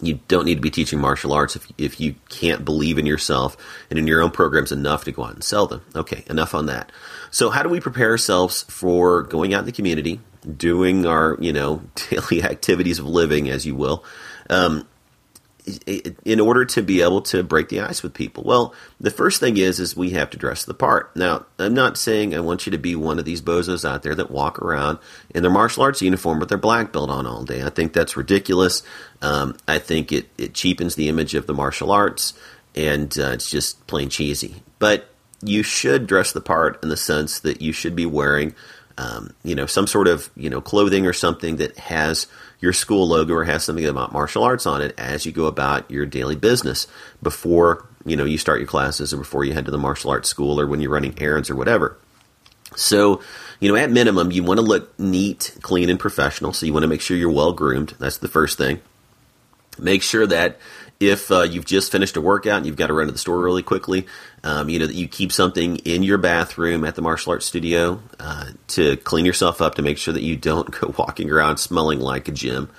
you 0.00 0.20
don't 0.28 0.44
need 0.44 0.56
to 0.56 0.60
be 0.60 0.70
teaching 0.70 1.00
martial 1.00 1.32
arts 1.32 1.56
if, 1.56 1.70
if 1.76 2.00
you 2.00 2.14
can't 2.28 2.64
believe 2.64 2.98
in 2.98 3.06
yourself 3.06 3.56
and 3.90 3.98
in 3.98 4.06
your 4.06 4.22
own 4.22 4.30
programs 4.30 4.72
enough 4.72 5.04
to 5.04 5.12
go 5.12 5.24
out 5.24 5.34
and 5.34 5.44
sell 5.44 5.66
them. 5.66 5.82
Okay, 5.94 6.24
enough 6.28 6.54
on 6.54 6.66
that. 6.66 6.90
So, 7.30 7.50
how 7.50 7.62
do 7.62 7.68
we 7.68 7.80
prepare 7.80 8.10
ourselves 8.10 8.62
for 8.64 9.22
going 9.22 9.54
out 9.54 9.60
in 9.60 9.66
the 9.66 9.72
community, 9.72 10.20
doing 10.56 11.06
our 11.06 11.36
you 11.40 11.52
know 11.52 11.82
daily 12.10 12.42
activities 12.42 12.98
of 12.98 13.06
living, 13.06 13.48
as 13.50 13.66
you 13.66 13.74
will? 13.74 14.04
Um, 14.48 14.86
in 16.24 16.40
order 16.40 16.64
to 16.64 16.82
be 16.82 17.02
able 17.02 17.22
to 17.22 17.42
break 17.42 17.68
the 17.68 17.80
ice 17.80 18.02
with 18.02 18.14
people? 18.14 18.44
Well, 18.44 18.74
the 19.00 19.10
first 19.10 19.40
thing 19.40 19.56
is 19.56 19.80
is 19.80 19.96
we 19.96 20.10
have 20.10 20.30
to 20.30 20.36
dress 20.36 20.64
the 20.64 20.74
part. 20.74 21.14
Now, 21.16 21.46
I'm 21.58 21.74
not 21.74 21.96
saying 21.96 22.34
I 22.34 22.40
want 22.40 22.66
you 22.66 22.72
to 22.72 22.78
be 22.78 22.94
one 22.96 23.18
of 23.18 23.24
these 23.24 23.42
bozos 23.42 23.88
out 23.88 24.02
there 24.02 24.14
that 24.14 24.30
walk 24.30 24.58
around 24.60 24.98
in 25.34 25.42
their 25.42 25.50
martial 25.50 25.82
arts 25.82 26.02
uniform 26.02 26.40
with 26.40 26.48
their 26.48 26.58
black 26.58 26.92
belt 26.92 27.10
on 27.10 27.26
all 27.26 27.44
day. 27.44 27.62
I 27.62 27.70
think 27.70 27.92
that's 27.92 28.16
ridiculous. 28.16 28.82
Um, 29.22 29.56
I 29.68 29.78
think 29.78 30.12
it, 30.12 30.28
it 30.38 30.54
cheapens 30.54 30.94
the 30.94 31.08
image 31.08 31.34
of 31.34 31.46
the 31.46 31.54
martial 31.54 31.92
arts, 31.92 32.34
and 32.74 33.16
uh, 33.18 33.30
it's 33.32 33.50
just 33.50 33.86
plain 33.86 34.08
cheesy. 34.08 34.62
But 34.78 35.08
you 35.42 35.62
should 35.62 36.06
dress 36.06 36.32
the 36.32 36.40
part 36.40 36.82
in 36.82 36.88
the 36.88 36.96
sense 36.96 37.40
that 37.40 37.62
you 37.62 37.72
should 37.72 37.96
be 37.96 38.06
wearing, 38.06 38.54
um, 38.98 39.34
you 39.42 39.54
know, 39.54 39.66
some 39.66 39.86
sort 39.86 40.08
of 40.08 40.30
you 40.36 40.50
know 40.50 40.60
clothing 40.60 41.06
or 41.06 41.12
something 41.12 41.56
that 41.56 41.76
has 41.78 42.26
your 42.60 42.72
school 42.72 43.08
logo 43.08 43.34
or 43.34 43.44
has 43.44 43.64
something 43.64 43.84
about 43.84 44.12
martial 44.12 44.44
arts 44.44 44.66
on 44.66 44.82
it 44.82 44.94
as 44.98 45.24
you 45.24 45.32
go 45.32 45.46
about 45.46 45.90
your 45.90 46.06
daily 46.06 46.36
business 46.36 46.86
before 47.22 47.86
you 48.04 48.16
know 48.16 48.24
you 48.24 48.38
start 48.38 48.60
your 48.60 48.68
classes 48.68 49.12
or 49.12 49.18
before 49.18 49.44
you 49.44 49.52
head 49.52 49.64
to 49.64 49.70
the 49.70 49.78
martial 49.78 50.10
arts 50.10 50.28
school 50.28 50.60
or 50.60 50.66
when 50.66 50.80
you're 50.80 50.90
running 50.90 51.14
errands 51.20 51.50
or 51.50 51.56
whatever. 51.56 51.98
So, 52.76 53.20
you 53.58 53.68
know, 53.68 53.76
at 53.76 53.90
minimum, 53.90 54.30
you 54.30 54.44
want 54.44 54.58
to 54.58 54.64
look 54.64 54.98
neat, 54.98 55.56
clean, 55.60 55.90
and 55.90 55.98
professional. 55.98 56.52
So 56.52 56.66
you 56.66 56.72
want 56.72 56.84
to 56.84 56.88
make 56.88 57.00
sure 57.00 57.16
you're 57.16 57.30
well 57.30 57.52
groomed. 57.52 57.94
That's 57.98 58.18
the 58.18 58.28
first 58.28 58.58
thing. 58.58 58.80
Make 59.78 60.02
sure 60.02 60.26
that 60.26 60.58
if 61.00 61.32
uh, 61.32 61.42
you've 61.42 61.64
just 61.64 61.90
finished 61.90 62.16
a 62.16 62.20
workout 62.20 62.58
and 62.58 62.66
you've 62.66 62.76
got 62.76 62.88
to 62.88 62.92
run 62.92 63.06
to 63.06 63.12
the 63.12 63.18
store 63.18 63.40
really 63.40 63.62
quickly, 63.62 64.06
um, 64.44 64.68
you 64.68 64.78
know 64.78 64.86
that 64.86 64.94
you 64.94 65.08
keep 65.08 65.32
something 65.32 65.76
in 65.78 66.02
your 66.02 66.18
bathroom 66.18 66.84
at 66.84 66.94
the 66.94 67.02
martial 67.02 67.32
arts 67.32 67.46
studio 67.46 68.00
uh, 68.20 68.50
to 68.68 68.96
clean 68.98 69.24
yourself 69.24 69.62
up 69.62 69.76
to 69.76 69.82
make 69.82 69.96
sure 69.96 70.12
that 70.12 70.22
you 70.22 70.36
don't 70.36 70.70
go 70.80 70.94
walking 70.98 71.30
around 71.30 71.56
smelling 71.56 72.00
like 72.00 72.28
a 72.28 72.32
gym, 72.32 72.70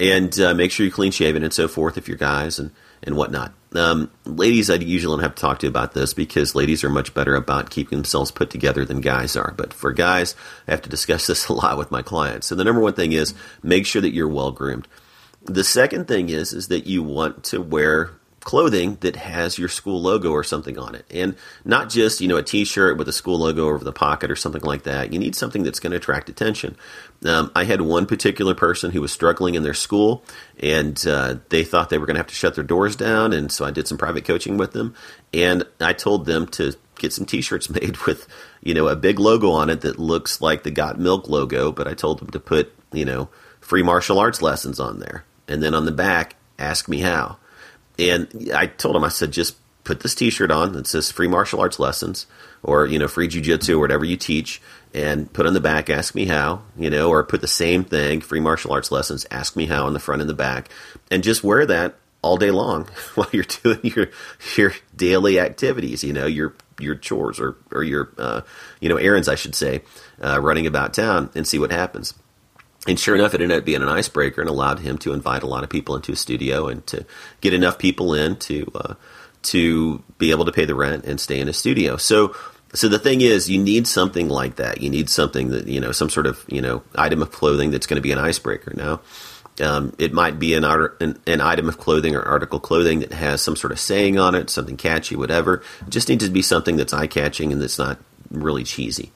and 0.00 0.38
uh, 0.40 0.54
make 0.54 0.70
sure 0.70 0.84
you're 0.86 0.94
clean 0.94 1.12
shaven 1.12 1.44
and 1.44 1.52
so 1.52 1.68
forth 1.68 1.98
if 1.98 2.08
you're 2.08 2.16
guys 2.16 2.58
and 2.58 2.70
and 3.02 3.16
whatnot. 3.16 3.52
Um, 3.74 4.10
ladies, 4.24 4.70
I 4.70 4.74
usually 4.74 5.12
don't 5.12 5.22
have 5.22 5.34
to 5.34 5.40
talk 5.40 5.58
to 5.60 5.66
you 5.66 5.70
about 5.70 5.92
this 5.92 6.14
because 6.14 6.54
ladies 6.54 6.82
are 6.84 6.88
much 6.88 7.12
better 7.14 7.34
about 7.36 7.70
keeping 7.70 7.98
themselves 7.98 8.30
put 8.30 8.50
together 8.50 8.84
than 8.84 9.00
guys 9.00 9.36
are. 9.36 9.52
But 9.56 9.72
for 9.72 9.92
guys, 9.92 10.34
I 10.66 10.70
have 10.70 10.82
to 10.82 10.88
discuss 10.88 11.26
this 11.28 11.48
a 11.48 11.52
lot 11.52 11.78
with 11.78 11.90
my 11.90 12.02
clients. 12.02 12.46
So 12.46 12.54
the 12.54 12.64
number 12.64 12.80
one 12.80 12.94
thing 12.94 13.12
is 13.12 13.34
make 13.62 13.86
sure 13.86 14.02
that 14.02 14.14
you're 14.14 14.28
well 14.28 14.52
groomed. 14.52 14.88
The 15.42 15.64
second 15.64 16.08
thing 16.08 16.28
is 16.28 16.52
is 16.52 16.68
that 16.68 16.86
you 16.86 17.02
want 17.02 17.44
to 17.44 17.60
wear 17.60 18.18
clothing 18.48 18.96
that 19.00 19.14
has 19.14 19.58
your 19.58 19.68
school 19.68 20.00
logo 20.00 20.30
or 20.30 20.42
something 20.42 20.78
on 20.78 20.94
it. 20.94 21.04
And 21.10 21.36
not 21.66 21.90
just, 21.90 22.22
you 22.22 22.28
know, 22.28 22.38
a 22.38 22.42
t-shirt 22.42 22.96
with 22.96 23.06
a 23.06 23.12
school 23.12 23.40
logo 23.40 23.68
over 23.68 23.84
the 23.84 23.92
pocket 23.92 24.30
or 24.30 24.36
something 24.36 24.62
like 24.62 24.84
that. 24.84 25.12
You 25.12 25.18
need 25.18 25.34
something 25.34 25.64
that's 25.64 25.80
going 25.80 25.90
to 25.90 25.98
attract 25.98 26.30
attention. 26.30 26.74
Um, 27.26 27.52
I 27.54 27.64
had 27.64 27.82
one 27.82 28.06
particular 28.06 28.54
person 28.54 28.90
who 28.90 29.02
was 29.02 29.12
struggling 29.12 29.54
in 29.54 29.64
their 29.64 29.74
school 29.74 30.24
and 30.58 30.98
uh, 31.06 31.36
they 31.50 31.62
thought 31.62 31.90
they 31.90 31.98
were 31.98 32.06
going 32.06 32.14
to 32.14 32.20
have 32.20 32.28
to 32.28 32.34
shut 32.34 32.54
their 32.54 32.64
doors 32.64 32.96
down. 32.96 33.34
And 33.34 33.52
so 33.52 33.66
I 33.66 33.70
did 33.70 33.86
some 33.86 33.98
private 33.98 34.24
coaching 34.24 34.56
with 34.56 34.72
them 34.72 34.94
and 35.34 35.64
I 35.78 35.92
told 35.92 36.24
them 36.24 36.46
to 36.52 36.72
get 36.96 37.12
some 37.12 37.26
t-shirts 37.26 37.68
made 37.80 37.98
with, 38.06 38.28
you 38.62 38.72
know, 38.72 38.88
a 38.88 38.96
big 38.96 39.18
logo 39.18 39.50
on 39.50 39.68
it 39.68 39.82
that 39.82 39.98
looks 39.98 40.40
like 40.40 40.62
the 40.62 40.70
Got 40.70 40.98
Milk 40.98 41.28
logo. 41.28 41.70
But 41.70 41.86
I 41.86 41.92
told 41.92 42.20
them 42.20 42.30
to 42.30 42.40
put, 42.40 42.72
you 42.92 43.04
know, 43.04 43.28
free 43.60 43.82
martial 43.82 44.18
arts 44.18 44.40
lessons 44.40 44.80
on 44.80 45.00
there 45.00 45.24
and 45.48 45.62
then 45.62 45.74
on 45.74 45.86
the 45.86 45.92
back, 45.92 46.36
ask 46.58 46.88
me 46.88 47.00
how. 47.00 47.38
And 47.98 48.50
I 48.54 48.66
told 48.66 48.94
him, 48.94 49.04
I 49.04 49.08
said, 49.08 49.32
just 49.32 49.56
put 49.88 50.00
this 50.00 50.14
T-shirt 50.14 50.50
on 50.50 50.74
that 50.74 50.86
says 50.86 51.10
"Free 51.10 51.28
Martial 51.28 51.60
Arts 51.60 51.78
Lessons" 51.78 52.26
or 52.62 52.86
you 52.86 52.98
know 52.98 53.08
"Free 53.08 53.26
Jiu-Jitsu" 53.26 53.76
or 53.76 53.80
whatever 53.80 54.04
you 54.04 54.18
teach, 54.18 54.60
and 54.92 55.32
put 55.32 55.46
on 55.46 55.54
the 55.54 55.60
back 55.60 55.88
"Ask 55.88 56.14
me 56.14 56.26
how," 56.26 56.62
you 56.76 56.90
know, 56.90 57.08
or 57.08 57.24
put 57.24 57.40
the 57.40 57.48
same 57.48 57.84
thing 57.84 58.20
"Free 58.20 58.38
Martial 58.38 58.72
Arts 58.72 58.92
Lessons," 58.92 59.26
"Ask 59.30 59.56
me 59.56 59.64
how" 59.64 59.86
on 59.86 59.94
the 59.94 59.98
front 59.98 60.20
and 60.20 60.28
the 60.28 60.34
back, 60.34 60.68
and 61.10 61.22
just 61.22 61.42
wear 61.42 61.64
that 61.64 61.96
all 62.20 62.36
day 62.36 62.50
long 62.50 62.84
while 63.14 63.30
you're 63.32 63.44
doing 63.44 63.80
your 63.82 64.10
your 64.56 64.74
daily 64.94 65.40
activities. 65.40 66.04
You 66.04 66.12
know, 66.12 66.26
your 66.26 66.54
your 66.78 66.94
chores 66.94 67.40
or 67.40 67.56
or 67.72 67.82
your 67.82 68.10
uh, 68.18 68.42
you 68.80 68.90
know 68.90 68.96
errands, 68.96 69.26
I 69.26 69.36
should 69.36 69.54
say, 69.54 69.80
uh, 70.22 70.38
running 70.38 70.66
about 70.66 70.92
town, 70.92 71.30
and 71.34 71.48
see 71.48 71.58
what 71.58 71.72
happens. 71.72 72.12
And 72.86 72.98
sure 72.98 73.14
enough, 73.14 73.34
it 73.34 73.40
ended 73.40 73.58
up 73.58 73.64
being 73.64 73.82
an 73.82 73.88
icebreaker 73.88 74.40
and 74.40 74.48
allowed 74.48 74.78
him 74.78 74.98
to 74.98 75.12
invite 75.12 75.42
a 75.42 75.46
lot 75.48 75.64
of 75.64 75.70
people 75.70 75.96
into 75.96 76.12
his 76.12 76.20
studio 76.20 76.68
and 76.68 76.86
to 76.86 77.04
get 77.40 77.52
enough 77.52 77.78
people 77.78 78.14
in 78.14 78.36
to 78.36 78.70
uh, 78.74 78.94
to 79.42 80.02
be 80.18 80.30
able 80.30 80.44
to 80.44 80.52
pay 80.52 80.64
the 80.64 80.74
rent 80.74 81.04
and 81.04 81.20
stay 81.20 81.40
in 81.40 81.48
his 81.48 81.56
studio. 81.56 81.96
So 81.96 82.34
so 82.74 82.88
the 82.88 82.98
thing 82.98 83.22
is, 83.22 83.48
you 83.48 83.62
need 83.62 83.86
something 83.86 84.28
like 84.28 84.56
that. 84.56 84.82
You 84.82 84.90
need 84.90 85.08
something 85.08 85.48
that 85.50 85.66
you 85.66 85.80
know, 85.80 85.92
some 85.92 86.10
sort 86.10 86.26
of 86.26 86.44
you 86.48 86.60
know 86.60 86.82
item 86.94 87.22
of 87.22 87.32
clothing 87.32 87.70
that's 87.70 87.86
going 87.86 87.96
to 87.96 88.02
be 88.02 88.12
an 88.12 88.18
icebreaker. 88.18 88.72
Now, 88.74 89.00
um, 89.60 89.94
it 89.98 90.12
might 90.12 90.38
be 90.38 90.54
an, 90.54 90.64
an, 90.64 91.18
an, 91.26 91.40
item 91.40 91.68
of 91.68 91.78
clothing 91.78 92.14
or 92.14 92.22
article 92.22 92.60
clothing 92.60 93.00
that 93.00 93.12
has 93.12 93.42
some 93.42 93.56
sort 93.56 93.72
of 93.72 93.80
saying 93.80 94.18
on 94.18 94.34
it, 94.34 94.50
something 94.50 94.76
catchy, 94.76 95.16
whatever. 95.16 95.62
It 95.86 95.90
just 95.90 96.08
needs 96.08 96.24
to 96.24 96.30
be 96.30 96.42
something 96.42 96.76
that's 96.76 96.92
eye 96.92 97.06
catching 97.06 97.52
and 97.52 97.60
that's 97.60 97.78
not 97.78 97.98
really 98.30 98.64
cheesy. 98.64 99.12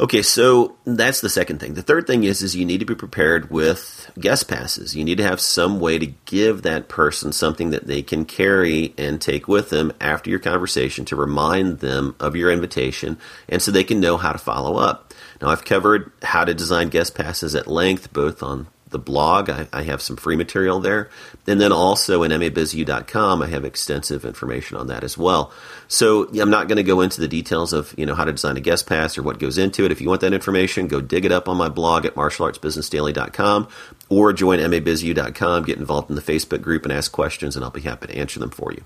Okay, 0.00 0.22
so 0.22 0.76
that's 0.84 1.20
the 1.20 1.28
second 1.28 1.58
thing. 1.58 1.74
The 1.74 1.82
third 1.82 2.06
thing 2.06 2.22
is 2.22 2.40
is 2.40 2.54
you 2.54 2.64
need 2.64 2.78
to 2.78 2.86
be 2.86 2.94
prepared 2.94 3.50
with 3.50 4.08
guest 4.18 4.46
passes. 4.46 4.94
You 4.94 5.04
need 5.04 5.18
to 5.18 5.24
have 5.24 5.40
some 5.40 5.80
way 5.80 5.98
to 5.98 6.06
give 6.24 6.62
that 6.62 6.88
person 6.88 7.32
something 7.32 7.70
that 7.70 7.88
they 7.88 8.02
can 8.02 8.24
carry 8.24 8.94
and 8.96 9.20
take 9.20 9.48
with 9.48 9.70
them 9.70 9.92
after 10.00 10.30
your 10.30 10.38
conversation 10.38 11.04
to 11.06 11.16
remind 11.16 11.80
them 11.80 12.14
of 12.20 12.36
your 12.36 12.52
invitation 12.52 13.18
and 13.48 13.60
so 13.60 13.72
they 13.72 13.82
can 13.82 13.98
know 13.98 14.16
how 14.16 14.30
to 14.30 14.38
follow 14.38 14.76
up. 14.76 15.12
Now, 15.42 15.48
I've 15.48 15.64
covered 15.64 16.12
how 16.22 16.44
to 16.44 16.54
design 16.54 16.90
guest 16.90 17.16
passes 17.16 17.56
at 17.56 17.66
length 17.66 18.12
both 18.12 18.40
on 18.40 18.68
the 18.90 18.98
blog. 18.98 19.50
I, 19.50 19.66
I, 19.72 19.82
have 19.82 20.00
some 20.00 20.16
free 20.16 20.36
material 20.36 20.80
there. 20.80 21.10
And 21.46 21.60
then 21.60 21.72
also 21.72 22.22
in 22.22 22.32
mabizu.com, 22.32 23.42
I 23.42 23.46
have 23.48 23.64
extensive 23.64 24.24
information 24.24 24.76
on 24.76 24.86
that 24.88 25.04
as 25.04 25.18
well. 25.18 25.52
So 25.88 26.28
I'm 26.38 26.50
not 26.50 26.68
going 26.68 26.76
to 26.76 26.82
go 26.82 27.00
into 27.00 27.20
the 27.20 27.28
details 27.28 27.72
of, 27.72 27.94
you 27.96 28.06
know, 28.06 28.14
how 28.14 28.24
to 28.24 28.32
design 28.32 28.56
a 28.56 28.60
guest 28.60 28.86
pass 28.86 29.18
or 29.18 29.22
what 29.22 29.38
goes 29.38 29.58
into 29.58 29.84
it. 29.84 29.92
If 29.92 30.00
you 30.00 30.08
want 30.08 30.20
that 30.22 30.32
information, 30.32 30.88
go 30.88 31.00
dig 31.00 31.24
it 31.24 31.32
up 31.32 31.48
on 31.48 31.56
my 31.56 31.68
blog 31.68 32.06
at 32.06 32.14
martialartsbusinessdaily.com 32.14 33.68
or 34.08 34.32
join 34.32 34.58
mabizu.com, 34.58 35.64
get 35.64 35.78
involved 35.78 36.10
in 36.10 36.16
the 36.16 36.22
Facebook 36.22 36.62
group 36.62 36.84
and 36.84 36.92
ask 36.92 37.12
questions 37.12 37.56
and 37.56 37.64
I'll 37.64 37.70
be 37.70 37.80
happy 37.80 38.08
to 38.08 38.16
answer 38.16 38.40
them 38.40 38.50
for 38.50 38.72
you. 38.72 38.84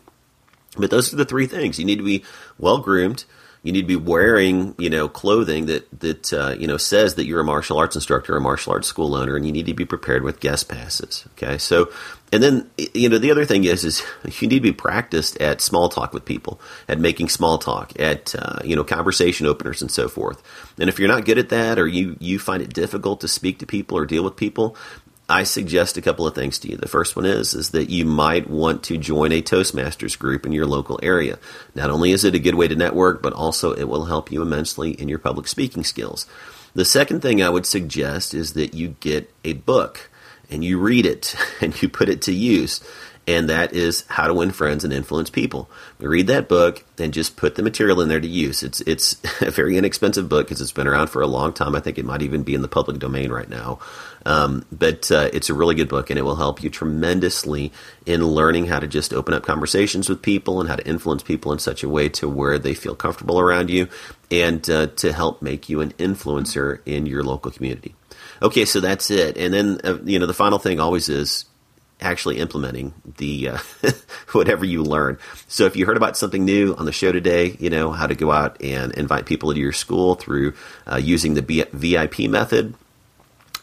But 0.77 0.91
those 0.91 1.13
are 1.13 1.17
the 1.17 1.25
three 1.25 1.47
things. 1.47 1.79
You 1.79 1.85
need 1.85 1.99
to 1.99 2.05
be 2.05 2.25
well 2.59 2.79
groomed 2.79 3.25
you 3.63 3.73
need 3.73 3.83
to 3.83 3.87
be 3.87 3.97
wearing, 3.97 4.75
you 4.77 4.91
know, 4.91 5.09
clothing 5.09 5.67
that 5.67 6.01
that 6.01 6.33
uh, 6.33 6.55
you 6.59 6.67
know 6.67 6.77
says 6.77 7.15
that 7.15 7.27
you're 7.27 7.41
a 7.41 7.45
martial 7.45 7.79
arts 7.79 7.95
instructor, 7.95 8.35
or 8.35 8.39
a 8.39 8.41
martial 8.41 8.73
arts 8.73 8.89
school 8.89 9.15
owner, 9.15 9.37
and 9.37 9.47
you 9.47 9.53
need 9.53 9.67
to 9.67 9.75
be 9.75 9.85
prepared 9.85 10.25
with 10.25 10.41
guest 10.41 10.69
passes. 10.69 11.25
Okay, 11.33 11.59
so 11.59 11.89
and 12.33 12.43
then 12.43 12.69
you 12.95 13.09
know 13.09 13.19
the 13.19 13.31
other 13.31 13.45
thing 13.45 13.65
is 13.65 13.85
is 13.85 14.03
you 14.41 14.49
need 14.49 14.59
to 14.59 14.61
be 14.61 14.73
practiced 14.73 15.41
at 15.41 15.61
small 15.61 15.89
talk 15.89 16.13
with 16.13 16.25
people, 16.25 16.61
at 16.89 16.99
making 16.99 17.29
small 17.29 17.57
talk, 17.59 17.93
at 18.01 18.35
uh, 18.35 18.59
you 18.65 18.75
know 18.75 18.83
conversation 18.83 19.47
openers 19.47 19.81
and 19.81 19.91
so 19.91 20.09
forth. 20.09 20.43
And 20.79 20.89
if 20.89 20.99
you're 20.99 21.09
not 21.09 21.25
good 21.25 21.39
at 21.39 21.51
that, 21.51 21.79
or 21.79 21.87
you 21.87 22.17
you 22.19 22.41
find 22.41 22.63
it 22.63 22.73
difficult 22.73 23.21
to 23.21 23.29
speak 23.29 23.61
to 23.61 23.67
people 23.67 23.97
or 23.97 24.07
deal 24.07 24.25
with 24.25 24.35
people, 24.35 24.77
I 25.29 25.45
suggest 25.45 25.97
a 25.97 26.03
couple 26.03 26.27
of 26.27 26.35
things 26.35 26.59
to 26.59 26.69
you. 26.69 26.77
The 26.77 26.89
first 26.89 27.17
one 27.17 27.25
is 27.25 27.55
is 27.55 27.71
that 27.71 27.89
you 27.89 28.05
might 28.05 28.51
want 28.51 28.83
to 28.85 28.99
join 28.99 29.33
a 29.33 29.41
Toastmasters 29.41 30.19
group 30.19 30.45
in 30.45 30.53
your 30.53 30.67
local 30.67 30.99
area. 31.03 31.39
Not 31.75 31.91
only 31.91 32.13
is 32.13 32.25
it 32.25 32.35
a 32.35 32.41
good 32.41 32.55
way 32.55 32.69
to 32.69 32.77
network, 32.77 33.23
but 33.23 33.33
also 33.33 33.73
it 33.73 33.85
will 33.85 34.07
help 34.07 34.31
you 34.31 34.43
immensely 34.43 34.91
in 34.91 35.09
your 35.09 35.19
public 35.19 35.49
speaking 35.49 35.85
skills. 35.85 36.27
The 36.75 36.85
second 36.85 37.21
thing 37.21 37.43
I 37.43 37.51
would 37.51 37.67
suggest 37.67 38.35
is 38.35 38.55
that 38.55 38.75
you 38.75 38.97
get 39.01 39.33
a 39.45 39.53
book 39.55 40.11
and 40.51 40.65
you 40.65 40.79
read 40.79 41.07
it 41.07 41.35
and 41.61 41.81
you 41.81 41.89
put 41.89 42.09
it 42.09 42.23
to 42.23 42.33
use 42.33 42.81
and 43.27 43.49
that 43.49 43.73
is 43.73 44.05
How 44.09 44.27
to 44.27 44.35
Win 44.35 44.51
Friends 44.51 44.83
and 44.83 44.93
Influence 44.93 45.31
People. 45.31 45.71
read 45.99 46.27
that 46.27 46.49
book 46.49 46.85
and 46.99 47.13
just 47.13 47.37
put 47.37 47.55
the 47.55 47.63
material 47.63 48.01
in 48.01 48.09
there 48.09 48.21
to 48.21 48.27
use. 48.27 48.63
It's 48.63 48.81
it's 48.83 49.17
a 49.41 49.51
very 49.51 49.77
inexpensive 49.77 50.29
book 50.29 50.47
because 50.47 50.61
it's 50.61 50.73
been 50.73 50.89
around 50.89 51.09
for 51.09 51.23
a 51.23 51.27
long 51.27 51.53
time. 51.53 51.77
I 51.77 51.81
think 51.81 51.99
it 51.99 52.05
might 52.05 52.23
even 52.23 52.43
be 52.43 52.55
in 52.55 52.63
the 52.63 52.69
public 52.69 52.99
domain 52.99 53.31
right 53.31 53.49
now. 53.49 53.79
Um, 54.27 54.65
but 54.73 55.11
uh, 55.11 55.31
it's 55.33 55.51
a 55.51 55.55
really 55.55 55.75
good 55.75 55.89
book, 55.89 56.11
and 56.11 56.19
it 56.19 56.23
will 56.23 56.37
help 56.37 56.63
you 56.63 56.71
tremendously 56.71 57.73
in 58.07 58.25
learning 58.25 58.67
how 58.67 58.81
to 58.81 58.87
just 58.89 59.13
open 59.13 59.35
up 59.35 59.45
conversations 59.45 60.09
with 60.09 60.23
people 60.23 60.61
and 60.61 60.69
how 60.69 60.77
to 60.77 60.87
influence 60.87 61.23
people 61.23 61.53
in 61.53 61.59
such 61.59 61.83
a 61.83 61.89
way 61.89 62.09
to 62.11 62.29
where 62.29 62.59
they 62.59 62.75
feel 62.75 62.95
comfortable 62.95 63.39
around 63.39 63.71
you, 63.71 63.89
and 64.31 64.69
uh, 64.69 64.89
to 64.89 65.13
help 65.13 65.43
make 65.43 65.69
you 65.69 65.81
an 65.81 65.93
influencer 65.93 66.81
in 66.87 67.07
your 67.07 67.23
local 67.23 67.51
community. 67.51 67.95
Okay, 68.41 68.65
so 68.65 68.81
that's 68.81 69.11
it. 69.11 69.37
And 69.37 69.55
then 69.55 69.81
uh, 69.85 69.99
you 70.05 70.19
know 70.19 70.27
the 70.27 70.35
final 70.35 70.59
thing 70.59 70.81
always 70.81 71.09
is 71.09 71.45
actually 72.03 72.39
implementing 72.39 72.95
the 73.19 73.49
uh, 73.51 73.59
whatever 74.33 74.65
you 74.65 74.83
learn. 74.83 75.19
So 75.49 75.65
if 75.65 75.77
you 75.77 75.87
heard 75.87 75.97
about 75.97 76.17
something 76.17 76.45
new 76.45 76.75
on 76.75 76.85
the 76.85 76.93
show 76.93 77.13
today, 77.13 77.57
you 77.59 77.71
know 77.71 77.93
how 77.93 78.07
to 78.07 78.15
go 78.15 78.31
out 78.31 78.61
and 78.63 78.93
invite 78.93 79.27
people 79.27 79.51
into 79.51 79.63
your 79.63 79.73
school 79.73 80.15
through 80.15 80.55
uh, 80.87 80.97
using 80.97 81.35
the 81.35 81.43
B- 81.43 81.65
VIP 81.73 82.21
method 82.21 82.75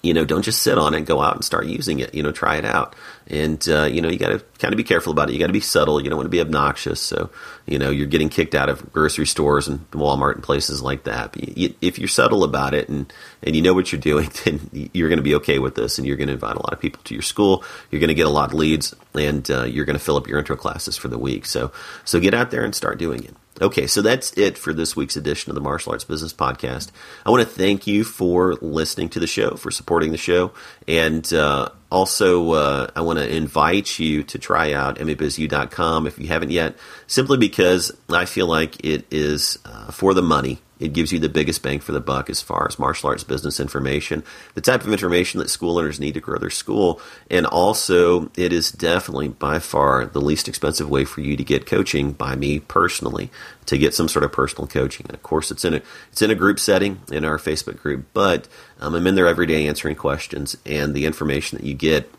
you 0.01 0.13
know, 0.13 0.23
don't 0.23 0.43
just 0.43 0.61
sit 0.61 0.77
on 0.77 0.93
it. 0.93 1.01
Go 1.01 1.21
out 1.21 1.35
and 1.35 1.43
start 1.43 1.65
using 1.65 1.99
it. 1.99 2.13
You 2.13 2.23
know, 2.23 2.31
try 2.31 2.55
it 2.55 2.65
out. 2.65 2.95
And 3.29 3.67
uh, 3.69 3.83
you 3.83 4.01
know, 4.01 4.09
you 4.09 4.17
got 4.17 4.29
to 4.29 4.39
kind 4.57 4.73
of 4.73 4.77
be 4.77 4.83
careful 4.83 5.11
about 5.11 5.29
it. 5.29 5.33
You 5.33 5.39
got 5.39 5.47
to 5.47 5.53
be 5.53 5.59
subtle. 5.59 6.01
You 6.01 6.09
don't 6.09 6.17
want 6.17 6.25
to 6.25 6.31
be 6.31 6.41
obnoxious. 6.41 6.99
So 6.99 7.29
you 7.65 7.77
know, 7.77 7.91
you're 7.91 8.07
getting 8.07 8.29
kicked 8.29 8.55
out 8.55 8.69
of 8.69 8.91
grocery 8.91 9.27
stores 9.27 9.67
and 9.67 9.89
Walmart 9.91 10.35
and 10.35 10.43
places 10.43 10.81
like 10.81 11.03
that. 11.03 11.35
You, 11.57 11.75
if 11.81 11.99
you're 11.99 12.07
subtle 12.07 12.43
about 12.43 12.73
it 12.73 12.89
and 12.89 13.11
and 13.43 13.55
you 13.55 13.61
know 13.61 13.73
what 13.73 13.91
you're 13.91 14.01
doing, 14.01 14.31
then 14.45 14.89
you're 14.93 15.09
going 15.09 15.17
to 15.17 15.23
be 15.23 15.35
okay 15.35 15.59
with 15.59 15.75
this, 15.75 15.97
and 15.97 16.07
you're 16.07 16.17
going 16.17 16.27
to 16.27 16.33
invite 16.33 16.55
a 16.55 16.59
lot 16.59 16.73
of 16.73 16.79
people 16.79 17.01
to 17.03 17.13
your 17.13 17.23
school. 17.23 17.63
You're 17.91 18.01
going 18.01 18.09
to 18.09 18.15
get 18.15 18.25
a 18.25 18.31
lot 18.31 18.49
of 18.49 18.55
leads, 18.55 18.95
and 19.13 19.49
uh, 19.51 19.63
you're 19.63 19.85
going 19.85 19.97
to 19.97 20.03
fill 20.03 20.17
up 20.17 20.27
your 20.27 20.39
intro 20.39 20.55
classes 20.55 20.97
for 20.97 21.07
the 21.07 21.19
week. 21.19 21.45
So 21.45 21.71
so 22.05 22.19
get 22.19 22.33
out 22.33 22.51
there 22.51 22.63
and 22.63 22.73
start 22.73 22.97
doing 22.97 23.23
it. 23.23 23.35
Okay, 23.61 23.87
so 23.87 24.01
that's 24.01 24.31
it 24.37 24.57
for 24.57 24.71
this 24.73 24.95
week's 24.95 25.17
edition 25.17 25.51
of 25.51 25.55
the 25.55 25.61
Martial 25.61 25.91
Arts 25.91 26.05
Business 26.05 26.31
Podcast. 26.31 26.91
I 27.25 27.29
want 27.29 27.43
to 27.43 27.49
thank 27.49 27.87
you 27.87 28.05
for 28.05 28.55
listening 28.55 29.09
to 29.09 29.19
the 29.19 29.27
show, 29.27 29.55
for 29.55 29.69
supporting 29.69 30.11
the 30.11 30.17
show, 30.17 30.53
and 30.87 31.31
uh, 31.33 31.67
also 31.91 32.53
uh, 32.53 32.87
I 32.95 33.01
want 33.01 33.19
to 33.19 33.27
invite 33.27 33.99
you 33.99 34.23
to 34.23 34.39
try 34.39 34.71
out 34.71 34.97
mabizu.com 34.97 36.07
if 36.07 36.17
you 36.17 36.27
haven't 36.27 36.51
yet, 36.51 36.77
simply 37.07 37.37
because 37.37 37.91
I 38.07 38.23
feel 38.23 38.47
like 38.47 38.85
it 38.85 39.05
is 39.11 39.59
uh, 39.65 39.91
for 39.91 40.13
the 40.13 40.21
money. 40.21 40.59
It 40.79 40.93
gives 40.93 41.11
you 41.11 41.19
the 41.19 41.29
biggest 41.29 41.61
bang 41.61 41.79
for 41.79 41.91
the 41.91 41.99
buck 41.99 42.29
as 42.29 42.41
far 42.41 42.67
as 42.67 42.79
martial 42.79 43.09
arts 43.09 43.23
business 43.23 43.59
information, 43.59 44.23
the 44.53 44.61
type 44.61 44.83
of 44.83 44.91
information 44.91 45.39
that 45.39 45.49
school 45.49 45.77
owners 45.77 45.99
need 45.99 46.13
to 46.13 46.19
grow 46.19 46.37
their 46.37 46.49
school. 46.49 47.01
And 47.29 47.45
also, 47.45 48.31
it 48.37 48.53
is 48.53 48.71
definitely 48.71 49.27
by 49.27 49.59
far 49.59 50.05
the 50.05 50.21
least 50.21 50.47
expensive 50.47 50.89
way 50.89 51.05
for 51.05 51.21
you 51.21 51.35
to 51.35 51.43
get 51.43 51.65
coaching 51.65 52.13
by 52.13 52.35
me 52.35 52.59
personally 52.59 53.29
to 53.65 53.77
get 53.77 53.93
some 53.93 54.07
sort 54.07 54.23
of 54.23 54.31
personal 54.31 54.67
coaching. 54.67 55.05
And 55.07 55.15
of 55.15 55.21
course, 55.21 55.51
it's 55.51 55.65
in 55.65 55.75
a, 55.75 55.81
it's 56.11 56.21
in 56.21 56.31
a 56.31 56.35
group 56.35 56.59
setting 56.59 57.01
in 57.11 57.25
our 57.25 57.37
Facebook 57.37 57.77
group, 57.77 58.05
but 58.13 58.47
um, 58.79 58.95
I'm 58.95 59.05
in 59.05 59.15
there 59.15 59.27
every 59.27 59.45
day 59.45 59.67
answering 59.67 59.95
questions 59.95 60.57
and 60.65 60.93
the 60.93 61.05
information 61.05 61.57
that 61.57 61.65
you 61.65 61.73
get 61.73 62.11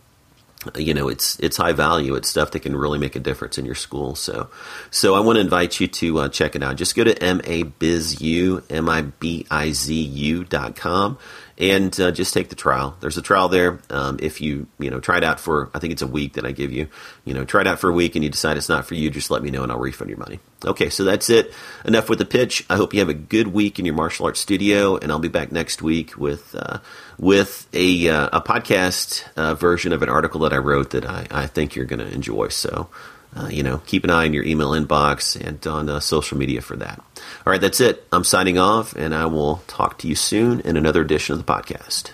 you 0.77 0.93
know 0.93 1.09
it's 1.09 1.39
it's 1.41 1.57
high 1.57 1.73
value. 1.73 2.15
It's 2.15 2.29
stuff 2.29 2.51
that 2.53 2.61
can 2.61 2.77
really 2.77 2.99
make 2.99 3.17
a 3.17 3.21
difference 3.21 3.57
in 3.59 3.65
your 3.65 3.75
school. 3.75 4.15
So 4.15 4.51
so 4.91 5.15
i 5.15 5.21
want 5.21 5.37
to 5.37 5.41
invite 5.41 5.81
you 5.81 5.89
to 5.89 6.19
uh, 6.21 6.29
check 6.29 6.55
it 6.55 6.63
out. 6.63 6.77
Just 6.77 6.95
go 6.95 7.05
to 7.05 7.15
mabizu 7.15 8.63
m-i-b-i-z-u 8.71 10.45
dot 10.45 10.77
com 10.77 11.19
and 11.61 12.01
uh, 12.01 12.11
just 12.11 12.33
take 12.33 12.49
the 12.49 12.57
trial. 12.57 12.97
There's 13.01 13.19
a 13.19 13.23
trial 13.23 13.51
there. 13.51 13.81
Um, 13.91 14.19
if 14.21 14.41
you 14.41 14.67
you 14.79 14.91
know 14.91 14.99
try 14.99 15.19
it 15.19 15.25
out 15.25 15.39
for 15.39 15.71
I 15.75 15.79
think 15.79 15.93
it's 15.93 16.03
a 16.03 16.07
week 16.07 16.33
that 16.33 16.47
I 16.47 16.53
give 16.53 16.73
you. 16.73 16.89
You 17.25 17.35
know, 17.35 17.45
try 17.45 17.61
it 17.61 17.67
out 17.67 17.79
for 17.79 17.91
a 17.91 17.93
week 17.93 18.15
and 18.17 18.25
you 18.25 18.31
decide 18.31 18.57
it's 18.57 18.69
not 18.69 18.87
for 18.87 18.95
you, 18.95 19.11
just 19.11 19.31
let 19.31 19.43
me 19.43 19.51
know 19.51 19.63
and 19.63 19.71
I'll 19.71 19.79
refund 19.79 20.09
your 20.09 20.19
money. 20.19 20.41
Okay, 20.65 20.89
so 20.89 21.05
that's 21.05 21.29
it. 21.29 21.53
Enough 21.85 22.09
with 22.09 22.19
the 22.19 22.25
pitch. 22.25 22.65
I 22.71 22.77
hope 22.77 22.95
you 22.95 23.01
have 23.01 23.11
a 23.11 23.15
good 23.15 23.49
week 23.49 23.79
in 23.79 23.85
your 23.85 23.95
martial 23.95 24.27
arts 24.27 24.41
studio, 24.41 24.97
and 24.97 25.13
I'll 25.13 25.19
be 25.19 25.29
back 25.29 25.53
next 25.53 25.83
week 25.83 26.17
with 26.17 26.55
uh, 26.55 26.79
with 27.19 27.69
a 27.75 28.09
uh, 28.09 28.31
a 28.33 28.41
podcast 28.41 29.25
uh, 29.37 29.55
version 29.55 29.93
of 29.93 30.03
an 30.03 30.09
article 30.09 30.41
that 30.41 30.55
I 30.55 30.59
wrote 30.59 30.91
that 30.91 31.05
I, 31.05 31.27
I 31.31 31.47
think 31.47 31.77
you're 31.77 31.85
going 31.85 32.01
to 32.01 32.11
enjoy. 32.11 32.49
So 32.49 32.89
uh, 33.37 33.49
you 33.51 33.62
know, 33.62 33.78
keep 33.87 34.05
an 34.05 34.11
eye 34.11 34.24
on 34.24 34.33
your 34.33 34.45
email 34.45 34.70
inbox 34.70 35.41
and 35.41 35.64
on 35.66 35.89
uh, 35.89 36.01
social 36.01 36.37
media 36.37 36.61
for 36.61 36.76
that. 36.76 36.99
All 37.47 37.53
right, 37.53 37.61
that's 37.61 37.81
it. 37.81 38.07
I'm 38.12 38.24
signing 38.24 38.59
off, 38.59 38.95
and 38.97 39.14
I 39.14 39.26
will 39.26 39.62
talk 39.66 39.99
to 39.99 40.09
you 40.09 40.14
soon 40.14 40.61
in 40.61 40.76
another 40.76 41.01
edition 41.01 41.39
of 41.39 41.45
the 41.45 41.53
podcast. 41.53 42.12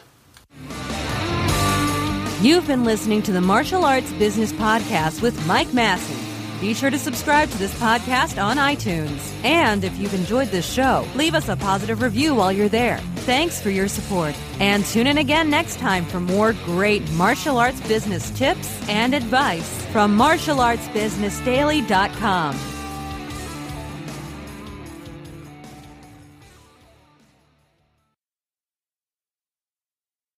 You've 2.43 2.67
been 2.67 2.85
listening 2.85 3.23
to 3.23 3.33
the 3.33 3.41
Martial 3.41 3.85
Arts 3.85 4.13
Business 4.13 4.53
Podcast 4.53 5.23
with 5.23 5.47
Mike 5.47 5.73
Massie. 5.73 6.26
Be 6.61 6.75
sure 6.75 6.91
to 6.91 6.99
subscribe 6.99 7.49
to 7.51 7.59
this 7.59 7.73
podcast 7.81 8.43
on 8.43 8.57
iTunes. 8.57 9.33
And 9.45 9.85
if 9.85 9.97
you've 9.99 10.15
enjoyed 10.15 10.49
this 10.49 10.69
show, 10.71 11.07
leave 11.15 11.35
us 11.35 11.49
a 11.49 11.57
positive 11.57 12.03
review 12.03 12.35
while 12.35 12.53
you're 12.53 12.69
there. 12.69 12.99
Thanks 13.27 13.61
for 13.61 13.71
your 13.71 13.89
support. 13.89 14.35
And 14.61 14.85
tune 14.85 15.07
in 15.07 15.19
again 15.19 15.49
next 15.51 15.79
time 15.79 16.05
for 16.05 16.21
more 16.21 16.53
great 16.65 17.09
martial 17.13 17.59
arts 17.59 17.81
business 17.87 18.31
tips 18.31 18.89
and 18.89 19.15
advice 19.15 19.85
from 19.87 20.19
martialartsbusinessdaily.com. 20.19 22.76